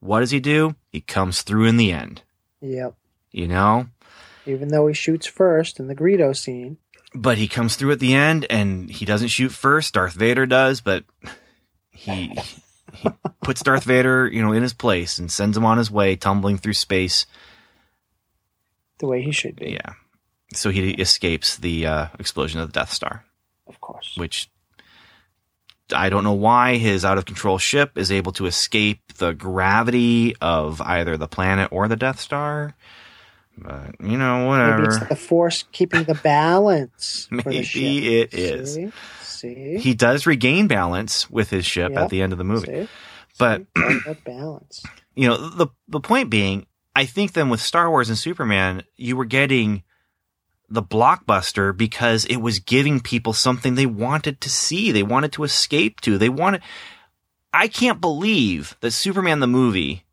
what 0.00 0.20
does 0.20 0.30
he 0.30 0.40
do? 0.40 0.76
He 0.90 1.02
comes 1.02 1.42
through 1.42 1.66
in 1.66 1.76
the 1.76 1.92
end. 1.92 2.22
Yep. 2.62 2.94
You 3.30 3.48
know? 3.48 3.88
Even 4.46 4.68
though 4.68 4.86
he 4.86 4.94
shoots 4.94 5.26
first 5.26 5.78
in 5.78 5.88
the 5.88 5.94
Greedo 5.94 6.34
scene. 6.34 6.78
But 7.14 7.36
he 7.36 7.48
comes 7.48 7.76
through 7.76 7.92
at 7.92 8.00
the 8.00 8.14
end 8.14 8.46
and 8.48 8.88
he 8.90 9.04
doesn't 9.04 9.28
shoot 9.28 9.52
first. 9.52 9.94
Darth 9.94 10.14
Vader 10.14 10.46
does, 10.46 10.80
but 10.80 11.04
he 11.90 12.34
he 12.94 13.08
puts 13.42 13.62
Darth 13.62 13.84
Vader, 13.84 14.26
you 14.26 14.42
know, 14.42 14.52
in 14.52 14.62
his 14.62 14.74
place 14.74 15.18
and 15.18 15.30
sends 15.30 15.56
him 15.56 15.64
on 15.64 15.78
his 15.78 15.90
way, 15.90 16.16
tumbling 16.16 16.56
through 16.56 16.74
space. 16.74 17.26
The 18.98 19.06
way 19.06 19.22
he 19.22 19.32
should 19.32 19.56
be. 19.56 19.70
Yeah. 19.72 19.94
So 20.54 20.70
he 20.70 20.90
escapes 20.92 21.56
the 21.56 21.86
uh, 21.86 22.06
explosion 22.18 22.60
of 22.60 22.72
the 22.72 22.80
Death 22.80 22.92
Star, 22.92 23.24
Of 23.66 23.80
course. 23.80 24.14
which 24.16 24.50
I 25.94 26.08
don't 26.10 26.24
know 26.24 26.32
why 26.34 26.76
his 26.76 27.04
out 27.04 27.18
of 27.18 27.24
control 27.26 27.58
ship 27.58 27.96
is 27.96 28.10
able 28.12 28.32
to 28.32 28.46
escape 28.46 29.00
the 29.18 29.32
gravity 29.32 30.34
of 30.40 30.80
either 30.80 31.16
the 31.16 31.28
planet 31.28 31.68
or 31.70 31.88
the 31.88 31.96
Death 31.96 32.18
Star. 32.20 32.74
But, 33.56 33.96
you 34.00 34.16
know, 34.16 34.46
whatever. 34.46 34.82
Maybe 34.82 34.94
it's 34.96 35.08
the 35.08 35.16
force 35.16 35.64
keeping 35.72 36.04
the 36.04 36.14
balance 36.14 37.26
for 37.30 37.36
Maybe 37.36 37.58
the 37.58 37.62
ship. 37.64 37.82
it 37.82 38.34
is. 38.34 38.74
See? 38.74 38.92
See? 39.22 39.78
He 39.78 39.94
does 39.94 40.26
regain 40.26 40.66
balance 40.66 41.30
with 41.30 41.50
his 41.50 41.64
ship 41.66 41.90
Yep. 41.92 42.00
at 42.00 42.10
the 42.10 42.22
end 42.22 42.32
of 42.32 42.38
the 42.38 42.44
movie. 42.44 42.66
See? 42.84 42.88
But 43.38 43.62
balance. 44.24 44.82
you 45.14 45.28
know 45.28 45.36
the 45.50 45.68
the 45.88 46.00
point 46.00 46.28
being 46.30 46.66
i 46.98 47.04
think 47.04 47.32
then 47.32 47.48
with 47.48 47.60
star 47.60 47.88
wars 47.90 48.08
and 48.08 48.18
superman 48.18 48.82
you 48.96 49.16
were 49.16 49.24
getting 49.24 49.82
the 50.70 50.82
blockbuster 50.82 51.74
because 51.76 52.24
it 52.26 52.36
was 52.36 52.58
giving 52.58 53.00
people 53.00 53.32
something 53.32 53.74
they 53.74 53.86
wanted 53.86 54.40
to 54.40 54.50
see 54.50 54.92
they 54.92 55.02
wanted 55.02 55.32
to 55.32 55.44
escape 55.44 56.00
to 56.00 56.18
they 56.18 56.28
wanted 56.28 56.62
i 57.52 57.68
can't 57.68 58.00
believe 58.00 58.76
that 58.80 58.90
superman 58.90 59.40
the 59.40 59.46
movie 59.46 60.04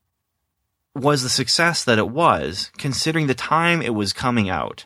was 0.94 1.24
the 1.24 1.30
success 1.30 1.84
that 1.84 2.00
it 2.00 2.10
was 2.10 2.72
considering 2.78 3.28
the 3.28 3.34
time 3.34 3.82
it 3.82 3.94
was 3.94 4.14
coming 4.14 4.50
out 4.50 4.86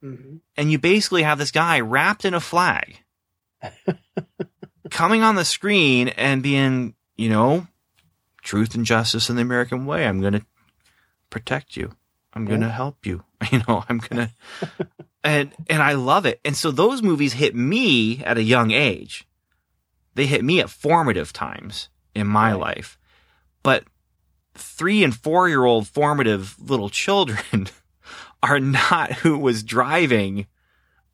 hmm 0.00 0.36
and 0.56 0.72
you 0.72 0.78
basically 0.78 1.22
have 1.22 1.38
this 1.38 1.50
guy 1.50 1.80
wrapped 1.80 2.24
in 2.24 2.32
a 2.32 2.40
flag 2.40 2.98
coming 4.90 5.22
on 5.22 5.34
the 5.34 5.44
screen 5.44 6.08
and 6.08 6.42
being, 6.42 6.94
you 7.16 7.28
know, 7.28 7.66
truth 8.42 8.74
and 8.74 8.84
justice 8.84 9.28
in 9.28 9.36
the 9.36 9.42
American 9.42 9.86
way. 9.86 10.06
I'm 10.06 10.20
going 10.20 10.34
to 10.34 10.44
protect 11.30 11.76
you. 11.76 11.92
I'm 12.32 12.44
going 12.44 12.60
to 12.60 12.70
help 12.70 13.06
you. 13.06 13.22
You 13.52 13.58
know, 13.68 13.84
I'm 13.88 13.98
going 13.98 14.28
to 14.28 14.88
and 15.22 15.52
and 15.68 15.82
I 15.82 15.92
love 15.92 16.24
it. 16.26 16.40
And 16.44 16.56
so 16.56 16.70
those 16.70 17.02
movies 17.02 17.34
hit 17.34 17.54
me 17.54 18.24
at 18.24 18.38
a 18.38 18.42
young 18.42 18.70
age. 18.70 19.26
They 20.14 20.24
hit 20.26 20.42
me 20.42 20.60
at 20.60 20.70
formative 20.70 21.32
times 21.34 21.90
in 22.14 22.26
my 22.26 22.52
Right. 22.52 22.60
life. 22.60 22.98
But 23.62 23.84
3 24.54 25.04
and 25.04 25.14
4 25.14 25.48
year 25.50 25.64
old 25.64 25.86
formative 25.86 26.56
little 26.58 26.88
children 26.88 27.68
are 28.42 28.58
not 28.58 29.12
who 29.12 29.38
was 29.38 29.62
driving 29.62 30.46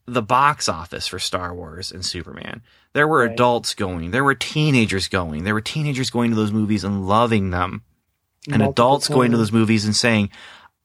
the 0.05 0.21
box 0.21 0.69
office 0.69 1.07
for 1.07 1.19
Star 1.19 1.53
Wars 1.53 1.91
and 1.91 2.05
Superman. 2.05 2.61
There 2.93 3.07
were 3.07 3.19
Right. 3.19 3.31
adults 3.31 3.73
going, 3.75 4.11
there 4.11 4.23
were 4.23 4.35
teenagers 4.35 5.07
going, 5.09 5.43
there 5.43 5.53
were 5.53 5.61
teenagers 5.61 6.09
going 6.09 6.29
to 6.31 6.35
those 6.37 6.51
movies 6.53 6.83
and 6.85 7.05
loving 7.07 7.49
them, 7.51 7.83
and 8.47 8.59
Multiple 8.59 8.71
adults 8.71 9.07
going 9.07 9.31
to 9.31 9.37
those 9.37 9.51
movies 9.51 9.85
and 9.85 9.95
saying, 9.95 10.29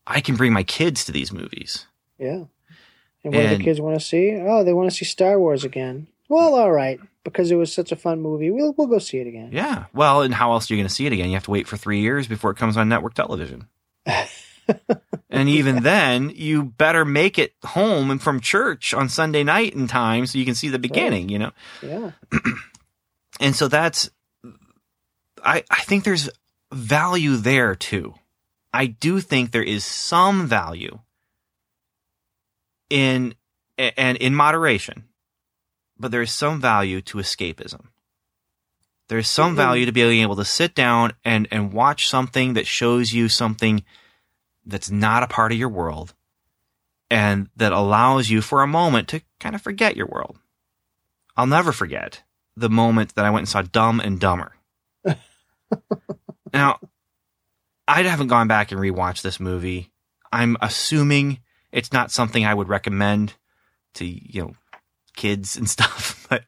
I 0.07 0.21
can 0.21 0.37
bring 0.37 0.53
my 0.53 0.63
kids 0.63 1.05
to 1.05 1.13
these 1.13 1.33
movies. 1.33 1.87
Yeah. 2.19 2.45
And 3.25 3.35
what 3.35 3.43
do 3.43 3.57
the 3.57 3.65
kids 3.65 3.81
want 3.81 3.99
to 3.99 4.05
see? 4.05 4.37
Oh, 4.41 4.65
they 4.65 4.73
want 4.73 4.91
to 4.91 4.97
see 4.97 5.05
Star 5.05 5.39
Wars 5.39 5.65
again. 5.65 6.07
Well, 6.29 6.55
all 6.55 6.71
right, 6.71 7.01
because 7.25 7.51
it 7.51 7.57
was 7.57 7.73
such 7.73 7.91
a 7.91 7.97
fun 7.97 8.21
movie. 8.21 8.51
We'll 8.51 8.75
we'll 8.77 8.87
go 8.87 8.99
see 8.99 9.19
it 9.19 9.27
again. 9.27 9.51
Yeah. 9.53 9.87
Well, 9.93 10.23
and 10.23 10.33
how 10.33 10.53
else 10.53 10.71
are 10.71 10.75
you 10.75 10.79
going 10.79 10.89
to 10.89 10.95
see 10.95 11.07
it 11.07 11.13
again? 11.13 11.29
You 11.29 11.35
have 11.35 11.45
to 11.45 11.51
wait 11.51 11.67
for 11.67 11.77
three 11.77 12.01
years 12.01 12.27
before 12.27 12.51
it 12.51 12.59
comes 12.59 12.77
on 12.77 12.89
network 12.89 13.15
television. 13.15 13.67
and 15.31 15.49
even 15.49 15.83
then, 15.83 16.31
you 16.35 16.65
better 16.65 17.05
make 17.05 17.39
it 17.39 17.55
home 17.65 18.11
and 18.11 18.23
from 18.23 18.41
church 18.41 18.93
on 18.95 19.09
Sunday 19.09 19.43
night 19.43 19.75
in 19.75 19.87
time 19.87 20.27
so 20.27 20.39
you 20.39 20.45
can 20.45 20.55
see 20.55 20.69
the 20.69 20.79
beginning, 20.79 21.29
you 21.29 21.39
know? 21.39 21.51
Yeah. 21.83 22.13
and 23.41 23.57
so 23.57 23.69
that's 23.69 24.11
I 25.43 25.65
I 25.71 25.81
think 25.83 26.05
there's 26.05 26.29
value 26.73 27.37
there 27.37 27.75
too. 27.75 28.15
I 28.73 28.87
do 28.87 29.21
think 29.21 29.51
there 29.51 29.63
is 29.63 29.85
some 29.85 30.47
value 30.47 30.99
in 32.91 33.35
and 33.77 34.17
in 34.19 34.35
moderation, 34.35 35.05
but 35.99 36.11
there 36.11 36.23
is 36.23 36.33
some 36.33 36.61
value 36.61 37.01
to 37.03 37.19
escapism. 37.19 37.87
There's 39.09 39.29
some 39.29 39.53
Mhm. 39.55 39.57
value 39.57 39.87
to 39.87 39.93
being 39.93 40.21
able 40.21 40.37
to 40.37 40.45
sit 40.45 40.75
down 40.75 41.13
and 41.25 41.49
and 41.51 41.73
watch 41.73 42.09
something 42.09 42.55
that 42.55 42.67
shows 42.67 43.13
you 43.13 43.29
something 43.29 43.85
that's 44.67 44.91
not 44.91 45.23
a 45.23 45.27
part 45.29 45.51
of 45.53 45.59
your 45.59 45.71
world 45.71 46.15
and 47.11 47.49
that 47.57 47.73
allows 47.73 48.29
you 48.29 48.43
for 48.43 48.63
a 48.63 48.67
moment 48.67 49.09
to 49.09 49.23
kind 49.41 49.55
of 49.55 49.63
forget 49.63 49.97
your 49.97 50.07
world. 50.07 50.39
I'll 51.37 51.47
never 51.47 51.73
forget 51.73 52.23
the 52.55 52.69
moment 52.69 53.15
that 53.15 53.25
I 53.25 53.31
went 53.31 53.43
and 53.43 53.49
saw 53.49 53.63
Dumb 53.63 53.99
and 54.01 54.21
Dumber. 54.21 54.57
now, 56.53 56.79
I 57.87 58.03
haven't 58.03 58.29
gone 58.29 58.49
back 58.49 58.73
and 58.73 58.81
rewatched 58.81 59.23
this 59.23 59.41
movie. 59.41 59.91
I'm 60.33 60.57
assuming 60.61 61.41
it's 61.73 61.93
not 61.93 62.11
something 62.11 62.45
I 62.45 62.55
would 62.55 62.69
recommend 62.69 63.35
to 63.95 64.05
you 64.05 64.43
know 64.43 64.55
kids 65.17 65.57
and 65.57 65.69
stuff, 65.77 66.27
but 66.29 66.45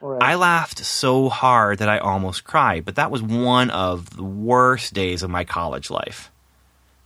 Right. 0.00 0.22
I 0.22 0.34
laughed 0.36 0.78
so 0.78 1.28
hard 1.28 1.78
that 1.78 1.88
I 1.90 1.98
almost 1.98 2.44
cried. 2.44 2.84
But 2.84 2.96
that 2.96 3.10
was 3.10 3.22
one 3.22 3.70
of 3.70 4.16
the 4.16 4.24
worst 4.24 4.94
days 4.94 5.22
of 5.22 5.30
my 5.30 5.44
college 5.44 5.90
life. 5.90 6.30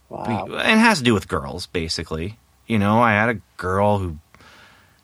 wow. 0.08 0.44
And 0.46 0.80
it 0.80 0.82
has 0.82 0.98
to 0.98 1.04
do 1.04 1.12
with 1.14 1.26
girls, 1.26 1.66
basically. 1.66 2.38
You 2.66 2.78
know, 2.78 3.00
I 3.00 3.12
had 3.12 3.28
a 3.30 3.40
girl 3.56 3.98
who 3.98 4.18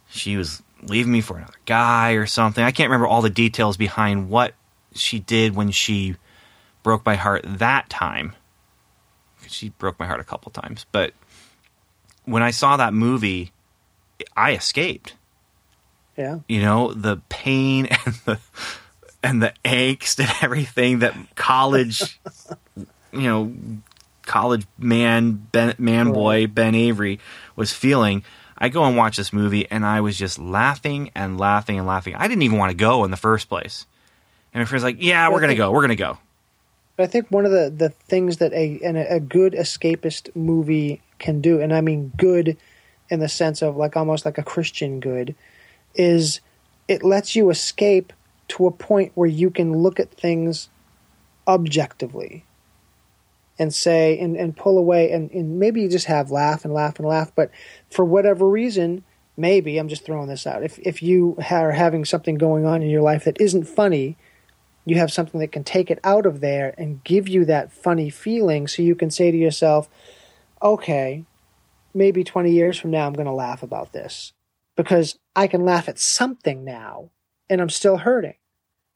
she 0.09 0.37
was 0.37 0.63
leaving 0.83 1.13
me 1.13 1.21
for 1.21 1.37
another 1.37 1.53
guy 1.67 2.13
or 2.13 2.27
something. 2.27 2.63
I 2.65 2.71
can't 2.71 2.89
remember 2.89 3.09
all 3.09 3.23
the 3.23 3.29
details 3.31 3.77
behind 3.77 4.31
what 4.31 4.55
she 4.95 5.19
did 5.19 5.57
when 5.57 5.73
she 5.73 6.17
broke 6.83 7.05
my 7.05 7.17
heart 7.17 7.45
that 7.47 7.89
time. 7.89 8.35
She 9.47 9.71
broke 9.71 9.99
my 9.99 10.07
heart 10.07 10.21
a 10.21 10.25
couple 10.25 10.51
times, 10.53 10.87
but 10.93 11.13
when 12.25 12.43
I 12.43 12.51
saw 12.51 12.77
that 12.77 12.93
movie, 12.95 13.53
I 14.37 14.53
escaped. 14.53 15.15
Yeah. 16.17 16.41
you 16.49 16.61
know 16.61 16.93
the 16.93 17.23
pain 17.31 17.87
and 18.05 18.15
the 18.27 18.39
and 19.23 19.43
the 19.43 19.55
angst 19.65 20.19
and 20.19 20.31
everything 20.43 20.99
that 20.99 21.15
college 21.35 22.21
you 23.13 23.23
know 23.23 23.55
college 24.23 24.67
man 24.77 25.47
ben, 25.51 25.75
man 25.79 26.13
boy 26.13 26.47
ben 26.47 26.75
avery 26.75 27.21
was 27.57 27.73
feeling. 27.73 28.23
I 28.59 28.69
go 28.69 28.85
and 28.85 28.97
watch 28.99 29.17
this 29.17 29.33
movie 29.33 29.67
and 29.71 29.87
i 29.87 30.03
was 30.03 30.19
just 30.19 30.39
laughing 30.39 31.11
and 31.15 31.39
laughing 31.41 31.79
and 31.79 31.87
laughing. 31.87 32.15
I 32.17 32.29
didn't 32.29 32.43
even 32.43 32.59
want 32.59 32.71
to 32.71 32.77
go 32.77 33.05
in 33.05 33.11
the 33.11 33.17
first 33.17 33.49
place. 33.49 33.87
And 34.53 34.61
my 34.61 34.67
friend's 34.67 34.85
like 34.85 34.97
yeah 35.01 35.31
we're 35.31 35.41
gonna 35.41 35.55
go 35.55 35.71
we're 35.73 35.81
gonna 35.83 35.97
go 35.97 36.19
But 37.01 37.05
I 37.05 37.13
think 37.13 37.31
one 37.31 37.47
of 37.47 37.51
the, 37.51 37.73
the 37.75 37.89
things 37.89 38.37
that 38.37 38.53
a 38.53 38.79
and 38.85 38.99
a, 38.99 39.15
a 39.15 39.21
good 39.21 39.55
escapist 39.55 40.37
movie 40.37 41.01
can 41.19 41.41
do, 41.41 41.59
and 41.59 41.73
I 41.73 41.81
mean 41.81 42.13
good 42.19 42.59
in 43.09 43.21
the 43.21 43.29
sense 43.29 43.63
of 43.63 43.75
like 43.75 43.97
almost 43.97 44.27
like 44.27 44.37
a 44.37 44.43
Christian 44.43 45.01
good, 45.01 45.35
is 45.95 46.43
it 46.89 47.03
lets 47.03 47.35
you 47.35 47.49
escape 47.49 48.13
to 48.49 48.67
a 48.67 48.71
point 48.71 49.13
where 49.15 49.27
you 49.27 49.49
can 49.49 49.79
look 49.79 49.99
at 49.99 50.11
things 50.11 50.69
objectively 51.49 52.45
and 53.59 53.73
say 53.73 54.19
and, 54.19 54.37
and 54.37 54.55
pull 54.55 54.77
away 54.77 55.11
and, 55.11 55.31
and 55.31 55.59
maybe 55.59 55.81
you 55.81 55.89
just 55.89 56.05
have 56.05 56.31
laugh 56.31 56.67
and 56.67 56.75
laugh 56.75 56.99
and 56.99 57.09
laugh, 57.09 57.33
but 57.35 57.51
for 57.91 58.05
whatever 58.05 58.47
reason, 58.47 59.05
maybe 59.39 59.79
I'm 59.79 59.89
just 59.89 60.05
throwing 60.05 60.29
this 60.29 60.47
out. 60.47 60.63
If 60.63 60.79
if 60.81 61.03
you 61.03 61.39
are 61.51 61.73
having 61.73 62.05
something 62.05 62.35
going 62.35 62.67
on 62.67 62.83
in 62.83 62.91
your 62.91 63.01
life 63.01 63.25
that 63.25 63.41
isn't 63.41 63.65
funny, 63.65 64.19
you 64.85 64.97
have 64.97 65.13
something 65.13 65.41
that 65.41 65.53
can 65.53 65.65
take 65.65 65.91
it 65.91 66.01
out 66.05 66.27
of 66.27 66.41
there 66.41 66.75
and 66.79 67.05
give 67.05 67.29
you 67.29 67.45
that 67.45 67.73
funny 67.73 68.11
feeling 68.11 68.67
so 68.67 68.83
you 68.83 68.95
can 68.95 69.11
say 69.11 69.31
to 69.31 69.37
yourself, 69.37 69.89
okay, 70.63 71.25
maybe 71.95 72.25
20 72.25 72.51
years 72.51 72.79
from 72.79 72.91
now, 72.91 73.07
I'm 73.07 73.13
going 73.13 73.27
to 73.27 73.33
laugh 73.33 73.63
about 73.63 73.93
this 73.93 74.33
because 74.77 75.19
I 75.37 75.47
can 75.47 75.65
laugh 75.65 75.89
at 75.89 75.99
something 75.99 76.65
now 76.65 77.11
and 77.49 77.61
I'm 77.61 77.71
still 77.71 77.99
hurting. 77.99 78.35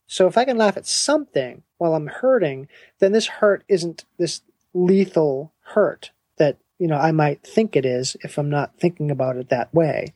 So 0.06 0.26
if 0.26 0.36
I 0.36 0.44
can 0.44 0.56
laugh 0.56 0.76
at 0.76 0.86
something 0.86 1.62
while 1.78 1.94
I'm 1.94 2.06
hurting, 2.06 2.68
then 2.98 3.12
this 3.12 3.26
hurt 3.26 3.64
isn't 3.68 4.04
this 4.18 4.42
lethal 4.72 5.52
hurt 5.60 6.10
that, 6.36 6.58
you 6.78 6.86
know, 6.86 6.96
I 6.96 7.12
might 7.12 7.42
think 7.42 7.74
it 7.76 7.86
is 7.86 8.16
if 8.22 8.38
I'm 8.38 8.50
not 8.50 8.78
thinking 8.78 9.10
about 9.10 9.36
it 9.36 9.48
that 9.48 9.72
way. 9.74 10.14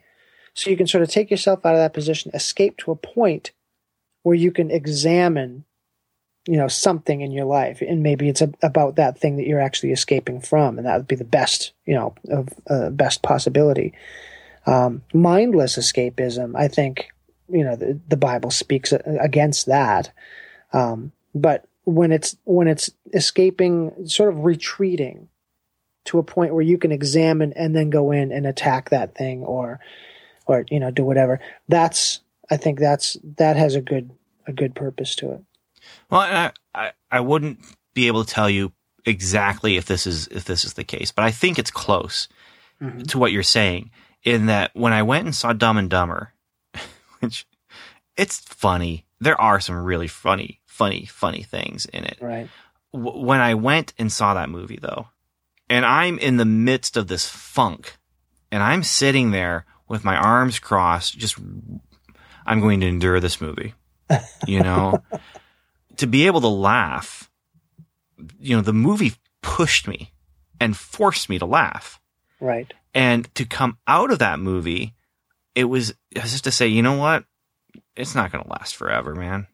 So 0.54 0.70
you 0.70 0.76
can 0.76 0.86
sort 0.86 1.02
of 1.02 1.08
take 1.08 1.30
yourself 1.30 1.64
out 1.64 1.74
of 1.74 1.80
that 1.80 1.94
position, 1.94 2.30
escape 2.34 2.76
to 2.78 2.90
a 2.90 2.96
point 2.96 3.52
where 4.28 4.36
you 4.36 4.52
can 4.52 4.70
examine 4.70 5.64
you 6.46 6.58
know 6.58 6.68
something 6.68 7.22
in 7.22 7.30
your 7.30 7.46
life. 7.46 7.80
And 7.80 8.02
maybe 8.02 8.28
it's 8.28 8.42
a, 8.42 8.52
about 8.62 8.96
that 8.96 9.18
thing 9.18 9.36
that 9.36 9.46
you're 9.46 9.60
actually 9.60 9.92
escaping 9.92 10.40
from 10.40 10.76
and 10.76 10.86
that 10.86 10.98
would 10.98 11.08
be 11.08 11.16
the 11.16 11.24
best 11.24 11.72
you 11.86 11.94
know 11.94 12.14
of 12.30 12.48
uh, 12.68 12.90
best 12.90 13.22
possibility. 13.22 13.94
Um, 14.66 15.02
mindless 15.14 15.78
escapism 15.78 16.54
i 16.54 16.68
think 16.68 17.08
you 17.48 17.64
know 17.64 17.74
the, 17.74 17.98
the 18.06 18.18
bible 18.18 18.50
speaks 18.50 18.92
against 18.92 19.66
that. 19.66 20.12
Um, 20.74 21.12
but 21.34 21.66
when 21.84 22.12
it's 22.12 22.36
when 22.44 22.68
it's 22.68 22.90
escaping 23.14 24.06
sort 24.06 24.28
of 24.28 24.44
retreating 24.44 25.28
to 26.04 26.18
a 26.18 26.22
point 26.22 26.52
where 26.52 26.62
you 26.62 26.76
can 26.76 26.92
examine 26.92 27.54
and 27.54 27.74
then 27.74 27.88
go 27.88 28.12
in 28.12 28.30
and 28.30 28.46
attack 28.46 28.90
that 28.90 29.14
thing 29.14 29.42
or 29.42 29.80
or 30.46 30.66
you 30.70 30.80
know 30.80 30.90
do 30.90 31.04
whatever 31.04 31.40
that's 31.68 32.20
i 32.50 32.56
think 32.58 32.78
that's 32.78 33.16
that 33.36 33.56
has 33.56 33.74
a 33.74 33.80
good 33.80 34.10
a 34.48 34.52
good 34.52 34.74
purpose 34.74 35.14
to 35.14 35.30
it 35.32 35.44
Well, 36.10 36.22
I, 36.22 36.52
I, 36.74 36.92
I 37.10 37.20
wouldn't 37.20 37.60
be 37.94 38.08
able 38.08 38.24
to 38.24 38.32
tell 38.32 38.50
you 38.50 38.72
exactly 39.04 39.76
if 39.76 39.86
this 39.86 40.06
is 40.06 40.28
if 40.28 40.44
this 40.44 40.64
is 40.64 40.74
the 40.74 40.84
case, 40.84 41.12
but 41.12 41.24
I 41.24 41.30
think 41.30 41.58
it's 41.58 41.70
close 41.70 42.28
mm-hmm. 42.80 43.02
to 43.02 43.18
what 43.18 43.32
you're 43.32 43.42
saying. 43.42 43.90
In 44.24 44.46
that, 44.46 44.72
when 44.74 44.92
I 44.92 45.02
went 45.04 45.26
and 45.26 45.34
saw 45.34 45.52
Dumb 45.52 45.78
and 45.78 45.88
Dumber, 45.88 46.32
which 47.20 47.46
it's 48.16 48.40
funny, 48.40 49.06
there 49.20 49.40
are 49.40 49.60
some 49.60 49.76
really 49.76 50.08
funny, 50.08 50.60
funny, 50.66 51.06
funny 51.06 51.42
things 51.44 51.86
in 51.86 52.04
it. 52.04 52.18
right 52.20 52.48
W- 52.92 53.24
when 53.24 53.40
I 53.40 53.54
went 53.54 53.94
and 53.96 54.10
saw 54.10 54.34
that 54.34 54.50
movie, 54.50 54.78
though, 54.80 55.06
and 55.70 55.86
I'm 55.86 56.18
in 56.18 56.36
the 56.36 56.44
midst 56.44 56.96
of 56.96 57.06
this 57.06 57.28
funk, 57.28 57.96
and 58.50 58.62
I'm 58.62 58.82
sitting 58.82 59.30
there 59.30 59.66
with 59.86 60.04
my 60.04 60.16
arms 60.16 60.58
crossed, 60.58 61.16
just 61.16 61.38
I'm 62.44 62.60
going 62.60 62.80
to 62.80 62.86
endure 62.86 63.20
this 63.20 63.40
movie. 63.40 63.74
You 64.46 64.62
know, 64.62 65.02
to 65.96 66.06
be 66.06 66.26
able 66.26 66.40
to 66.40 66.48
laugh, 66.48 67.30
you 68.40 68.56
know, 68.56 68.62
the 68.62 68.72
movie 68.72 69.12
pushed 69.42 69.86
me 69.86 70.12
and 70.60 70.76
forced 70.76 71.28
me 71.28 71.38
to 71.38 71.46
laugh. 71.46 72.00
right 72.40 72.72
And 72.94 73.32
to 73.34 73.44
come 73.44 73.78
out 73.86 74.10
of 74.10 74.18
that 74.20 74.40
movie, 74.40 74.94
it 75.54 75.64
was, 75.64 75.94
was 76.14 76.32
just 76.32 76.44
to 76.44 76.50
say, 76.50 76.68
you 76.68 76.82
know 76.82 76.96
what? 76.96 77.24
It's 77.96 78.14
not 78.14 78.32
going 78.32 78.44
to 78.44 78.50
last 78.50 78.76
forever, 78.76 79.14
man. 79.14 79.46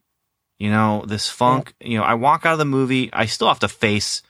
You 0.58 0.70
know, 0.70 1.04
this 1.06 1.28
funk, 1.28 1.74
you 1.80 1.98
know, 1.98 2.04
I 2.04 2.14
walk 2.14 2.46
out 2.46 2.52
of 2.52 2.58
the 2.58 2.64
movie, 2.64 3.10
I 3.12 3.26
still 3.26 3.48
have 3.48 3.58
to 3.60 3.68
face, 3.68 4.22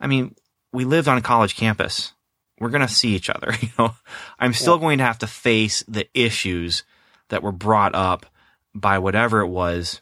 I 0.00 0.06
mean, 0.06 0.34
we 0.72 0.84
lived 0.84 1.08
on 1.08 1.16
a 1.16 1.22
college 1.22 1.56
campus. 1.56 2.12
We're 2.60 2.68
going 2.68 2.86
to 2.86 2.92
see 2.92 3.14
each 3.14 3.30
other, 3.30 3.52
you 3.60 3.68
know. 3.78 3.94
I'm 4.38 4.52
still 4.52 4.78
going 4.78 4.98
to 4.98 5.04
have 5.04 5.18
to 5.20 5.26
face 5.26 5.82
the 5.88 6.06
issues 6.14 6.84
that 7.28 7.42
were 7.42 7.52
brought 7.52 7.94
up 7.94 8.26
by 8.74 8.98
whatever 8.98 9.40
it 9.40 9.48
was 9.48 10.00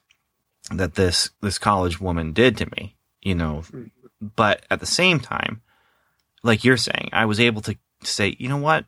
that 0.71 0.95
this 0.95 1.31
this 1.41 1.59
college 1.59 2.01
woman 2.01 2.33
did 2.33 2.57
to 2.59 2.67
me, 2.77 2.97
you 3.21 3.35
know. 3.35 3.63
But 4.21 4.65
at 4.71 4.81
the 4.81 4.87
same 4.87 5.19
time, 5.21 5.63
like 6.43 6.65
you're 6.65 6.77
saying, 6.77 7.11
I 7.13 7.25
was 7.27 7.41
able 7.41 7.63
to 7.63 7.77
say, 8.05 8.37
you 8.39 8.49
know 8.49 8.57
what? 8.59 8.85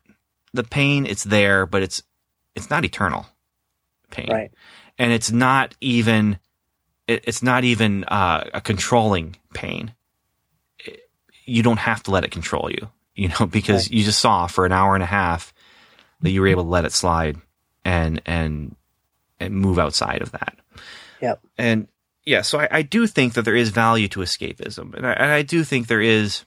The 0.53 0.63
pain 0.63 1.05
it's 1.05 1.23
there, 1.23 1.65
but 1.65 1.83
it's 1.83 2.01
it's 2.55 2.69
not 2.69 2.85
eternal 2.85 3.25
pain. 4.11 4.29
right 4.29 4.51
And 4.97 5.11
it's 5.11 5.31
not 5.31 5.75
even 5.81 6.39
it, 7.07 7.23
it's 7.27 7.43
not 7.43 7.63
even 7.63 8.03
uh, 8.05 8.49
a 8.53 8.61
controlling 8.61 9.35
pain. 9.53 9.93
It- 10.79 11.01
you 11.47 11.61
don't 11.61 11.77
have 11.77 12.01
to 12.03 12.11
let 12.11 12.23
it 12.23 12.31
control 12.31 12.71
you, 12.71 12.89
you 13.13 13.27
know, 13.27 13.45
because 13.51 13.87
Right. 13.87 13.91
you 13.91 14.03
just 14.03 14.19
saw 14.19 14.47
for 14.47 14.65
an 14.65 14.71
hour 14.71 14.95
and 14.95 15.03
a 15.03 15.07
half 15.07 15.53
that 16.21 16.31
you 16.31 16.41
were 16.41 16.47
able 16.47 16.63
to 16.63 16.69
let 16.69 16.85
it 16.85 16.91
slide 16.93 17.37
and 17.83 18.21
and 18.25 18.25
and 18.25 18.75
move 19.51 19.79
outside 19.79 20.21
of 20.21 20.31
that. 20.31 20.57
yep 21.21 21.39
And 21.57 21.87
yeah, 22.25 22.41
so 22.41 22.59
I, 22.59 22.67
I 22.71 22.81
do 22.81 23.05
think 23.07 23.33
that 23.33 23.43
there 23.45 23.55
is 23.55 23.69
value 23.69 24.07
to 24.09 24.21
escapism, 24.21 24.95
and 24.95 25.05
I, 25.05 25.13
and 25.13 25.31
I 25.31 25.43
do 25.43 25.63
think 25.63 25.85
there 25.85 26.01
is, 26.01 26.43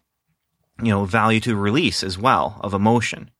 you 0.82 0.90
know, 0.90 1.04
value 1.04 1.38
to 1.40 1.54
release 1.54 2.02
as 2.02 2.18
well 2.18 2.58
of 2.64 2.74
emotion. 2.74 3.30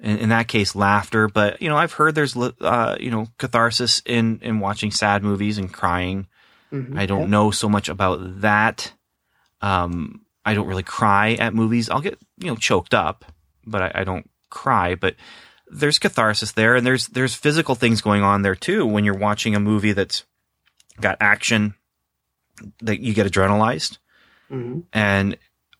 In, 0.00 0.18
in 0.18 0.28
that 0.30 0.48
case, 0.48 0.74
laughter. 0.74 1.28
But 1.28 1.62
you 1.62 1.68
know, 1.68 1.76
I've 1.76 1.92
heard 1.92 2.16
there's 2.16 2.36
uh, 2.36 2.96
you 2.98 3.12
know 3.12 3.28
catharsis 3.38 4.02
in 4.04 4.40
in 4.42 4.58
watching 4.58 4.90
sad 4.90 5.22
movies 5.22 5.58
and 5.58 5.72
crying. 5.72 6.26
Mhm. 6.72 6.98
I 6.98 7.06
don't 7.06 7.30
know 7.30 7.52
so 7.52 7.68
much 7.68 7.88
about 7.88 8.40
that. 8.40 8.92
Um, 9.60 10.26
I 10.44 10.54
don't 10.54 10.66
really 10.66 10.82
cry 10.82 11.34
at 11.34 11.54
movies. 11.54 11.88
I'll 11.88 12.00
get 12.00 12.18
you 12.38 12.48
know 12.48 12.56
choked 12.56 12.94
up, 12.94 13.24
but 13.64 13.82
I, 13.82 14.00
I 14.00 14.04
don't 14.04 14.28
cry. 14.50 14.96
But 14.96 15.14
there's 15.72 15.98
catharsis 15.98 16.52
there, 16.52 16.74
and 16.76 16.86
there's 16.86 17.08
there's 17.08 17.34
physical 17.34 17.74
things 17.74 18.00
going 18.00 18.22
on 18.22 18.42
there 18.42 18.54
too 18.54 18.86
when 18.86 19.04
you're 19.04 19.16
watching 19.18 19.54
a 19.54 19.60
movie 19.60 19.92
that's 19.92 20.24
got 21.00 21.16
action 21.20 21.74
that 22.82 23.00
you 23.00 23.14
get 23.14 23.26
adrenalized 23.26 23.98
Mhm. 24.50 24.84
and 24.92 25.36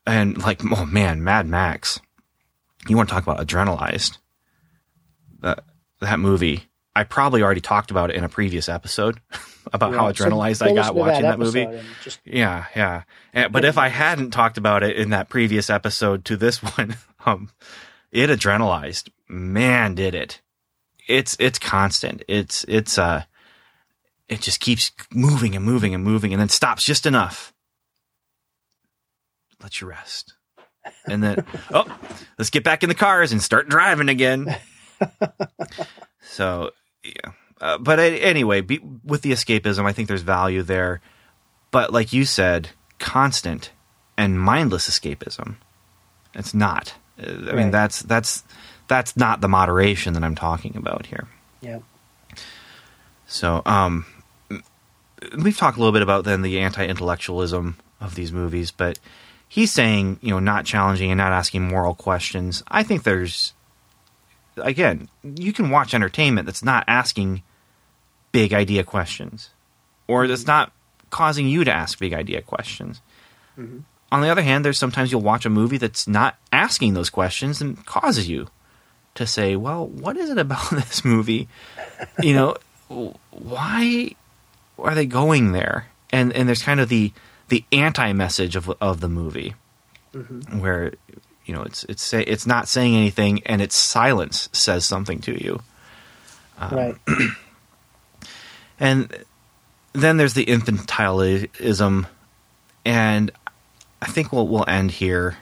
and 0.06 0.38
like 0.38 0.60
oh 0.72 0.86
man, 0.86 1.22
Mad 1.22 1.46
Max. 1.46 2.00
You 2.88 2.96
want 2.96 3.08
to 3.08 3.14
talk 3.14 3.22
about 3.22 3.46
adrenalized? 3.46 4.18
That 5.40 5.64
that 6.00 6.18
movie. 6.18 6.64
I 6.94 7.04
probably 7.04 7.42
already 7.42 7.62
talked 7.62 7.90
about 7.90 8.10
it 8.10 8.16
in 8.16 8.24
a 8.24 8.28
previous 8.28 8.68
episode 8.68 9.18
about 9.72 9.94
how 9.94 10.08
Yeah, 10.08 10.12
so 10.12 10.24
adrenalized 10.26 10.60
go 10.60 10.66
I 10.66 10.74
got 10.74 10.94
watching 10.94 11.22
that, 11.22 11.38
movie. 11.38 11.66
just 12.04 12.20
Yeah, 12.24 12.66
yeah. 12.76 13.04
And, 13.32 13.50
but 13.50 13.64
if 13.64 13.78
I 13.78 13.88
hadn't 13.88 14.32
talked 14.32 14.58
about 14.58 14.82
it 14.82 14.96
in 14.96 15.08
that 15.10 15.30
previous 15.30 15.70
episode 15.70 16.24
to 16.26 16.36
this 16.36 16.58
one, 16.76 16.96
um, 17.24 17.48
it 18.10 18.28
adrenalized. 18.28 19.08
Man, 19.32 19.94
did 19.94 20.14
it! 20.14 20.40
It's 21.08 21.36
it's 21.40 21.58
constant. 21.58 22.22
It's 22.28 22.64
it's 22.68 22.98
uh, 22.98 23.24
it 24.28 24.40
just 24.42 24.60
keeps 24.60 24.92
moving 25.12 25.56
and 25.56 25.64
moving 25.64 25.94
and 25.94 26.04
moving, 26.04 26.32
and 26.32 26.40
then 26.40 26.48
stops 26.50 26.84
just 26.84 27.06
enough. 27.06 27.52
let 29.62 29.80
you 29.80 29.86
rest. 29.88 30.34
And 31.06 31.22
then, 31.22 31.46
oh, 31.72 31.86
let's 32.38 32.50
get 32.50 32.62
back 32.64 32.82
in 32.82 32.88
the 32.88 32.94
cars 32.94 33.32
and 33.32 33.40
start 33.42 33.68
driving 33.68 34.08
again. 34.08 34.54
so, 36.22 36.70
yeah. 37.04 37.32
Uh, 37.60 37.78
but 37.78 37.98
anyway, 38.00 38.60
be, 38.60 38.80
with 39.04 39.22
the 39.22 39.30
escapism, 39.30 39.84
I 39.84 39.92
think 39.92 40.08
there's 40.08 40.22
value 40.22 40.62
there. 40.62 41.00
But 41.70 41.92
like 41.92 42.12
you 42.12 42.24
said, 42.24 42.70
constant 42.98 43.70
and 44.18 44.40
mindless 44.40 44.90
escapism, 44.90 45.56
it's 46.34 46.52
not. 46.52 46.94
Uh, 47.18 47.26
I 47.26 47.32
mean, 47.34 47.56
Right. 47.56 47.72
that's 47.72 48.00
that's 48.02 48.42
that's 48.92 49.16
not 49.16 49.40
the 49.40 49.48
moderation 49.48 50.12
that 50.12 50.22
I'm 50.22 50.34
talking 50.34 50.76
about 50.76 51.06
here. 51.06 51.26
Yeah. 51.62 51.78
So, 53.26 53.62
um, 53.64 54.04
we've 55.38 55.56
talked 55.56 55.78
a 55.78 55.80
little 55.80 55.94
bit 55.94 56.02
about 56.02 56.24
then 56.24 56.42
the 56.42 56.60
anti-intellectualism 56.60 57.78
of 58.02 58.14
these 58.16 58.32
movies, 58.32 58.70
but 58.70 58.98
he's 59.48 59.72
saying, 59.72 60.18
you 60.20 60.28
know, 60.28 60.40
not 60.40 60.66
challenging 60.66 61.10
and 61.10 61.16
not 61.16 61.32
asking 61.32 61.62
moral 61.62 61.94
questions. 61.94 62.62
I 62.68 62.82
think 62.82 63.04
there's, 63.04 63.54
again, 64.58 65.08
you 65.22 65.54
can 65.54 65.70
watch 65.70 65.94
entertainment 65.94 66.44
that's 66.44 66.62
not 66.62 66.84
asking 66.86 67.42
big 68.30 68.52
idea 68.52 68.84
questions, 68.84 69.48
or 70.06 70.28
that's 70.28 70.46
not 70.46 70.70
causing 71.08 71.48
you 71.48 71.64
to 71.64 71.72
ask 71.72 71.98
big 71.98 72.12
idea 72.12 72.42
questions. 72.42 73.00
On 74.10 74.20
the 74.20 74.28
other 74.28 74.42
hand, 74.42 74.66
there's 74.66 74.78
sometimes 74.78 75.10
you'll 75.10 75.22
watch 75.22 75.46
a 75.46 75.50
movie 75.50 75.78
that's 75.78 76.06
not 76.06 76.36
asking 76.52 76.92
those 76.92 77.08
questions 77.08 77.62
and 77.62 77.86
causes 77.86 78.28
you 78.28 78.48
to 79.14 79.26
say, 79.26 79.56
well, 79.56 79.86
what 79.86 80.16
is 80.16 80.30
it 80.30 80.38
about 80.38 80.70
this 80.72 81.04
movie? 81.04 81.48
You 82.22 82.34
know, 82.34 82.56
why 83.30 84.14
are 84.78 84.94
they 84.94 85.06
going 85.06 85.52
there? 85.52 85.88
And 86.10 86.32
and 86.32 86.46
there's 86.48 86.62
kind 86.62 86.80
of 86.80 86.88
the 86.88 87.12
the 87.48 87.64
anti 87.72 88.12
message 88.12 88.56
of 88.56 88.70
of 88.80 89.00
the 89.00 89.08
movie, 89.08 89.54
mm-hmm. 90.12 90.60
where 90.60 90.92
you 91.46 91.54
know 91.54 91.62
it's 91.62 91.84
it's 91.84 92.02
say, 92.02 92.22
it's 92.22 92.46
not 92.46 92.68
saying 92.68 92.94
anything, 92.94 93.42
and 93.46 93.62
its 93.62 93.76
silence 93.76 94.48
says 94.52 94.84
something 94.84 95.20
to 95.20 95.42
you. 95.42 95.62
Um, 96.58 96.74
right. 96.74 96.96
And 98.82 99.16
then 99.92 100.16
there's 100.16 100.34
the 100.34 100.44
infantilism, 100.44 102.06
and 102.84 103.30
I 104.00 104.06
think 104.06 104.32
we'll 104.32 104.48
we'll 104.48 104.68
end 104.68 104.90
here, 104.90 105.36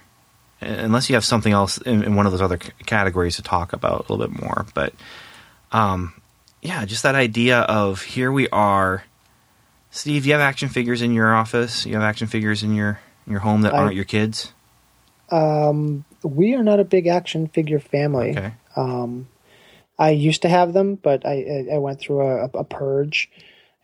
unless 0.61 1.09
you 1.09 1.15
have 1.17 1.25
something 1.25 1.53
else 1.53 1.79
in, 1.79 2.03
in 2.03 2.15
one 2.15 2.27
of 2.27 2.33
those 2.33 2.43
other 2.43 2.59
c- 2.61 2.71
categories 2.87 3.37
to 3.37 3.43
talk 3.43 3.73
about 3.73 4.09
a 4.09 4.13
little 4.13 4.27
bit 4.27 4.43
more. 4.43 4.67
But, 4.75 4.95
um, 5.73 6.21
yeah, 6.63 6.85
just 6.85 7.03
that 7.03 7.15
idea 7.15 7.61
of 7.61 8.03
here 8.03 8.31
we 8.31 8.49
are. 8.51 9.05
Steve, 9.91 10.27
you 10.27 10.33
have 10.33 10.41
action 10.41 10.69
figures 10.69 11.03
in 11.03 11.13
your 11.13 11.35
office. 11.35 11.87
You 11.87 11.95
have 11.95 12.03
action 12.03 12.27
figures 12.27 12.63
in 12.63 12.75
your 12.75 13.01
in 13.27 13.33
your 13.33 13.41
home 13.41 13.63
that 13.63 13.75
I- 13.75 13.79
aren't 13.79 13.95
your 13.95 14.05
kids. 14.05 14.53
Um, 15.31 16.05
we 16.25 16.55
are 16.55 16.63
not 16.65 16.81
a 16.81 16.85
big 16.85 17.07
action 17.07 17.47
figure 17.47 17.79
family. 17.79 18.31
Okay. 18.31 18.53
Um, 18.77 19.29
I 19.99 20.11
used 20.11 20.43
to 20.43 20.49
have 20.49 20.73
them, 20.73 20.97
but 20.97 21.25
I 21.25 21.67
I 21.71 21.75
I 21.75 21.79
went 21.79 22.01
through 22.01 22.21
a, 22.23 22.45
a 22.55 22.65
purge, 22.65 23.31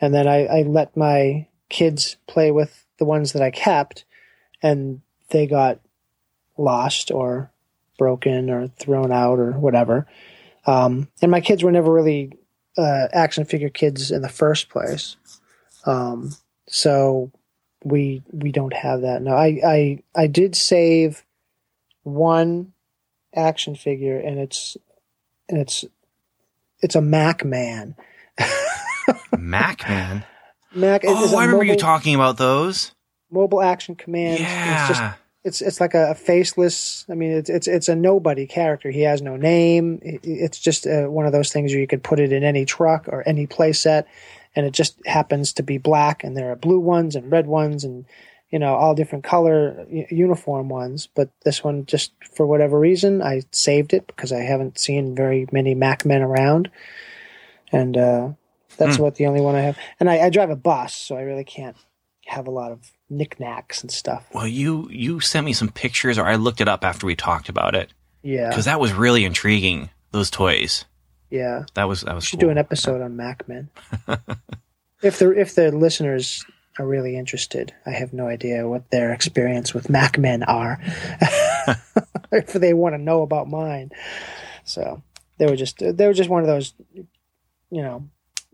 and 0.01 0.13
then 0.13 0.27
I, 0.27 0.47
I 0.47 0.63
let 0.63 0.97
my 0.97 1.47
kids 1.69 2.17
play 2.27 2.51
with 2.51 2.85
the 2.99 3.05
ones 3.05 3.33
that 3.33 3.43
I 3.43 3.51
kept, 3.51 4.05
and 4.63 5.03
they 5.29 5.47
got 5.47 5.81
lost 6.57 7.11
or 7.11 7.51
broken 7.99 8.51
or 8.51 8.69
thrown 8.69 9.13
out 9.13 9.39
or 9.39 9.53
whatever. 9.53 10.07
Um, 10.67 11.09
and 11.23 11.31
my 11.31 11.41
kids 11.41 11.63
were 11.63 11.73
never 11.73 11.93
really 11.93 12.33
uh, 12.77 13.09
action 13.13 13.45
figure 13.45 13.69
kids 13.71 14.11
in 14.11 14.23
the 14.23 14.29
first 14.29 14.69
place. 14.69 15.17
Um, 15.85 16.37
so 16.69 17.31
we 17.85 18.23
we 18.33 18.51
don't 18.53 18.75
have 18.75 19.03
that 19.03 19.23
now. 19.23 19.37
I 19.37 19.61
I 19.65 20.03
I 20.15 20.27
did 20.27 20.57
save 20.57 21.25
one 22.03 22.73
action 23.35 23.77
figure, 23.77 24.19
and 24.19 24.39
it's 24.39 24.77
and 25.49 25.59
it's 25.61 25.85
it's 26.81 26.97
a 26.97 27.01
Mac 27.01 27.45
Man. 27.45 27.95
Mac 29.39 29.89
Man. 29.89 30.25
Mac 30.75 31.03
Oh, 31.07 31.37
I 31.37 31.45
remember 31.45 31.65
you 31.65 31.77
talking 31.77 32.15
about 32.15 32.37
those. 32.37 32.93
Mobile 33.31 33.63
Action 33.63 33.95
Command. 33.95 34.41
and 34.41 34.71
It's 34.79 34.89
just 34.89 35.01
Yeah. 35.01 35.15
It's 35.47 35.63
it's 35.63 35.81
like 35.81 35.95
a, 35.95 36.11
a 36.11 36.15
faceless. 36.15 37.07
I 37.09 37.15
mean, 37.15 37.31
it's 37.31 37.49
it's 37.49 37.69
it's 37.69 37.89
a 37.89 37.95
nobody 37.95 38.47
character. 38.47 38.91
He 38.91 39.03
has 39.03 39.23
no 39.23 39.37
name. 39.37 40.01
It, 40.03 40.21
it's 40.25 40.59
just 40.59 40.87
uh, 40.87 41.05
one 41.05 41.25
of 41.25 41.33
those 41.33 41.53
things 41.53 41.73
where 41.73 41.81
you 41.81 41.87
could 41.87 42.03
put 42.03 42.19
it 42.19 42.33
in 42.33 42.43
any 42.43 42.65
truck 42.65 43.07
or 43.07 43.23
any 43.27 43.47
play 43.47 43.73
set, 43.73 44.09
and 44.57 44.67
it 44.67 44.73
just 44.73 44.99
happens 45.07 45.53
to 45.55 45.63
be 45.63 45.79
black. 45.79 46.25
And 46.25 46.37
there 46.37 46.51
are 46.51 46.57
blue 46.57 46.81
ones 46.81 47.15
and 47.15 47.31
red 47.31 47.47
ones, 47.47 47.85
and 47.85 48.07
you 48.51 48.59
know 48.59 48.75
all 48.75 48.97
different 48.97 49.23
color 49.23 49.87
uniform 49.89 50.69
ones. 50.69 51.09
But 51.15 51.31
this 51.45 51.63
one, 51.63 51.87
just 51.87 52.13
for 52.35 52.45
whatever 52.45 52.77
reason, 52.77 53.23
I 53.23 53.43
saved 53.53 53.95
it 53.95 54.09
because 54.09 54.33
I 54.33 54.41
haven't 54.41 54.81
seen 54.81 55.15
very 55.15 55.47
many 55.53 55.77
Mac 55.77 56.05
men 56.05 56.23
around, 56.23 56.73
and 57.71 57.97
uh, 57.97 58.29
that's 58.79 58.99
what 58.99 59.15
the 59.15 59.27
only 59.27 59.41
one 59.41 59.55
I 59.55 59.61
have. 59.61 59.79
And 60.01 60.11
I, 60.11 60.27
I 60.27 60.31
drive 60.31 60.51
a 60.51 60.57
bus, 60.57 60.93
so 60.93 61.17
I 61.17 61.23
really 61.23 61.45
can't 61.45 61.77
have 62.27 62.49
a 62.49 62.51
lot 62.51 62.73
of 62.73 62.91
knickknacks 63.09 63.83
and 63.83 63.91
stuff. 63.91 64.27
Well, 64.33 64.47
you 64.47 64.89
you 64.91 65.21
sent 65.21 65.45
me 65.47 65.53
some 65.53 65.69
pictures, 65.69 66.19
or 66.19 66.27
I 66.27 66.37
looked 66.37 66.61
it 66.61 66.69
up 66.69 66.85
after 66.85 67.07
we 67.07 67.15
talked 67.17 67.49
about 67.49 67.75
it 67.75 67.93
Yeah, 68.23 68.49
because 68.49 68.65
that 68.65 68.81
was 68.81 68.93
really 68.93 69.25
intriguing. 69.25 69.91
Those 70.13 70.31
toys. 70.31 70.85
yeah. 71.31 71.65
That 71.75 71.85
was 71.85 72.03
that 72.03 72.15
was. 72.15 72.25
We 72.25 72.27
should 72.29 72.41
cool. 72.41 72.49
do 72.49 72.51
an 72.53 72.59
episode 72.59 73.03
on 73.03 73.17
MacMen. 73.17 73.69
if 75.03 75.19
the 75.19 75.31
if 75.39 75.55
the 75.55 75.71
listeners 75.73 76.45
are 76.79 76.87
really 76.87 77.17
interested, 77.17 77.73
I 77.87 77.91
have 77.91 78.13
no 78.13 78.27
idea 78.27 78.69
what 78.69 78.91
their 78.91 79.13
experience 79.13 79.73
with 79.75 79.89
MacMen 79.89 80.45
are. 80.47 80.79
if 82.33 82.53
they 82.53 82.75
want 82.75 82.95
to 82.95 82.99
know 83.03 83.23
about 83.23 83.49
mine, 83.49 83.91
so 84.65 85.03
they 85.39 85.47
were 85.47 85.57
just 85.57 85.79
they 85.79 86.07
were 86.07 86.13
just 86.15 86.31
one 86.31 86.43
of 86.43 86.47
those, 86.47 86.75
you 86.95 87.83
know, 87.83 88.09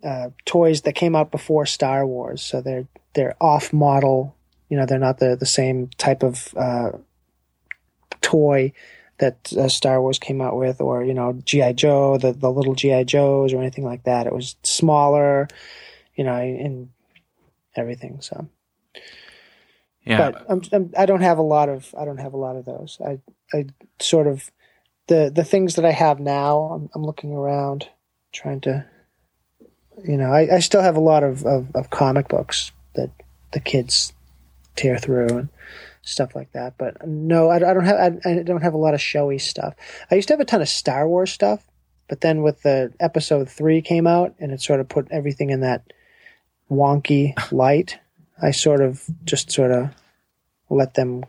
uh, 0.05 0.31
toys 0.45 0.83
that 0.83 0.95
came 0.95 1.15
out 1.17 1.31
before 1.31 1.67
Star 1.67 2.07
Wars. 2.07 2.43
So 2.43 2.61
they're 2.61 2.87
they're 3.15 3.37
off 3.41 3.73
model. 3.73 4.37
You 4.73 4.79
know, 4.79 4.87
they're 4.87 4.99
not 4.99 5.19
the 5.19 5.37
the 5.37 5.45
same 5.45 5.91
type 5.99 6.23
of 6.23 6.55
uh, 6.57 6.93
toy 8.23 8.73
that 9.19 9.53
uh, 9.53 9.69
Star 9.69 10.01
Wars 10.01 10.19
came 10.19 10.41
out 10.41 10.57
with, 10.57 10.81
or 10.81 11.05
you 11.05 11.13
know 11.13 11.35
GI 11.45 11.75
Joe, 11.75 12.17
the 12.17 12.33
the 12.33 12.51
little 12.51 12.75
GI 12.75 13.05
Joes, 13.05 13.53
or 13.53 13.61
anything 13.61 13.85
like 13.85 14.05
that. 14.05 14.27
It 14.27 14.33
was 14.33 14.57
smaller, 14.63 15.47
you 16.15 16.25
know, 16.25 16.33
and 16.37 16.89
everything. 17.77 18.23
So, 18.23 18.49
Yeah, 20.05 20.31
but 20.31 20.47
I'm, 20.49 20.63
I'm, 20.73 20.91
I 20.97 21.05
don't 21.05 21.21
have 21.21 21.37
a 21.37 21.43
lot 21.43 21.69
of 21.69 21.95
I 21.99 22.07
don't 22.07 22.17
have 22.17 22.33
a 22.33 22.39
lot 22.39 22.57
of 22.57 22.65
those. 22.65 22.97
I 23.05 23.21
I 23.53 23.67
sort 24.01 24.27
of 24.27 24.51
the 25.09 25.31
the 25.31 25.45
things 25.45 25.75
that 25.75 25.85
I 25.85 25.93
have 25.93 26.19
now. 26.19 26.61
I'm, 26.73 26.89
I'm 26.95 27.05
looking 27.05 27.35
around, 27.35 27.91
trying 28.33 28.63
to, 28.63 28.87
you 30.03 30.17
know, 30.17 30.33
I, 30.33 30.57
I 30.57 30.61
still 30.61 30.81
have 30.81 30.97
a 30.97 31.01
lot 31.13 31.25
of, 31.25 31.45
of, 31.45 31.77
of 31.77 31.91
comic 31.91 32.29
books 32.29 32.73
that 32.95 33.11
the 33.53 33.61
kids 33.61 34.15
tear 34.77 34.99
through 34.99 35.29
and 35.29 35.49
stuff 36.03 36.35
like 36.35 36.53
that. 36.53 36.77
But 36.79 37.07
no, 37.07 37.49
I, 37.49 37.57
I 37.57 37.75
don't 37.75 37.85
have 37.85 38.21
I, 38.25 38.31
I 38.31 38.43
don't 38.43 38.63
have 38.63 38.75
a 38.75 38.79
lot 38.79 38.95
of 38.95 39.01
showy 39.01 39.39
stuff. 39.39 39.75
I 40.11 40.17
used 40.17 40.29
to 40.29 40.35
have 40.35 40.41
a 40.41 40.45
ton 40.45 40.63
of 40.63 40.69
Star 40.69 41.09
Wars 41.09 41.33
stuff, 41.33 41.65
but 42.09 42.21
then 42.21 42.43
with 42.43 42.63
the 42.63 42.93
episode 43.01 43.49
three 43.49 43.81
came 43.83 44.07
out 44.07 44.35
and 44.39 44.53
it 44.53 44.61
sort 44.61 44.81
of 44.81 44.89
put 44.89 45.09
everything 45.11 45.51
in 45.51 45.61
that 45.61 45.93
wonky 46.71 47.35
light. 47.53 47.99
I 48.41 48.51
sort 48.51 48.81
of 48.81 49.05
just 49.25 49.51
sort 49.53 49.71
of 49.71 49.91
let 50.69 50.95
them, 50.95 51.25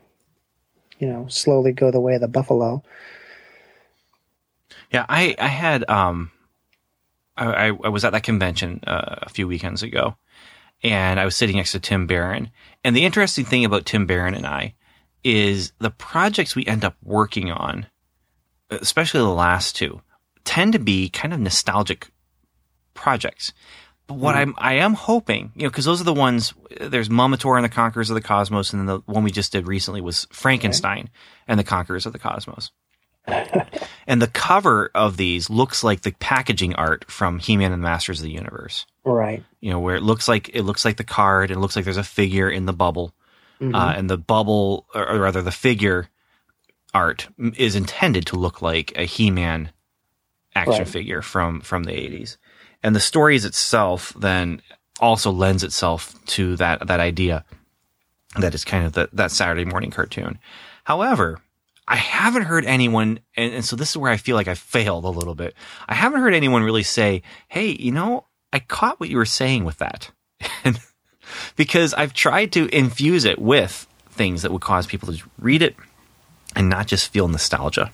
you 0.99 1.07
know, 1.07 1.27
slowly 1.27 1.71
go 1.71 1.91
the 1.91 1.99
way 1.99 2.15
of 2.15 2.21
the 2.21 2.27
buffalo. 2.27 2.83
yeah. 4.91 5.05
I 5.07 5.35
I 5.37 5.47
had 5.47 5.87
um, 5.89 6.31
I 7.37 7.67
I, 7.67 7.89
was 7.89 8.03
at 8.03 8.13
that 8.13 8.23
convention 8.23 8.79
uh, 8.87 9.17
a 9.23 9.29
few 9.29 9.47
weekends 9.47 9.83
ago, 9.83 10.15
and 10.83 11.19
I 11.19 11.25
was 11.25 11.35
sitting 11.35 11.55
next 11.55 11.71
to 11.71 11.79
Tim 11.79 12.07
Barron. 12.07 12.51
And 12.83 12.95
the 12.95 13.05
interesting 13.05 13.45
thing 13.45 13.65
about 13.65 13.85
Tim 13.85 14.05
Barron 14.05 14.33
and 14.33 14.45
I 14.45 14.75
is 15.23 15.71
the 15.79 15.89
projects 15.89 16.55
we 16.55 16.65
end 16.65 16.83
up 16.83 16.97
working 17.01 17.51
on, 17.51 17.87
especially 18.69 19.21
the 19.21 19.27
last 19.27 19.75
two, 19.75 20.01
tend 20.43 20.73
to 20.73 20.79
be 20.79 21.09
kind 21.09 21.33
of 21.33 21.39
nostalgic 21.39 22.09
projects. 22.93 23.53
But 24.07 24.15
what 24.15 24.35
mm-hmm. 24.35 24.49
I'm 24.49 24.55
I 24.57 24.73
am 24.75 24.95
hoping, 24.95 25.53
you 25.55 25.63
know, 25.63 25.69
because 25.69 25.85
those 25.85 26.01
are 26.01 26.05
the 26.05 26.13
ones. 26.13 26.53
There's 26.81 27.07
Mamator 27.07 27.55
and 27.55 27.63
the 27.63 27.69
Conquerors 27.69 28.09
of 28.09 28.15
the 28.15 28.21
Cosmos, 28.21 28.73
and 28.73 28.81
then 28.81 28.87
the 28.87 28.99
one 29.05 29.23
we 29.23 29.31
just 29.31 29.53
did 29.53 29.65
recently 29.65 30.01
was 30.01 30.27
Frankenstein 30.31 31.09
and 31.47 31.57
the 31.57 31.63
Conquerors 31.63 32.05
of 32.05 32.11
the 32.11 32.19
Cosmos. 32.19 32.71
and 34.07 34.21
the 34.21 34.27
cover 34.27 34.91
of 34.93 35.17
these 35.17 35.49
looks 35.49 35.83
like 35.83 36.01
the 36.01 36.11
packaging 36.13 36.75
art 36.75 37.09
from 37.09 37.39
He-Man 37.39 37.71
and 37.71 37.81
the 37.81 37.87
Masters 37.87 38.19
of 38.19 38.25
the 38.25 38.31
Universe. 38.31 38.85
Right. 39.05 39.43
You 39.61 39.71
know, 39.71 39.79
where 39.79 39.95
it 39.95 40.03
looks 40.03 40.27
like 40.27 40.49
it 40.53 40.63
looks 40.63 40.85
like 40.85 40.97
the 40.97 41.03
card, 41.03 41.49
and 41.51 41.57
it 41.57 41.61
looks 41.61 41.75
like 41.75 41.85
there's 41.85 41.97
a 41.97 42.03
figure 42.03 42.49
in 42.49 42.65
the 42.65 42.73
bubble, 42.73 43.13
uh, 43.61 43.93
and 43.95 44.09
the 44.09 44.17
bubble, 44.17 44.85
or, 44.93 45.09
or 45.09 45.19
rather, 45.19 45.41
the 45.41 45.51
figure 45.51 46.09
art 46.93 47.27
is 47.57 47.75
intended 47.75 48.25
to 48.27 48.35
look 48.35 48.61
like 48.61 48.91
a 48.97 49.05
He-Man 49.05 49.71
action 50.55 50.79
Right. 50.79 50.87
figure 50.87 51.21
from 51.21 51.61
from 51.61 51.83
the 51.85 51.91
80s. 51.93 52.37
And 52.83 52.95
the 52.95 52.99
stories 52.99 53.45
itself 53.45 54.13
then 54.19 54.61
also 54.99 55.31
lends 55.31 55.63
itself 55.63 56.13
to 56.27 56.55
that 56.57 56.85
that 56.87 56.99
idea. 56.99 57.45
that 58.37 58.53
is 58.53 58.65
kind 58.65 58.85
of 58.85 58.93
the, 58.93 59.09
that 59.13 59.31
Saturday 59.31 59.63
morning 59.65 59.91
cartoon. 59.91 60.39
However, 60.83 61.39
I 61.93 61.97
haven't 61.97 62.45
heard 62.45 62.65
anyone, 62.65 63.19
and, 63.37 63.53
and 63.53 63.63
so 63.63 63.75
this 63.75 63.91
is 63.91 63.97
where 63.97 64.11
I 64.11 64.17
feel 64.17 64.35
like 64.35 64.47
I 64.47 64.55
failed 64.55 65.05
a 65.05 65.09
little 65.09 65.35
bit. 65.35 65.53
I 65.87 65.93
haven't 65.93 66.21
heard 66.21 66.33
anyone 66.33 66.63
really 66.63 66.81
say, 66.81 67.21
"Hey, 67.49 67.67
you 67.79 67.91
know, 67.91 68.25
I 68.51 68.57
caught 68.61 68.99
what 68.99 69.09
you 69.09 69.17
were 69.17 69.25
saying 69.25 69.63
with 69.63 69.77
that," 69.77 70.09
and 70.63 70.79
because 71.55 71.93
I've 71.93 72.15
tried 72.15 72.51
to 72.53 72.67
infuse 72.75 73.25
it 73.25 73.37
with 73.37 73.85
things 74.09 74.41
that 74.41 74.51
would 74.51 74.63
cause 74.63 74.87
people 74.87 75.13
to 75.13 75.23
read 75.37 75.61
it 75.61 75.75
and 76.55 76.67
not 76.67 76.87
just 76.87 77.11
feel 77.11 77.27
nostalgia, 77.27 77.91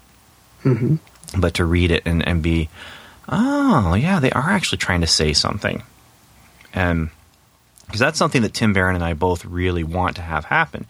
mm-hmm. 0.63 0.95
but 1.37 1.55
to 1.55 1.65
read 1.65 1.91
it 1.91 2.03
and, 2.05 2.25
and 2.25 2.41
be, 2.41 2.69
oh 3.27 3.95
yeah, 3.95 4.21
they 4.21 4.31
are 4.31 4.49
actually 4.49 4.77
trying 4.77 5.01
to 5.01 5.07
say 5.07 5.33
something, 5.33 5.83
um, 6.73 6.81
and 6.81 7.09
because 7.85 7.99
that's 7.99 8.17
something 8.17 8.43
that 8.43 8.53
Tim 8.53 8.71
Barron 8.71 8.95
and 8.95 9.03
I 9.03 9.13
both 9.13 9.43
really 9.43 9.83
want 9.83 10.15
to 10.15 10.21
have 10.21 10.45
happen. 10.45 10.85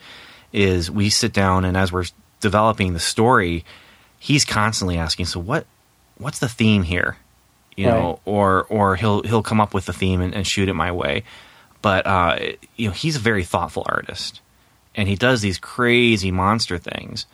Is 0.54 0.92
we 0.92 1.10
sit 1.10 1.34
down 1.34 1.66
and 1.66 1.76
as 1.76 1.92
we're 1.92 2.06
developing 2.40 2.94
the 2.94 3.00
story, 3.00 3.64
he's 4.20 4.46
constantly 4.46 4.98
asking, 4.98 5.26
"So 5.26 5.40
what? 5.40 5.66
What's 6.18 6.40
the 6.40 6.50
theme 6.50 6.84
here?" 6.84 7.18
You 7.78 7.86
know, 7.88 8.10
Right. 8.10 8.20
or 8.26 8.64
or 8.70 8.96
he'll 8.98 9.24
he'll 9.24 9.44
come 9.44 9.62
up 9.62 9.74
with 9.74 9.86
the 9.86 9.94
theme 9.94 10.22
and, 10.22 10.34
and 10.34 10.46
shoot 10.46 10.68
it 10.70 10.74
my 10.74 10.92
way. 10.92 11.24
But 11.82 12.06
uh, 12.06 12.40
you 12.76 12.88
know, 12.88 12.94
he's 12.94 13.16
a 13.16 13.20
very 13.20 13.44
thoughtful 13.46 13.84
artist, 13.88 14.42
and 14.96 15.08
he 15.08 15.16
does 15.16 15.42
these 15.42 15.58
crazy 15.58 16.32
monster 16.32 16.78
things. 16.78 17.26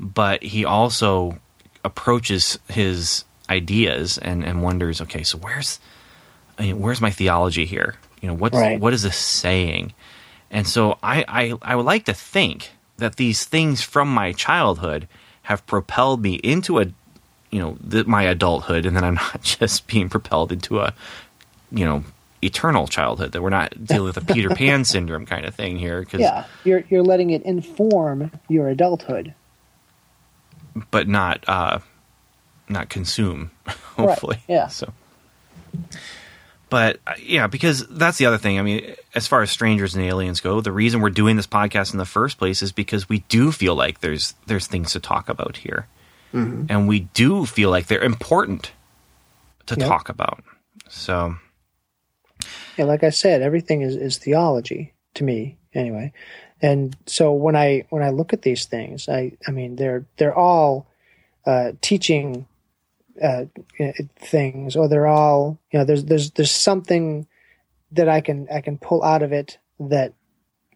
But 0.00 0.42
he 0.42 0.64
also 0.64 1.38
approaches 1.84 2.58
his 2.68 3.24
ideas 3.48 4.18
and 4.18 4.44
and 4.44 4.62
wonders, 4.62 5.00
okay, 5.02 5.22
so 5.22 5.38
where's 5.38 5.78
I 6.58 6.62
mean, 6.62 6.80
where's 6.80 7.00
my 7.00 7.10
theology 7.10 7.64
here? 7.64 7.94
You 8.20 8.28
know, 8.28 8.34
what's 8.34 8.56
Right. 8.56 8.80
what 8.80 8.92
is 8.92 9.02
this 9.02 9.16
saying? 9.16 9.92
And 10.50 10.66
so 10.66 10.98
I, 11.02 11.24
I 11.28 11.54
I 11.62 11.76
would 11.76 11.86
like 11.86 12.04
to 12.06 12.14
think 12.14 12.70
that 12.98 13.16
these 13.16 13.44
things 13.44 13.82
from 13.82 14.12
my 14.12 14.32
childhood 14.32 15.08
have 15.42 15.66
propelled 15.66 16.22
me 16.22 16.34
into 16.36 16.80
a 16.80 16.86
you 17.50 17.60
know 17.60 17.76
th- 17.90 18.06
my 18.06 18.22
adulthood, 18.22 18.86
and 18.86 18.96
then 18.96 19.04
I'm 19.04 19.14
not 19.32 19.42
just 19.42 19.86
being 19.86 20.08
propelled 20.08 20.52
into 20.52 20.80
a 20.80 20.94
you 21.70 21.84
know 21.84 22.04
eternal 22.42 22.86
childhood. 22.86 23.32
That 23.32 23.42
we're 23.42 23.50
not 23.50 23.84
dealing 23.84 24.04
with 24.04 24.16
a 24.16 24.24
Peter 24.34 24.48
Pan 24.54 24.84
syndrome 24.84 25.26
kind 25.26 25.44
of 25.44 25.54
thing 25.54 25.78
here, 25.78 26.00
because 26.00 26.20
Yeah, 26.20 26.44
you're 26.64 26.84
you're 26.88 27.02
letting 27.02 27.30
it 27.30 27.42
inform 27.42 28.30
your 28.48 28.68
adulthood. 28.68 29.34
but 30.90 31.06
not 31.08 31.44
uh 31.48 31.78
not 32.68 32.88
consume 32.88 33.50
hopefully 33.96 34.38
yeah. 34.48 34.68
so 34.68 34.90
but 36.72 36.98
uh, 37.06 37.12
yeah 37.22 37.46
because 37.46 37.86
that's 37.88 38.16
the 38.18 38.24
other 38.26 38.38
thing. 38.38 38.58
I 38.58 38.62
mean 38.62 38.94
as 39.14 39.26
far 39.28 39.42
as 39.42 39.50
strangers 39.50 39.94
and 39.94 40.02
aliens 40.04 40.40
go 40.40 40.60
the 40.62 40.72
reason 40.72 41.00
we're 41.02 41.10
doing 41.10 41.36
this 41.36 41.46
podcast 41.46 41.92
in 41.92 41.98
the 41.98 42.06
first 42.06 42.38
place 42.38 42.62
is 42.62 42.72
because 42.72 43.08
we 43.08 43.18
do 43.28 43.52
feel 43.52 43.74
like 43.76 44.00
there's 44.00 44.34
there's 44.46 44.66
things 44.66 44.92
to 44.92 45.00
talk 45.00 45.28
about 45.28 45.58
here. 45.58 45.86
And 46.32 46.88
we 46.88 47.00
do 47.12 47.44
feel 47.44 47.68
like 47.68 47.88
they're 47.88 48.02
important 48.02 48.72
to 49.66 49.74
Yep. 49.78 49.86
talk 49.86 50.08
about. 50.08 50.42
So. 50.88 51.36
Yeah, 52.78 52.86
like 52.86 53.04
I 53.04 53.10
said, 53.10 53.42
everything 53.42 53.82
is, 53.82 53.96
is 53.96 54.16
theology 54.16 54.94
to 55.14 55.24
me 55.24 55.58
anyway. 55.74 56.12
And 56.62 56.96
so 57.06 57.32
when 57.34 57.54
I 57.54 57.84
when 57.90 58.02
I 58.02 58.08
look 58.10 58.32
at 58.32 58.40
these 58.42 58.64
things, 58.64 59.08
I 59.10 59.32
I 59.46 59.50
mean 59.50 59.76
they're 59.76 60.06
they're 60.16 60.34
all 60.34 60.86
uh, 61.44 61.72
teaching 61.82 62.46
uh, 63.22 63.44
uh, 63.80 63.92
things, 64.16 64.76
or 64.76 64.88
they're 64.88 65.06
all 65.06 65.58
you 65.70 65.78
know 65.78 65.84
there's 65.84 66.04
there's 66.04 66.30
there's 66.32 66.50
something 66.50 67.26
that 67.92 68.08
I 68.08 68.20
can 68.20 68.48
I 68.52 68.60
can 68.60 68.78
pull 68.78 69.02
out 69.02 69.22
of 69.22 69.32
it 69.32 69.58
that 69.78 70.14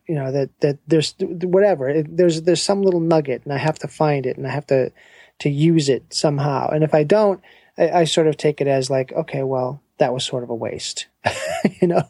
you 0.07 0.15
know 0.15 0.31
that 0.33 0.51
that 0.61 0.79
there's 0.87 1.15
whatever 1.21 1.89
it, 1.89 2.17
there's 2.17 2.43
there's 2.43 2.63
some 2.63 2.83
little 2.83 3.01
nugget 3.01 3.43
and 3.45 3.53
I 3.53 3.59
have 3.59 3.79
to 3.81 3.89
find 3.89 4.27
it 4.27 4.37
and 4.37 4.47
I 4.47 4.51
have 4.51 4.67
to 4.69 4.93
to 5.41 5.51
use 5.51 5.89
it 5.89 6.15
somehow. 6.15 6.69
And 6.69 6.83
if 6.83 6.95
I 6.95 7.05
don't, 7.05 7.43
I, 7.77 7.91
I 7.91 8.05
sort 8.05 8.27
of 8.27 8.37
take 8.37 8.61
it 8.61 8.67
as 8.67 8.91
like 8.91 9.13
okay, 9.13 9.43
well 9.43 9.83
that 9.99 10.13
was 10.13 10.25
sort 10.25 10.43
of 10.43 10.51
a 10.51 10.55
waste, 10.55 11.07
you 11.81 11.89
know. 11.89 12.03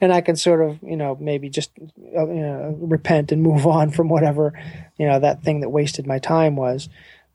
And 0.00 0.12
I 0.12 0.20
can 0.20 0.36
sort 0.36 0.60
of, 0.60 0.82
you 0.82 0.96
know, 0.96 1.16
maybe 1.20 1.48
just 1.48 1.70
uh, 1.78 2.26
you 2.26 2.40
know, 2.40 2.76
repent 2.80 3.32
and 3.32 3.42
move 3.42 3.66
on 3.66 3.90
from 3.90 4.08
whatever, 4.08 4.52
you 4.98 5.06
know, 5.06 5.20
that 5.20 5.42
thing 5.42 5.60
that 5.60 5.70
wasted 5.70 6.06
my 6.06 6.18
time 6.18 6.56
was. 6.56 6.88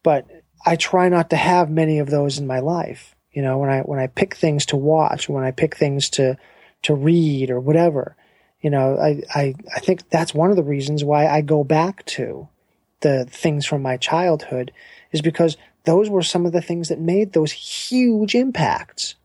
But 0.03 0.27
I 0.65 0.75
try 0.75 1.09
not 1.09 1.29
to 1.29 1.35
have 1.35 1.69
many 1.69 1.99
of 1.99 2.09
those 2.09 2.37
in 2.37 2.47
my 2.47 2.59
life. 2.59 3.15
You 3.31 3.41
know, 3.41 3.57
when 3.57 3.69
I 3.69 3.81
when 3.81 3.99
I 3.99 4.07
pick 4.07 4.35
things 4.35 4.65
to 4.67 4.77
watch, 4.77 5.29
when 5.29 5.43
I 5.43 5.51
pick 5.51 5.75
things 5.75 6.09
to 6.11 6.37
to 6.83 6.95
read 6.95 7.51
or 7.51 7.59
whatever, 7.59 8.15
you 8.61 8.69
know, 8.69 8.97
I 8.97 9.21
I, 9.33 9.55
I 9.75 9.79
think 9.79 10.09
that's 10.09 10.33
one 10.33 10.49
of 10.49 10.55
the 10.55 10.63
reasons 10.63 11.03
why 11.03 11.27
I 11.27 11.41
go 11.41 11.63
back 11.63 12.05
to 12.07 12.47
the 13.01 13.25
things 13.25 13.65
from 13.65 13.81
my 13.81 13.97
childhood 13.97 14.71
is 15.11 15.21
because 15.21 15.57
those 15.85 16.09
were 16.09 16.21
some 16.21 16.45
of 16.45 16.51
the 16.51 16.61
things 16.61 16.89
that 16.89 16.99
made 16.99 17.33
those 17.33 17.51
huge 17.51 18.35
impacts. 18.35 19.15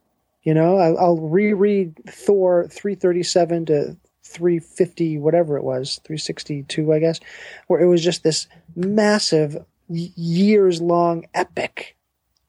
You 0.43 0.53
know, 0.53 0.77
I, 0.77 0.91
I'll 0.93 1.17
reread 1.17 1.95
Thor 2.07 2.67
337 2.69 3.65
to 3.65 3.97
350, 4.23 5.17
whatever 5.17 5.57
it 5.57 5.63
was, 5.63 5.99
362, 6.03 6.93
I 6.93 6.99
guess, 6.99 7.19
where 7.67 7.81
it 7.81 7.87
was 7.87 8.03
just 8.03 8.23
this 8.23 8.47
massive, 8.75 9.65
years 9.87 10.81
long 10.81 11.25
epic 11.33 11.95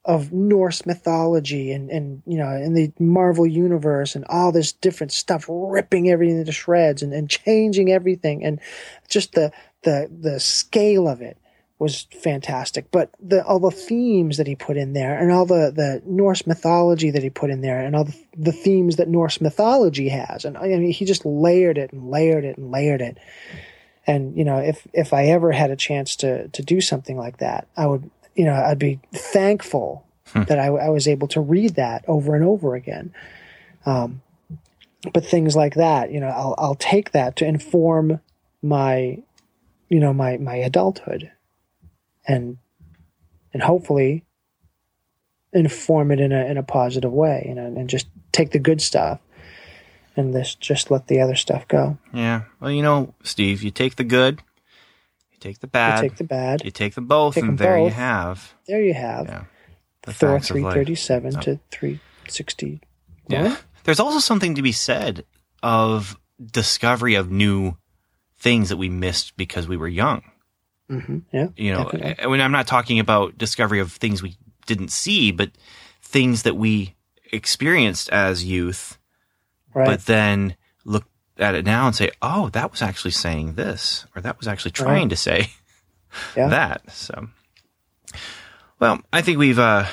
of 0.05 0.33
Norse 0.33 0.87
mythology 0.87 1.73
and, 1.73 1.91
and, 1.91 2.23
you 2.27 2.39
know, 2.39 2.51
in 2.51 2.75
the 2.75 2.93
Marvel 2.99 3.47
universe 3.47 4.15
and 4.15 4.25
all 4.29 4.53
this 4.53 4.73
different 4.73 5.13
stuff, 5.13 5.47
ripping 5.49 6.09
everything 6.09 6.45
to 6.45 6.53
shreds 6.53 7.03
and, 7.03 7.13
and 7.13 7.29
changing 7.29 7.91
everything. 7.91 8.45
And 8.45 8.61
just 9.09 9.33
the, 9.33 9.51
the, 9.83 10.09
the 10.11 10.39
scale 10.39 11.09
of 11.09 11.23
it 11.23 11.39
was 11.79 12.07
fantastic. 12.23 12.91
But 12.91 13.11
the 13.21 13.45
all 13.45 13.59
the 13.59 13.71
themes 13.71 14.39
that 14.39 14.47
he 14.47 14.55
put 14.55 14.77
in 14.77 14.93
there, 14.93 15.19
and 15.19 15.31
all 15.31 15.45
the 15.45 15.73
the 15.75 16.03
Norse 16.07 16.47
mythology 16.47 17.11
that 17.11 17.23
he 17.23 17.31
put 17.31 17.51
in 17.51 17.61
there, 17.61 17.81
and 17.81 17.95
all 17.95 18.05
the, 18.05 18.19
the 18.37 18.53
themes 18.53 18.97
that 18.97 19.09
Norse 19.09 19.41
mythology 19.41 20.09
has, 20.09 20.45
and 20.45 20.57
I 20.57 20.69
mean, 20.69 20.93
he 20.93 21.05
just 21.05 21.27
layered 21.27 21.79
it 21.79 21.93
and 21.93 22.11
layered 22.11 22.45
it 22.45 22.57
and 22.57 22.71
layered 22.71 23.03
it. 23.03 23.19
And 24.07 24.37
you 24.37 24.45
know, 24.45 24.59
if 24.59 24.87
if 24.93 25.13
I 25.13 25.27
ever 25.27 25.53
had 25.53 25.71
a 25.71 25.77
chance 25.77 26.17
to 26.17 26.49
to 26.49 26.63
do 26.63 26.81
something 26.81 27.17
like 27.17 27.39
that, 27.39 27.67
I 27.77 27.87
would, 27.87 28.11
you 28.35 28.45
know, 28.45 28.55
I'd 28.55 28.79
be 28.79 29.01
thankful 29.13 30.07
that 30.35 30.59
I, 30.59 30.67
I 30.67 30.89
was 30.89 31.09
able 31.09 31.29
to 31.29 31.41
read 31.41 31.77
that 31.77 32.05
over 32.09 32.35
and 32.35 32.45
over 32.45 32.75
again. 32.75 33.15
Um, 33.85 34.23
but 35.13 35.25
things 35.25 35.55
like 35.55 35.75
that, 35.75 36.11
you 36.11 36.21
know, 36.21 36.29
I'll 36.29 36.55
I'll 36.59 36.75
take 36.75 37.13
that 37.13 37.37
to 37.37 37.47
inform 37.47 38.21
my, 38.63 39.19
you 39.89 40.01
know, 40.01 40.13
my 40.13 40.37
my 40.37 40.57
adulthood 40.57 41.31
and 42.27 42.59
and 43.53 43.63
hopefully 43.63 44.25
inform 45.53 46.11
it 46.11 46.21
in 46.21 46.33
a 46.33 46.45
in 46.47 46.59
a 46.59 46.63
positive 46.63 47.13
way, 47.13 47.45
you 47.49 47.55
know, 47.55 47.67
and 47.67 47.89
just 47.89 48.07
take 48.33 48.51
the 48.51 48.59
good 48.59 48.83
stuff 48.83 49.21
and 50.17 50.35
this 50.35 50.55
just 50.55 50.91
let 50.91 51.07
the 51.09 51.21
other 51.21 51.35
stuff 51.35 51.67
go. 51.69 51.99
yeah 52.13 52.43
well 52.61 52.71
you 52.71 52.83
know 52.83 53.15
steve 53.23 53.63
you 53.63 53.71
take 53.71 53.97
the 53.97 54.05
good 54.05 54.43
you 55.33 55.39
take 55.39 55.61
the 55.61 55.67
bad, 55.67 56.03
You 56.03 56.09
take 56.11 56.19
the 56.19 56.25
bad. 56.25 56.65
you 56.65 56.71
take 56.71 56.95
them 56.95 57.07
both 57.07 57.35
Take 57.35 57.43
and 57.45 57.51
them 57.51 57.57
there 57.57 57.79
you 57.79 57.91
have 57.91 58.55
there 58.67 58.81
you 58.83 58.95
have 58.95 59.27
yeah 59.27 59.45
the 60.03 60.13
Thor 60.13 60.37
of 60.37 60.43
life. 60.43 60.47
337 60.49 61.33
to 61.41 61.61
360. 61.71 62.81
Yeah. 63.29 63.57
There's 63.83 63.99
also 63.99 64.21
something 64.21 64.55
to 64.55 64.63
be 64.63 64.71
said 64.71 65.25
of 65.65 66.17
discovery 66.41 67.17
of 67.17 67.29
new 67.31 67.77
things 68.39 68.69
that 68.69 68.77
we 68.77 68.89
missed 68.89 69.37
because 69.37 69.67
we 69.67 69.77
were 69.77 69.89
young. 69.89 70.23
hmm 70.89 71.19
Yeah. 71.33 71.49
You 71.57 71.73
know, 71.73 71.85
definitely. 71.85 72.25
I 72.25 72.29
mean, 72.29 72.41
I'm 72.41 72.53
not 72.53 72.69
talking 72.69 73.01
about 73.01 73.37
discovery 73.37 73.81
of 73.81 73.91
things 73.93 74.23
we 74.23 74.37
didn't 74.67 74.93
see, 74.93 75.33
but 75.33 75.51
things 76.03 76.45
that 76.45 76.57
we 76.57 76.95
experienced 77.33 78.09
as 78.11 78.45
youth, 78.45 78.96
Right. 79.77 79.87
but 79.87 80.07
then 80.07 80.57
look 80.85 81.05
at 81.39 81.55
it 81.55 81.67
now 81.67 81.87
and 81.87 81.95
say, 81.95 82.11
oh, 82.23 82.49
that 82.51 82.71
was 82.71 82.81
actually 82.81 83.11
saying 83.11 83.55
this, 83.55 84.07
or 84.17 84.23
that 84.23 84.39
was 84.39 84.49
actually 84.49 84.71
trying 84.71 85.03
Right. 85.03 85.11
to 85.11 85.17
say 85.17 85.51
yeah. 86.37 86.49
that. 86.49 86.91
So, 86.91 87.29
well, 88.81 89.01
I 89.13 89.21
think 89.23 89.39
we've 89.39 89.59
uh, 89.59 89.85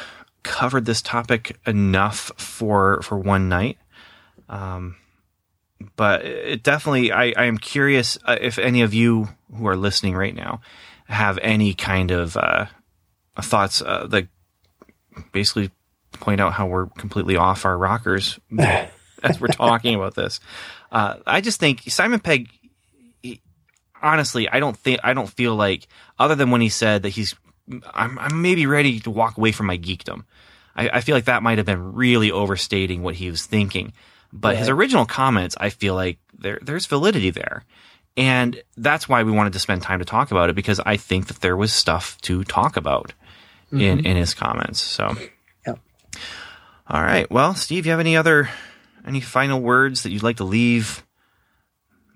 covered 0.43 0.85
this 0.85 1.01
topic 1.01 1.57
enough 1.65 2.31
for 2.37 3.01
for 3.01 3.17
one 3.17 3.49
night. 3.49 3.77
Um, 4.49 4.95
but 5.97 6.23
it 6.25 6.63
definitely, 6.63 7.11
I, 7.11 7.33
I 7.35 7.43
am 7.45 7.57
curious 7.57 8.17
uh, 8.25 8.37
if 8.39 8.57
any 8.57 8.81
of 8.83 8.93
you 8.93 9.27
who 9.53 9.67
are 9.67 9.75
listening 9.75 10.15
right 10.15 10.33
now 10.33 10.61
have 11.07 11.37
any 11.41 11.73
kind 11.73 12.11
of 12.11 12.37
uh, 12.37 12.67
thoughts 13.41 13.81
uh, 13.81 14.07
that 14.07 14.27
basically 15.33 15.71
point 16.13 16.39
out 16.39 16.53
how 16.53 16.67
we're 16.67 16.85
completely 16.85 17.35
off 17.35 17.65
our 17.65 17.77
rockers 17.77 18.39
as 19.29 19.39
we're 19.39 19.47
talking 19.47 19.95
about 19.95 20.15
this. 20.15 20.39
Uh, 20.91 21.15
I 21.25 21.41
just 21.41 21.59
think 21.59 21.81
Simon 21.87 22.19
Pegg 22.19 22.49
honestly, 24.01 24.49
I 24.49 24.59
don't 24.59 24.77
think 24.77 24.99
I 25.03 25.13
don't 25.13 25.29
feel 25.29 25.55
like 25.55 25.87
other 26.19 26.35
than 26.35 26.51
when 26.51 26.61
he 26.61 26.69
said 26.69 27.03
that 27.03 27.09
he's 27.09 27.35
I'm, 27.93 28.19
I'm 28.19 28.41
maybe 28.41 28.65
ready 28.65 28.99
to 28.99 29.09
walk 29.09 29.37
away 29.37 29.53
from 29.53 29.67
my 29.67 29.77
geekdom. 29.77 30.25
I, 30.75 30.89
I 30.89 31.01
feel 31.01 31.15
like 31.15 31.25
that 31.25 31.41
might 31.43 31.57
have 31.57 31.65
been 31.65 31.93
really 31.93 32.29
overstating 32.31 33.01
what 33.01 33.15
he 33.15 33.29
was 33.29 33.45
thinking. 33.45 33.93
But 34.33 34.57
his 34.57 34.67
original 34.67 35.05
comments, 35.05 35.55
I 35.59 35.69
feel 35.69 35.95
like 35.95 36.17
there 36.37 36.59
there's 36.61 36.85
validity 36.87 37.29
there. 37.29 37.63
And 38.17 38.61
that's 38.77 39.07
why 39.07 39.23
we 39.23 39.31
wanted 39.31 39.53
to 39.53 39.59
spend 39.59 39.81
time 39.81 39.99
to 39.99 40.05
talk 40.05 40.31
about 40.31 40.49
it 40.49 40.55
because 40.55 40.79
I 40.85 40.97
think 40.97 41.27
that 41.27 41.39
there 41.41 41.57
was 41.57 41.71
stuff 41.73 42.19
to 42.21 42.43
talk 42.43 42.77
about 42.77 43.13
in, 43.71 44.05
in 44.05 44.17
his 44.17 44.35
comments. 44.35 44.79
So, 44.79 45.15
Yep. 45.65 45.79
all 46.87 47.01
right. 47.01 47.29
Well, 47.31 47.55
Steve, 47.55 47.87
you 47.87 47.91
have 47.91 47.99
any 47.99 48.15
other, 48.15 48.49
any 49.05 49.21
final 49.21 49.59
words 49.59 50.03
that 50.03 50.11
you'd 50.11 50.23
like 50.23 50.37
to 50.37 50.43
leave 50.43 51.03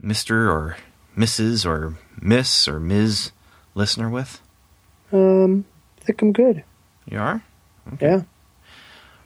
Mr. 0.02 0.50
or 0.50 0.78
Mrs. 1.18 1.66
or 1.66 1.96
Miss 2.22 2.68
or 2.68 2.80
Ms. 2.80 3.32
listener 3.76 4.10
with? 4.10 4.42
Um, 5.12 5.66
I 6.02 6.06
think 6.06 6.22
I'm 6.22 6.34
good. 6.34 6.64
You 7.06 7.20
are? 7.20 7.44
Yeah. 8.02 8.24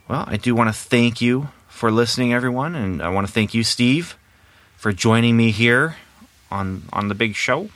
Well, 0.08 0.26
I 0.28 0.38
do 0.38 0.54
want 0.54 0.70
to 0.70 0.74
thank 0.74 1.22
you 1.22 1.50
for 1.68 1.92
listening, 1.92 2.34
everyone, 2.34 2.76
and 2.76 3.02
I 3.02 3.10
want 3.10 3.28
to 3.28 3.34
thank 3.34 3.54
you, 3.54 3.64
Steve, 3.64 4.18
for 4.76 4.92
joining 4.92 5.36
me 5.36 5.52
here 5.52 5.96
on 6.52 6.84
on 6.94 7.08
the 7.08 7.16
big 7.16 7.36
show. 7.36 7.70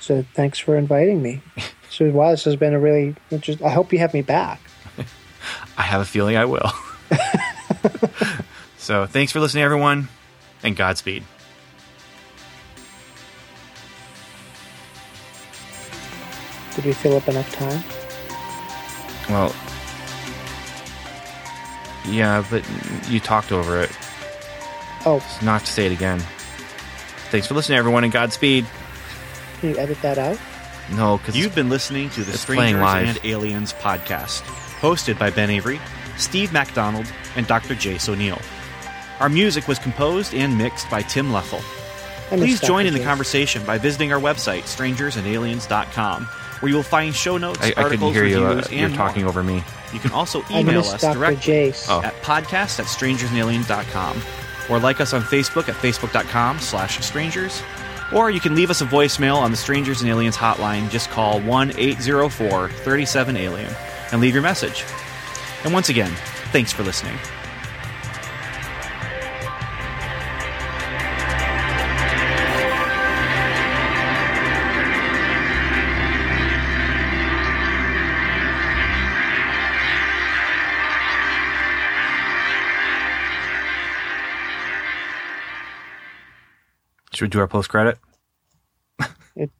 So 0.00 0.24
thanks 0.34 0.58
for 0.58 0.76
inviting 0.76 1.22
me. 1.22 1.42
So 1.88 2.10
wow, 2.10 2.32
this 2.32 2.44
has 2.44 2.56
been 2.56 2.74
a 2.74 2.80
really 2.80 3.14
interesting. 3.30 3.66
I 3.66 3.70
hope 3.70 3.90
you 3.92 4.00
have 4.00 4.12
me 4.12 4.20
back. 4.20 4.60
I 5.78 5.82
have 5.82 6.02
a 6.02 6.04
feeling 6.04 6.36
I 6.36 6.44
will. 6.44 6.70
so, 8.86 9.04
thanks 9.04 9.32
for 9.32 9.40
listening, 9.40 9.64
everyone, 9.64 10.06
and 10.62 10.76
Godspeed. 10.76 11.24
Did 16.76 16.84
we 16.84 16.92
fill 16.92 17.16
up 17.16 17.26
enough 17.26 17.50
time? 17.52 17.82
Well, 19.28 19.52
yeah, 22.08 22.44
but 22.48 22.64
you 23.08 23.18
talked 23.18 23.50
over 23.50 23.80
it. 23.82 23.90
Oh, 25.04 25.16
It's 25.16 25.42
not 25.42 25.62
to 25.64 25.72
say 25.72 25.86
it 25.86 25.92
again. 25.92 26.20
Thanks 27.30 27.48
for 27.48 27.54
listening, 27.54 27.78
everyone, 27.78 28.04
and 28.04 28.12
Godspeed. 28.12 28.66
can 29.58 29.70
you 29.70 29.78
edit 29.78 30.00
that 30.02 30.16
out? 30.16 30.38
No, 30.92 31.18
because 31.18 31.36
You've 31.36 31.56
been 31.56 31.70
listening 31.70 32.08
to 32.10 32.22
the 32.22 32.30
It's 32.30 32.40
Strangers 32.42 32.80
and 32.80 33.18
Aliens 33.24 33.72
podcast, 33.72 34.42
hosted 34.78 35.18
by 35.18 35.30
Ben 35.30 35.50
Avery, 35.50 35.80
Steve 36.18 36.52
MacDonald, 36.52 37.12
and 37.34 37.48
Dr. 37.48 37.74
Jace 37.74 38.08
O'Neill. 38.08 38.38
Our 39.20 39.28
music 39.28 39.68
was 39.68 39.78
composed 39.78 40.34
and 40.34 40.58
mixed 40.58 40.90
by 40.90 41.02
Tim 41.02 41.30
Leffel. 41.30 41.60
Please 42.28 42.60
join 42.60 42.86
in 42.86 42.94
the 42.94 43.02
conversation 43.02 43.64
by 43.64 43.78
visiting 43.78 44.12
our 44.12 44.20
website, 44.20 44.62
strangersandaliens.com, 44.62 46.24
where 46.24 46.70
you 46.70 46.76
will 46.76 46.82
find 46.82 47.14
show 47.14 47.38
notes, 47.38 47.60
I, 47.60 47.66
I 47.66 47.68
couldn't 47.70 47.84
articles, 47.84 48.14
hear 48.14 48.24
you. 48.24 48.44
Uh, 48.44 48.48
reviews, 48.48 48.72
you're 48.72 48.86
and 48.86 48.94
talking 48.94 49.22
more. 49.22 49.30
over 49.30 49.42
me. 49.42 49.62
You 49.92 50.00
can 50.00 50.12
also 50.12 50.42
email 50.50 50.80
us 50.80 51.00
Dr. 51.00 51.18
directly 51.18 51.52
Jace. 51.70 51.86
Oh. 51.88 52.02
at 52.02 52.14
podcast 52.22 52.80
at 52.80 52.86
strangersandaliens.com 52.86 54.20
or 54.68 54.80
like 54.80 55.00
us 55.00 55.14
on 55.14 55.22
Facebook 55.22 55.68
at 55.68 55.76
facebook.com 55.76 56.58
slash 56.58 56.98
strangers. 57.04 57.62
Or 58.12 58.30
you 58.30 58.40
can 58.40 58.54
leave 58.54 58.70
us 58.70 58.80
a 58.82 58.86
voicemail 58.86 59.36
on 59.36 59.50
the 59.50 59.56
Strangers 59.56 60.00
and 60.00 60.08
Aliens 60.10 60.36
hotline. 60.36 60.88
Just 60.90 61.10
call 61.10 61.40
1-804-37-ALIEN 61.40 63.74
and 64.12 64.20
leave 64.20 64.34
your 64.34 64.42
message. 64.42 64.84
And 65.64 65.72
once 65.72 65.88
again, 65.88 66.12
thanks 66.52 66.72
for 66.72 66.84
listening. 66.84 67.16
Should 87.16 87.24
we 87.24 87.28
do 87.30 87.40
our 87.40 87.48
post 87.48 87.70
credit? 87.70 87.98
It, 89.36 89.50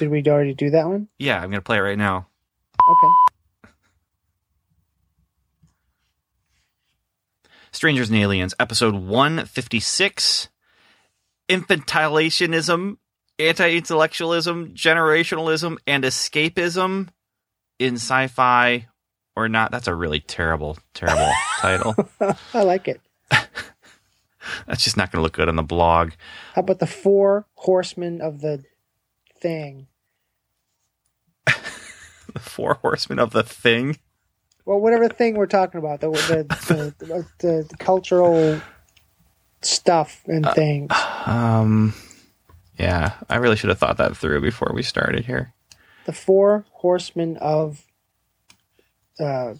did 0.00 0.10
we 0.10 0.20
already 0.26 0.52
do 0.52 0.70
that 0.70 0.88
one? 0.88 1.06
Yeah, 1.16 1.36
I'm 1.36 1.48
going 1.48 1.60
to 1.60 1.62
play 1.62 1.76
it 1.76 1.80
right 1.80 1.96
now. 1.96 2.26
Okay. 2.90 3.70
Strangers 7.70 8.10
and 8.10 8.18
Aliens, 8.18 8.52
episode 8.58 8.96
156 8.96 10.48
Infantilationism, 11.48 12.96
Anti 13.38 13.76
Intellectualism, 13.76 14.74
Generationalism, 14.74 15.76
and 15.86 16.02
Escapism 16.02 17.10
in 17.78 17.94
Sci 17.94 18.26
Fi 18.26 18.88
or 19.36 19.48
Not. 19.48 19.70
That's 19.70 19.86
a 19.86 19.94
really 19.94 20.18
terrible, 20.18 20.78
terrible 20.94 21.30
title. 21.60 21.94
I 22.52 22.64
like 22.64 22.88
it. 22.88 23.00
That's 24.66 24.84
just 24.84 24.96
not 24.96 25.10
going 25.10 25.18
to 25.20 25.22
look 25.22 25.32
good 25.34 25.48
on 25.48 25.56
the 25.56 25.62
blog. 25.62 26.12
How 26.54 26.60
about 26.60 26.78
the 26.78 26.86
four 26.86 27.46
horsemen 27.54 28.20
of 28.20 28.40
the 28.40 28.62
thing? 29.40 29.86
The 32.32 32.40
Four 32.40 32.74
Horsemen 32.74 33.20
of 33.20 33.30
the 33.30 33.44
Thing. 33.44 33.96
Well, 34.64 34.80
whatever 34.80 35.08
thing 35.08 35.36
we're 35.36 35.46
talking 35.46 35.78
about, 35.78 36.00
the 36.00 36.10
the, 36.10 36.94
the, 36.98 37.26
the, 37.38 37.66
the 37.68 37.76
cultural 37.78 38.60
stuff 39.62 40.22
and 40.26 40.44
Uh, 40.46 40.54
things. 40.54 40.90
Um, 41.26 41.94
yeah, 42.78 43.12
I 43.28 43.36
really 43.36 43.54
should 43.56 43.68
have 43.68 43.78
thought 43.78 43.98
that 43.98 44.16
through 44.16 44.40
before 44.40 44.72
we 44.74 44.82
started 44.82 45.26
here. 45.26 45.52
The 46.06 46.12
four 46.12 46.64
horsemen 46.72 47.36
of 47.36 47.84
uh, 49.20 49.54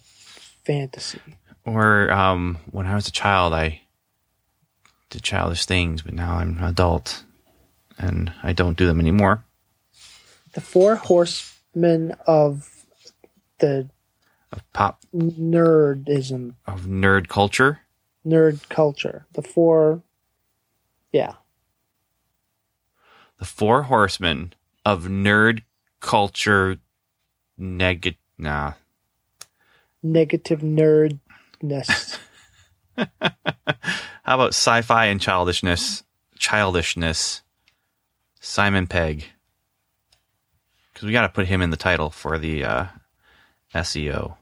fantasy. 0.67 1.21
Or 1.65 2.11
um, 2.11 2.59
when 2.71 2.87
I 2.87 2.95
was 2.95 3.07
a 3.07 3.13
child, 3.13 3.55
I 3.55 3.83
did 5.15 5.23
childish 5.23 5.65
things, 5.65 6.03
but 6.03 6.13
now 6.13 6.39
I'm 6.39 6.59
an 6.59 6.65
adult 6.65 7.23
and 7.97 8.33
I 8.43 8.53
don't 8.53 8.77
do 8.77 8.85
them 8.87 8.99
anymore. 8.99 9.45
The 10.55 10.61
four 10.61 10.97
horsemen 10.97 12.17
of 12.27 12.69
the 13.61 13.89
of 14.51 14.73
Pop 14.73 15.01
nerdism, 15.15 16.55
of 16.67 16.83
nerd 16.83 17.29
culture. 17.29 17.81
nerd 18.27 18.69
culture. 18.69 19.27
The 19.35 19.43
four, 19.43 20.03
yeah, 21.13 21.35
The 23.39 23.45
Four 23.45 23.85
Horsemen 23.85 24.53
of 24.85 25.05
Nerd 25.05 25.63
Culture. 26.01 26.79
Neg. 27.57 28.17
Nah. 28.37 28.73
negative 30.03 30.61
nerdness. 30.61 32.19
How 34.25 34.35
about 34.37 34.49
sci-fi 34.49 35.07
and 35.07 35.21
childishness? 35.21 36.03
Childishness. 36.39 37.43
Simon 38.41 38.87
Pegg. 38.87 39.27
Because 40.93 41.07
we 41.07 41.13
got 41.13 41.23
to 41.23 41.29
put 41.29 41.47
him 41.47 41.61
in 41.63 41.71
the 41.71 41.77
title 41.77 42.11
for 42.11 42.39
the 42.39 42.65
uh, 42.65 42.87
SEO. 43.75 44.37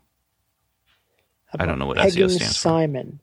I 1.59 1.67
don't 1.67 1.79
know 1.79 1.87
what 1.87 1.99
SEO 1.99 2.03
Pegging 2.03 2.29
stands 2.31 2.57
for. 2.57 2.63
Simon 2.63 3.21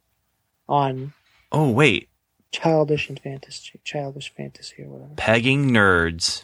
on 0.67 1.13
Oh 1.51 1.71
wait, 1.71 2.09
childish 2.51 3.09
and 3.09 3.19
fantasy, 3.19 3.79
childish 3.83 4.31
fantasy 4.35 4.83
or 4.83 4.87
whatever. 4.89 5.13
pegging 5.15 5.71
nerds. 5.71 6.43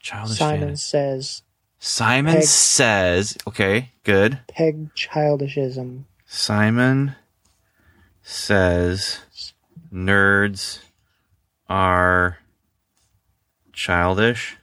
Childish 0.00 0.38
Simon 0.38 0.60
fantasy. 0.60 0.80
says 0.82 1.42
Simon 1.78 2.34
Peg- 2.36 2.44
says, 2.44 3.36
okay, 3.46 3.90
good. 4.02 4.40
peg 4.48 4.92
childishism. 4.94 6.04
Simon 6.26 7.14
says 8.22 9.20
nerds 9.92 10.80
are 11.68 12.38
childish. 13.72 14.56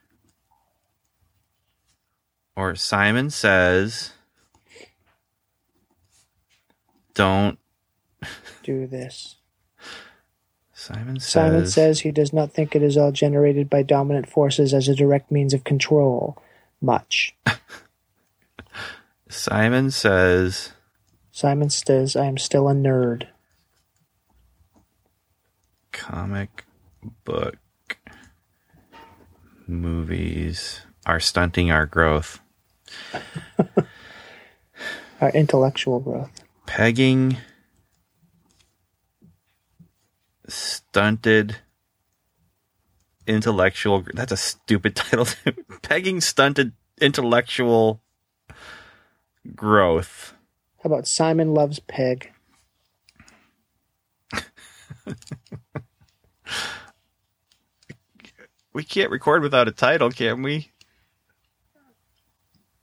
Or 2.55 2.75
Simon 2.75 3.29
says 3.29 4.11
don't 7.13 7.57
Do 8.63 8.87
this. 8.87 9.35
Simon 10.73 11.19
says 11.19 11.31
Simon 11.31 11.67
says 11.67 11.99
he 12.01 12.11
does 12.11 12.33
not 12.33 12.51
think 12.51 12.75
it 12.75 12.83
is 12.83 12.97
all 12.97 13.11
generated 13.11 13.69
by 13.69 13.83
dominant 13.83 14.29
forces 14.29 14.73
as 14.73 14.89
a 14.89 14.95
direct 14.95 15.31
means 15.31 15.53
of 15.53 15.63
control. 15.63 16.37
Much. 16.81 17.35
Simon 19.29 19.91
says 19.91 20.73
Simon 21.33 21.69
says 21.71 22.15
I 22.15 22.27
am 22.27 22.37
still 22.37 22.69
a 22.69 22.73
nerd. 22.73 23.27
comic 25.91 26.65
book 27.23 27.57
movies 29.65 30.81
are 31.05 31.19
stunting 31.19 31.71
our 31.71 31.85
growth. 31.85 32.39
Our 35.21 35.29
intellectual 35.29 35.99
growth. 36.01 36.29
Pegging 36.65 37.37
stunted 40.47 41.57
intellectual 43.25 44.03
that's 44.13 44.33
a 44.33 44.37
stupid 44.37 44.95
title 44.97 45.25
pegging 45.81 46.19
stunted 46.19 46.73
intellectual 46.99 48.01
growth 49.55 50.32
How 50.83 50.89
about 50.89 51.07
Simon 51.07 51.53
loves 51.53 51.79
peg? 51.79 52.33
We 58.73 58.83
can't 58.83 59.11
record 59.11 59.43
without 59.43 59.67
a 59.67 59.71
title, 59.71 60.09
can 60.09 60.41
we? 60.41 60.71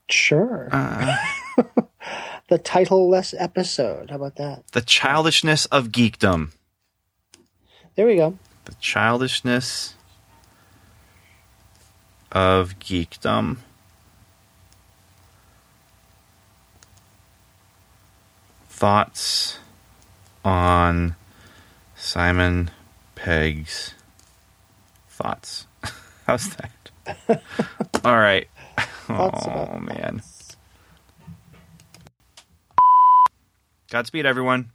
Sure. 0.09 0.69
Uh. 0.71 1.17
the 2.47 2.57
titleless 2.57 3.35
episode. 3.37 4.09
How 4.09 4.15
about 4.15 4.37
that? 4.37 4.63
The 4.71 4.81
childishness 4.81 5.65
of 5.65 5.89
geekdom. 5.89 6.53
There 7.95 8.07
we 8.07 8.15
go. 8.15 8.37
The 8.65 8.75
childishness 8.75 9.95
of 12.31 12.79
geekdom. 12.79 13.57
Thoughts 18.81 19.59
on 20.43 21.15
Simon 21.95 22.71
Pegg's 23.13 23.93
thoughts. 25.07 25.67
How's 26.25 26.49
that? 26.55 27.43
All 28.03 28.17
right. 28.17 28.47
Thoughts 29.05 29.45
oh 29.47 29.77
man. 29.77 30.23
Godspeed, 33.91 34.25
everyone. 34.25 34.71